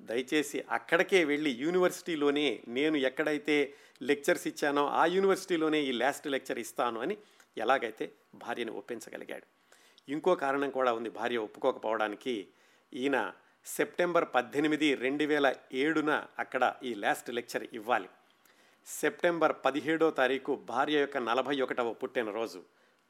దయచేసి 0.00 0.64
అక్కడికే 0.70 1.24
వెళ్ళి 1.24 1.50
యూనివర్సిటీలోనే 1.50 2.62
నేను 2.68 2.96
ఎక్కడైతే 2.96 3.74
లెక్చర్స్ 4.02 4.46
ఇచ్చానో 4.46 4.88
ఆ 4.88 5.04
యూనివర్సిటీలోనే 5.04 5.80
ఈ 5.80 5.92
లాస్ట్ 5.92 6.26
లెక్చర్ 6.26 6.58
ఇస్తాను 6.58 7.00
అని 7.00 7.16
ఎలాగైతే 7.58 8.12
భార్యను 8.34 8.72
ఒప్పించగలిగాడు. 8.72 9.46
ఇంకో 10.08 10.34
కారణం 10.34 10.70
కూడా 10.70 10.92
ఉంది 10.92 11.10
భార్య 11.10 11.36
ఒప్పుకోకపోవడానికి. 11.36 12.48
ఈయన 12.94 13.32
సెప్టెంబర్ 13.66 14.24
పద్దెనిమిది 14.34 14.94
రెండు 14.94 15.24
వేల 15.24 15.54
ఏడున 15.72 16.26
అక్కడ 16.38 16.74
ఈ 16.82 16.94
లాస్ట్ 16.94 17.30
లెక్చర్ 17.30 17.66
ఇవ్వాలి. 17.72 18.08
సెప్టెంబర్ 18.86 19.56
పదిహేడో 19.64 20.10
తారీఖు 20.10 20.54
భార్య 20.54 21.00
యొక్క 21.00 21.16
నలభై 21.16 21.60
ఒకటవ 21.60 21.92
పుట్టినరోజు. 21.92 22.62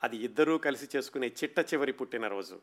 అది 0.03 0.17
ఇద్దరూ 0.17 0.59
కలిసి 0.59 0.89
చేసుకునే 0.97 1.27
చిట్ట 1.27 1.59
చివరి 1.61 1.93
పుట్టినరోజు. 1.93 2.61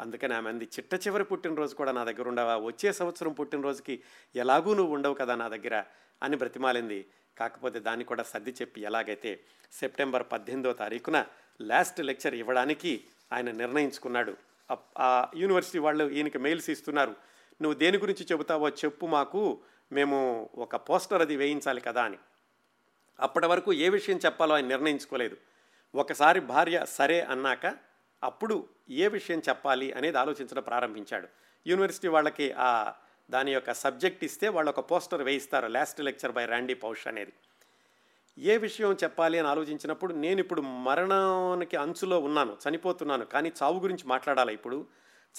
అందుకని 0.00 0.34
ఆమె 0.34 0.48
అంది 0.48 0.64
చిట్ట 0.64 0.94
చివరి 0.94 1.24
పుట్టినరోజు 1.24 1.74
కూడా 1.74 1.92
నా 1.92 2.04
దగ్గర 2.04 2.28
ఉండవా? 2.28 2.56
వచ్చే 2.56 2.92
సంవత్సరం 2.92 3.32
పుట్టినరోజుకి 3.32 4.02
ఎలాగూ 4.36 4.74
నువ్వు 4.74 4.94
ఉండవు 4.94 5.14
కదా 5.14 5.34
నా 5.34 5.48
దగ్గర? 5.48 5.84
అని 6.22 6.36
బ్రతిమాలింది. 6.36 7.06
కాకపోతే 7.38 7.80
దాన్ని 7.80 8.04
కూడా 8.04 8.22
సర్ది 8.22 8.50
చెప్పి 8.50 8.80
ఎలాగైతే 8.80 9.40
సెప్టెంబర్ 9.72 10.26
పద్దెనిమిదో 10.32 10.72
తారీఖున 10.72 11.26
లాస్ట్ 11.60 12.00
లెక్చర్ 12.00 12.34
ఇవ్వడానికి 12.34 13.04
ఆయన 13.32 13.50
నిర్ణయించుకున్నాడు. 13.50 14.36
ఆ 14.98 15.28
యూనివర్సిటీ 15.36 15.78
వాళ్ళు 15.78 16.10
ఈయనకి 16.10 16.38
మెయిల్స్ 16.38 16.70
ఇస్తున్నారు. 16.70 17.14
నువ్వు 17.62 17.78
దేని 17.78 17.98
గురించి 17.98 18.26
చెబుతావో 18.32 18.68
చెప్పు 18.68 19.06
మాకు 19.06 19.60
మేము 19.92 20.50
ఒక 20.54 20.76
పోస్టర్ 20.76 21.22
అది 21.22 21.36
వేయించాలి 21.36 21.80
కదా 21.80 22.02
అని. 22.02 22.18
అప్పటి 23.20 23.46
వరకు 23.46 23.72
ఏ 23.72 23.88
విషయం 23.88 24.20
చెప్పాలో 24.24 24.54
ఆయన 24.54 24.66
నిర్ణయించుకోలేదు. 24.66 25.36
ఒకసారి 25.94 26.40
భార్య 26.40 26.84
సరే 26.88 27.20
అన్నాక 27.20 27.76
అప్పుడు 28.22 28.68
ఏ 28.90 29.08
విషయం 29.08 29.42
చెప్పాలి 29.48 29.92
అనేది 29.92 30.18
ఆలోచించడం 30.18 30.62
ప్రారంభించాడు. 30.62 31.28
యూనివర్సిటీ 31.66 32.08
వాళ్ళకి 32.08 32.54
ఆ 32.58 32.92
దాని 33.30 33.52
యొక్క 33.52 33.74
సబ్జెక్ట్ 33.74 34.24
ఇస్తే 34.24 34.48
వాళ్ళు 34.48 34.70
ఒక 34.70 34.90
పోస్టర్ 34.90 35.22
వేయిస్తారు 35.22 35.66
last 35.66 36.00
lecture 36.00 36.32
by 36.32 36.44
Randy 36.44 36.74
Pausch 36.74 37.06
అనేది. 37.06 37.32
ఏ 38.38 38.56
విషయం 38.56 38.96
చెప్పాలి 39.02 39.38
అని 39.38 39.48
ఆలోచించినప్పుడు 39.48 40.14
నేను 40.14 40.40
ఇప్పుడు 40.40 40.60
మరణానికి 40.60 41.76
అంచులో 41.76 42.20
ఉన్నాను 42.20 42.56
చనిపోతున్నాను. 42.68 43.24
కానీ 43.24 43.52
చావు 43.62 43.80
గురించి 43.80 44.04
మాట్లాడాలి 44.06 44.54
ఇప్పుడు? 44.54 44.86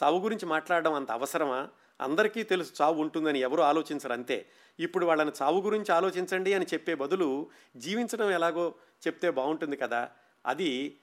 చావు 0.03 0.19
గురించి 0.19 0.45
మాట్లాడడం 0.45 0.93
అంత 0.93 1.11
అవసరమా? 1.11 1.67
అందరికీ 2.01 2.43
తెలుసు 2.43 2.71
చావు 2.81 3.01
ఉంటుందని 3.01 3.39
ఎవరు 3.39 3.61
ఆలోచించరు 3.61 4.13
అంతే. 4.13 4.45
ఇప్పుడు 4.79 5.05
వాళ్ళని 5.05 5.31
చావు 5.41 5.61
గురించి 5.61 5.91
ఆలోచించండి 5.91 6.53
అని 6.53 6.65
చెప్పే 6.73 6.95
బదులు 6.95 7.49
జీవించడం 7.77 8.31
ఎలాగో 8.31 8.75
చెప్తే 9.07 9.29
బాగుంటుంది 9.29 9.77
కదా? 9.77 10.09
అది 10.45 10.97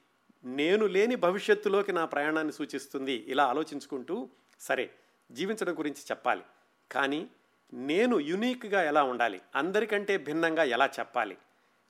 నేను 0.44 0.86
లేని 0.86 1.14
భవిష్యత్తులోకి 1.14 1.92
నా 1.92 2.04
ప్రయాణాన్ని 2.04 2.52
సూచిస్తుంది 2.52 3.12
ఇలా 3.12 3.44
ఆలోచించుకుంటూ 3.44 4.28
సరే 4.60 4.90
జీవించడం 5.32 5.78
గురించి 5.78 6.02
చెప్పాలి. 6.10 6.42
కానీ 6.92 7.28
నేను 7.74 8.20
యునీక్గా 8.20 8.82
ఎలా 8.82 9.02
ఉండాలి? 9.02 9.40
అందరికంటే 9.54 10.16
భిన్నంగా 10.18 10.62
ఎలా 10.62 10.86
చెప్పాలి? 10.86 11.36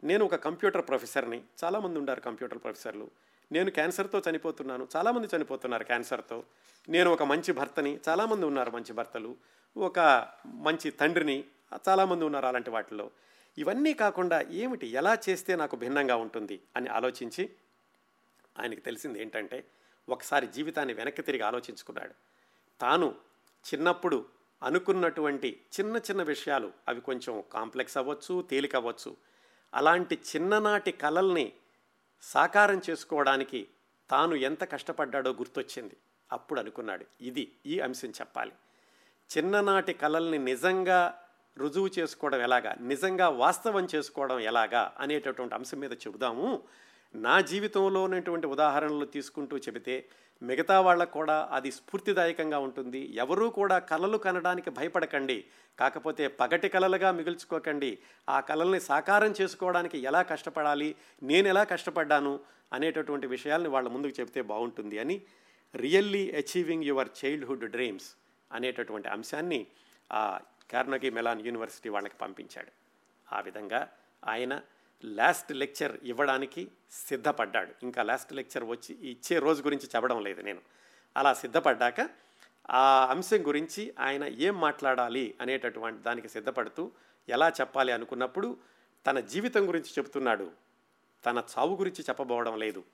నేను 0.05 0.25
ఒక 0.25 0.35
కంప్యూటర్ 0.35 0.89
ప్రొఫెసర్ని. 0.89 1.43
చాలామంది 1.65 1.99
ఉన్నారు 1.99 2.21
కంప్యూటర్ 2.21 2.59
ప్రొఫెసర్లు. 2.59 3.11
నేను 3.53 3.71
క్యాన్సర్తో 3.71 4.23
చనిపోతున్నాను. 4.31 4.89
చాలామంది 4.97 5.29
చనిపోతున్నారు 5.37 5.85
క్యాన్సర్తో. 5.85 6.45
నేను 6.89 7.13
ఒక 7.13 7.23
మంచి 7.23 7.53
భర్తని. 7.53 8.01
చాలామంది 8.09 8.47
ఉన్నారు 8.47 8.71
మంచి 8.71 8.93
భర్తలు. 8.93 9.37
ఒక 9.77 10.29
మంచి 10.47 10.91
తండ్రిని. 10.91 11.45
చాలామంది 11.89 12.25
ఉన్నారు 12.25 12.47
అలాంటి 12.47 12.71
వాటిలో 12.71 13.11
ఇవన్నీ 13.59 13.95
కాకుండా 13.95 14.41
ఏమిటి? 14.41 14.87
ఎలా 14.87 15.19
చేస్తే 15.29 15.57
నాకు 15.57 15.77
భిన్నంగా 15.77 16.17
ఉంటుంది? 16.17 16.63
అని 16.77 16.89
ఆలోచించి 16.89 17.51
ఆయనకి 18.59 18.81
తెలిసింది 18.81 19.21
ఏంటంటే 19.21 19.65
ఒకసారి 20.09 20.47
జీవితాన్ని 20.47 20.95
వెనక్కి 20.95 21.23
తిరిగి 21.23 21.43
ఆలోచించుకున్నాడు. 21.43 22.15
తాను 22.81 23.15
చిన్నప్పుడు 23.75 24.25
అనుకున్నటువంటి 24.63 25.61
చిన్న 25.81 25.97
చిన్న 25.97 26.23
విషయాలు 26.23 26.73
అవి 26.89 27.01
కొంచెం 27.01 27.43
కాంప్లెక్స్ 27.53 27.99
అవ్వచ్చు 27.99 28.43
తేలిక 28.43 28.77
అవ్వచ్చు. 28.77 29.34
అలాంటి 29.75 30.19
చిన్ననాటి 30.37 30.93
కలల్ని 30.93 31.53
సాకారం 32.23 32.83
చేసుకోవడానికి 32.91 33.69
తాను 34.11 34.35
ఎంత 34.35 34.65
కష్టపడ్డాడో 34.65 35.33
గుర్తొచ్చింది. 35.33 35.97
అప్పుడు 36.33 36.61
అనుకున్నాడు 36.61 37.07
ఇది 37.21 37.53
ఈ 37.67 37.81
అంశం 37.81 38.09
చెప్పాలి. 38.09 38.53
చిన్ననాటి 39.39 39.93
కలల్ని 39.93 40.39
నిజంగా 40.39 41.21
రుజువు 41.59 41.91
చేసుకోవడం 41.99 42.41
ఎలాగా? 42.41 42.75
నిజంగా 42.81 43.29
వాస్తవం 43.29 43.89
చేసుకోవడం 43.95 44.41
ఎలాగా? 44.41 44.95
అనేటటువంటి 44.99 45.55
అంశం 45.55 45.79
మీద 45.79 45.93
చెబుదాము. 45.93 46.63
నా 47.15 47.41
జీవితంలో 47.41 48.03
ఉన్నటువంటి 48.03 48.47
ఉదాహరణలు 48.47 49.05
తీసుకుంటూ 49.05 49.57
చెబితే 49.59 50.09
మిగతా 50.43 50.81
వాళ్ళకు 50.81 51.11
కూడా 51.11 51.49
అది 51.53 51.73
స్ఫూర్తిదాయకంగా 51.73 52.59
ఉంటుంది. 52.59 52.99
ఎవరూ 52.99 53.51
కూడా 53.51 53.79
కలలు 53.79 54.19
కనడానికి 54.19 54.71
భయపడకండి. 54.71 55.45
కాకపోతే 55.79 56.29
పగటి 56.29 56.69
కలలుగా 56.69 57.13
మిగుల్చుకోకండి. 57.13 57.99
ఆ 58.29 58.41
కలల్ని 58.41 58.81
సాకారం 58.81 59.35
చేసుకోవడానికి 59.41 59.99
ఎలా 59.99 60.23
కష్టపడాలి? 60.23 60.97
నేను 61.23 61.49
ఎలా 61.49 61.65
కష్టపడ్డాను? 61.65 62.41
అనేటటువంటి 62.73 63.27
విషయాల్ని 63.27 63.69
వాళ్ళ 63.69 63.89
ముందుకు 63.89 64.21
చెబితే 64.21 64.43
బాగుంటుంది 64.43 64.99
అని 64.99 65.23
really 65.77 66.31
achieving 66.31 66.85
your 66.85 67.09
childhood 67.25 67.71
dreams 67.71 68.17
అనేటటువంటి 68.53 69.09
అంశాన్ని 69.09 69.67
ఆ 70.13 70.39
కార్నగీ 70.73 71.11
మెలాన్ 71.11 71.47
యూనివర్సిటీ 71.47 71.89
వాళ్ళకి 71.89 72.17
పంపించాడు. 72.17 72.73
ఆ 73.35 73.41
విధంగా 73.41 73.89
ఆయన 74.25 74.61
లాస్ట్ 75.05 75.53
లెక్చర్ 75.53 75.99
ఇవ్వడానికి 76.03 76.69
సిద్ధపడ్డాడు. 76.91 77.73
ఇంకా 77.83 78.03
లాస్ట్ 78.03 78.33
లెక్చర్ 78.33 78.65
వచ్చి 78.65 79.11
ఇచ్చే 79.11 79.39
రోజు 79.39 79.63
గురించి 79.63 79.89
చెప్పడం 79.95 80.23
లేదు 80.23 80.41
నేను. 80.41 80.61
అలా 81.17 81.35
సిద్ధపడ్డాక 81.35 82.11
ఆ 82.71 83.07
అంశం 83.07 83.47
గురించి 83.47 83.95
ఆయన 84.01 84.25
ఏం 84.25 84.61
మాట్లాడాలి 84.61 85.35
అనేటటువంటి 85.41 86.03
దానికి 86.03 86.29
సిద్ధపడుతూ 86.29 86.91
ఎలా 87.29 87.49
చెప్పాలి 87.49 87.93
అనుకున్నప్పుడు 87.93 88.57
తన 89.07 89.21
జీవితం 89.21 89.69
గురించి 89.69 89.87
చెబుతున్నాడు. 89.87 90.51
తన 91.27 91.43
చావు 91.59 91.77
గురించి 91.77 92.03
చెప్పబోవడం 92.03 92.59
లేదు. 92.59 92.85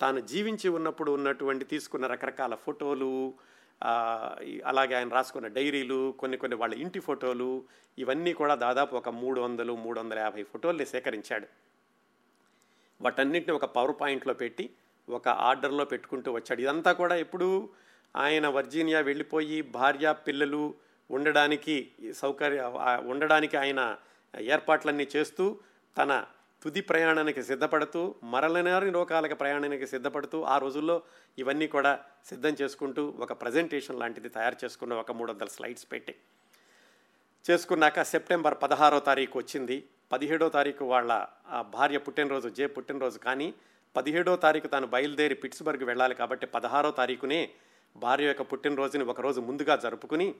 తాను 0.00 0.20
జీవించి 0.20 0.68
ఉన్నప్పుడు 0.68 1.12
ఉన్నటువంటి 1.12 1.64
తీసుకున్న 1.64 2.06
రకరకాల 2.06 2.54
ఫోటోలు 2.54 3.34
అలాగే 4.64 4.94
ఆయన 4.94 5.08
రాసుకున్న 5.08 5.46
డైరీలు 5.46 6.12
కొన్ని 6.12 6.36
కొన్ని 6.36 6.56
వాళ్ళ 6.56 6.74
ఇంటి 6.74 7.00
ఫోటోలు 7.00 7.64
ఇవన్నీ 7.98 8.32
కూడా 8.32 8.54
దాదాపు 8.54 8.96
ఒక 8.96 9.08
మూడు 9.08 9.40
వందలు 9.40 9.76
మూడు 9.76 10.00
వందల 10.00 10.18
యాభై 10.18 10.42
ఫోటోల్ని 10.42 10.86
సేకరించాడు. 10.86 11.46
వాటన్నింటిని 13.02 13.52
ఒక 13.52 13.64
పవర్ 13.64 14.00
పాయింట్లో 14.00 14.34
పెట్టి 14.34 14.70
ఒక 15.08 15.28
ఆర్డర్లో 15.28 15.84
పెట్టుకుంటూ 15.84 16.32
వచ్చాడు. 16.32 16.60
ఇదంతా 16.60 16.92
కూడా 16.92 17.16
ఎప్పుడు 17.16 17.68
ఆయన 18.16 18.48
వర్జీనియా 18.48 19.00
వెళ్ళిపోయి 19.00 19.62
భార్య 19.62 20.14
పిల్లలు 20.26 20.74
ఉండడానికి 21.10 21.92
సౌకర్య 22.14 22.62
ఉండడానికి 23.06 23.56
ఆయన 23.56 23.96
ఏర్పాట్లన్నీ 24.38 25.08
చేస్తూ 25.16 25.60
తన 25.98 26.24
తుది 26.62 26.80
ప్రయాణానికి 26.80 27.42
సిద్ధపడుతూ 27.42 28.14
మరలనారి 28.24 28.90
లోకాలకు 28.90 29.34
ప్రయాణానికి 29.34 29.86
సిద్ధపడుతూ 29.86 30.42
ఆ 30.42 30.58
రోజుల్లో 30.58 31.02
ఇవన్నీ 31.38 31.66
కూడా 31.66 31.98
సిద్ధం 32.26 32.56
చేసుకుంటూ 32.62 33.14
ఒక 33.20 33.32
ప్రజెంటేషన్ 33.32 34.00
లాంటిది 34.00 34.28
తయారు 34.28 34.56
చేసుకున్న 34.64 34.94
ఒక 34.94 35.12
మూడు 35.12 35.32
వందల 35.32 35.46
స్లైడ్స్ 35.46 35.86
పెట్టి. 35.92 36.14
చేసుకున్నాక 37.50 38.02
సెప్టెంబర్ 38.02 38.54
పదహారో 38.62 39.00
తారీఖు 39.00 39.38
వచ్చింది. 39.38 39.84
పదిహేడో 40.12 40.48
తారీఖు 40.48 40.84
వాళ్ళ 40.84 41.26
భార్య 41.60 41.98
పుట్టినరోజు 41.98 42.48
జే 42.48 42.66
పుట్టినరోజు 42.66 43.18
కానీ 43.18 43.54
పదిహేడో 43.96 44.36
తారీఖు 44.36 44.66
తాను 44.66 44.86
బయలుదేరి 44.86 45.34
పిట్స్బర్గ్ 45.34 45.84
వెళ్ళాలి 45.84 46.14
కాబట్టి 46.14 46.46
పదహారో 46.46 46.90
తారీఖునే 46.90 47.48
భార్య 47.96 48.26
యొక్క 48.26 48.42
పుట్టినరోజుని 48.42 49.04
ఒకరోజు 49.04 49.40
ముందుగా 49.40 49.76
జరుపుకుని 49.76 50.34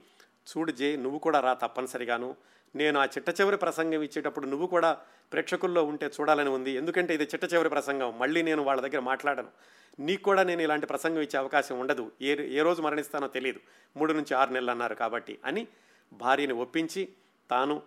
చూడు 0.49 0.71
జే 0.71 0.95
నువ్వు 0.95 1.19
కూడా 1.19 1.39
రా 1.39 1.53
తప్పనిసరిగాను. 1.53 2.35
నేను 2.75 2.99
ఆ 2.99 3.05
చిట్ట 3.05 3.29
చివరి 3.41 3.57
ప్రసంగం 3.57 4.01
ఇచ్చేటప్పుడు 4.01 4.45
నువ్వు 4.45 4.67
కూడా 4.67 4.97
ప్రేక్షకుల్లో 5.31 5.83
ఉంటే 5.83 6.05
చూడాలని 6.07 6.49
ఉంది. 6.49 6.71
ఎందుకంటే 6.71 7.13
ఇది 7.13 7.23
చిట్ట 7.23 7.53
చివరి 7.53 7.69
ప్రసంగం. 7.69 8.19
మళ్ళీ 8.19 8.41
నేను 8.41 8.61
వాళ్ళ 8.63 8.81
దగ్గర 8.81 8.99
మాట్లాడను. 8.99 9.51
నీకు 9.99 10.23
కూడా 10.23 10.43
నేను 10.43 10.61
ఇలాంటి 10.61 10.85
ప్రసంగం 10.85 11.21
ఇచ్చే 11.21 11.39
అవకాశం 11.39 11.79
ఉండదు. 11.79 12.11
ఏ 12.21 12.35
ఏ 12.57 12.61
రోజు 12.61 12.81
మరణిస్తానో 12.81 13.27
తెలియదు. 13.27 13.59
మూడు 13.97 14.13
నుంచి 14.13 14.33
ఆరు 14.33 14.53
నెలలు 14.53 14.71
అన్నారు 14.71 14.95
కాబట్టి 14.95 15.39
అని 15.45 15.67
భార్యని 16.13 16.53
ఒప్పించి 16.53 17.07
తాను 17.49 17.81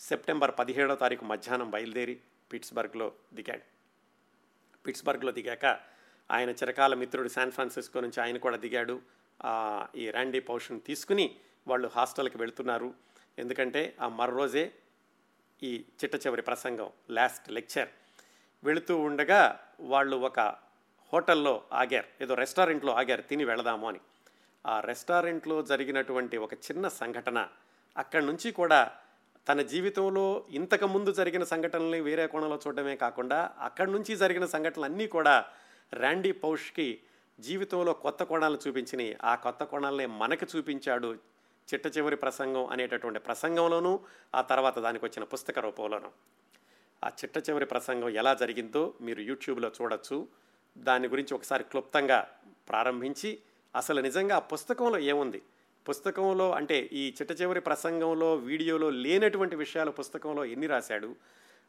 సెప్టెంబర్ 0.00 0.52
పదిహేడో 0.58 0.94
తారీఖు 0.94 1.24
మధ్యాహ్నం 1.24 1.70
బయలుదేరి 1.70 2.20
పిట్స్బర్గ్లో 2.52 3.12
దిగాడు. 3.34 3.64
పిట్స్బర్గ్లో 4.86 5.32
దిగాక 5.32 5.66
ఆయన 6.30 6.50
చిరకాల 6.50 6.94
మిత్రుడు 6.94 7.28
శాన్ 7.28 7.52
ఫ్రాన్సిస్కో 7.52 8.00
నుంచి 8.00 8.22
ఆయన 8.22 8.36
కూడా 8.36 8.56
దిగాడు. 8.56 9.00
ఈ 9.96 10.10
ర్యాండీ 10.10 10.40
పౌషన్ 10.40 10.80
తీసుకుని 10.80 11.36
వాళ్ళు 11.68 11.90
హాస్టల్కి 11.96 12.38
వెళుతున్నారు. 12.38 12.94
ఎందుకంటే 13.38 13.96
ఆ 14.00 14.08
మరో 14.08 14.36
రోజే 14.36 14.72
ఈ 15.62 15.84
చిట్ట 16.04 16.26
చివరి 16.26 16.42
ప్రసంగం 16.42 16.90
లాస్ట్ 17.10 17.50
లెక్చర్ 17.50 17.88
వెళుతూ 18.64 18.98
ఉండగా 18.98 19.60
వాళ్ళు 19.80 20.16
ఒక 20.16 20.40
హోటల్లో 21.12 21.62
ఆగారు. 21.72 22.22
ఏదో 22.22 22.34
రెస్టారెంట్లో 22.34 22.92
ఆగారు 22.92 23.22
తిని 23.22 23.44
వెళదాము 23.44 23.88
అని. 23.88 24.00
ఆ 24.66 24.80
రెస్టారెంట్లో 24.80 25.62
జరిగినటువంటి 25.62 26.36
ఒక 26.36 26.54
చిన్న 26.54 26.88
సంఘటన 26.88 27.48
అక్కడి 27.96 28.26
నుంచి 28.26 28.52
కూడా 28.52 28.92
తన 29.48 29.62
జీవితంలో 29.62 30.44
ఇంతకు 30.50 30.86
ముందు 30.86 31.12
జరిగిన 31.12 31.44
సంఘటనల్ని 31.44 32.00
వేరే 32.00 32.26
కోణంలో 32.26 32.60
చూడడమే 32.66 32.96
కాకుండా 32.96 33.50
అక్కడి 33.58 33.90
నుంచి 33.90 34.16
జరిగిన 34.16 34.46
సంఘటనలు 34.46 34.84
అన్నీ 34.84 35.06
కూడా 35.06 35.44
ర్యాండీ 35.94 36.32
పౌష్కి 36.32 37.00
జీవితంలో 37.40 37.92
కొత్త 37.92 38.22
కోణాలు 38.22 38.58
చూపించినాయి. 38.68 39.16
ఆ 39.24 39.34
కొత్త 39.34 39.64
కోణాలనే 39.64 40.06
మనకు 40.06 40.46
చూపించాడు 40.56 41.18
చిట్ట 41.74 41.98
చివరి 41.98 42.16
ప్రసంగం 42.16 42.66
అనేటటువంటి 42.66 43.18
ప్రసంగంలోనూ 43.18 44.00
ఆ 44.34 44.42
తర్వాత 44.42 44.78
దానికి 44.78 45.04
వచ్చిన 45.04 45.24
పుస్తక 45.24 45.58
రూపంలోనూ. 45.58 46.10
ఆ 47.04 47.08
చిట్ట 47.08 47.50
చివరి 47.50 47.66
ప్రసంగం 47.66 48.08
ఎలా 48.08 48.34
జరిగిందో 48.34 48.94
మీరు 49.00 49.20
యూట్యూబ్లో 49.20 49.68
చూడొచ్చు. 49.68 50.28
దాని 50.78 51.08
గురించి 51.08 51.34
ఒకసారి 51.34 51.64
క్లుప్తంగా 51.64 52.28
ప్రారంభించి 52.68 53.38
అసలు 53.76 54.00
నిజంగా 54.00 54.36
ఆ 54.36 54.38
పుస్తకంలో 54.38 54.98
ఏముంది? 54.98 55.42
పుస్తకంలో 55.88 56.52
అంటే 56.52 56.90
ఈ 56.92 57.14
చిట్ట 57.22 57.42
చివరి 57.42 57.60
ప్రసంగంలో 57.60 58.34
వీడియోలో 58.34 58.90
లేనటువంటి 58.90 59.56
విషయాలు 59.56 59.90
పుస్తకంలో 59.90 60.44
ఎన్ని 60.44 60.66
రాశాడు? 60.66 61.16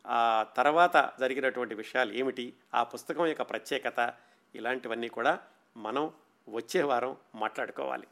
ఆ 0.08 0.46
తర్వాత 0.58 1.12
జరిగినటువంటి 1.20 1.76
విషయాలు 1.76 2.14
ఏమిటి? 2.14 2.54
ఆ 2.74 2.84
పుస్తకం 2.84 3.26
యొక్క 3.26 3.42
ప్రత్యేకత 3.42 4.14
ఇలాంటివన్నీ 4.56 5.08
కూడా 5.08 5.40
మనం 5.78 6.12
వచ్చే 6.50 6.84
వారం 6.84 7.18
మాట్లాడుకోవాలి. 7.36 8.08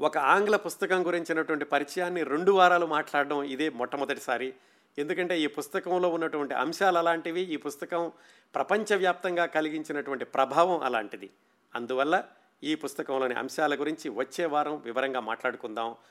ఒక 0.00 0.18
ఆంగ్ల 0.18 0.56
పుస్తకం 0.56 1.06
గురించినటువంటి 1.06 1.64
పరిచయాన్ని 1.64 2.22
రెండు 2.22 2.52
వారాలు 2.52 2.86
మాట్లాడడం 2.86 3.42
ఇదే 3.42 3.68
మొట్టమొదటిసారి. 3.68 4.54
ఎందుకంటే 4.98 5.40
ఈ 5.40 5.46
పుస్తకంలో 5.46 6.08
ఉన్నటువంటి 6.08 6.54
అంశాలు 6.54 6.98
అలాంటివి 6.98 7.40
ఈ 7.40 7.56
పుస్తకం 7.56 8.12
ప్రపంచవ్యాప్తంగా 8.54 9.46
కలిగించినటువంటి 9.46 10.24
ప్రభావం 10.24 10.80
అలాంటిది. 10.82 11.30
అందువల్ల 11.74 12.24
ఈ 12.64 12.74
పుస్తకంలోని 12.74 13.34
అంశాల 13.34 13.74
గురించి 13.74 14.08
వచ్చే 14.08 14.44
వారం 14.44 14.82
వివరంగా 14.84 15.20
మాట్లాడుకుందాం. 15.20 15.96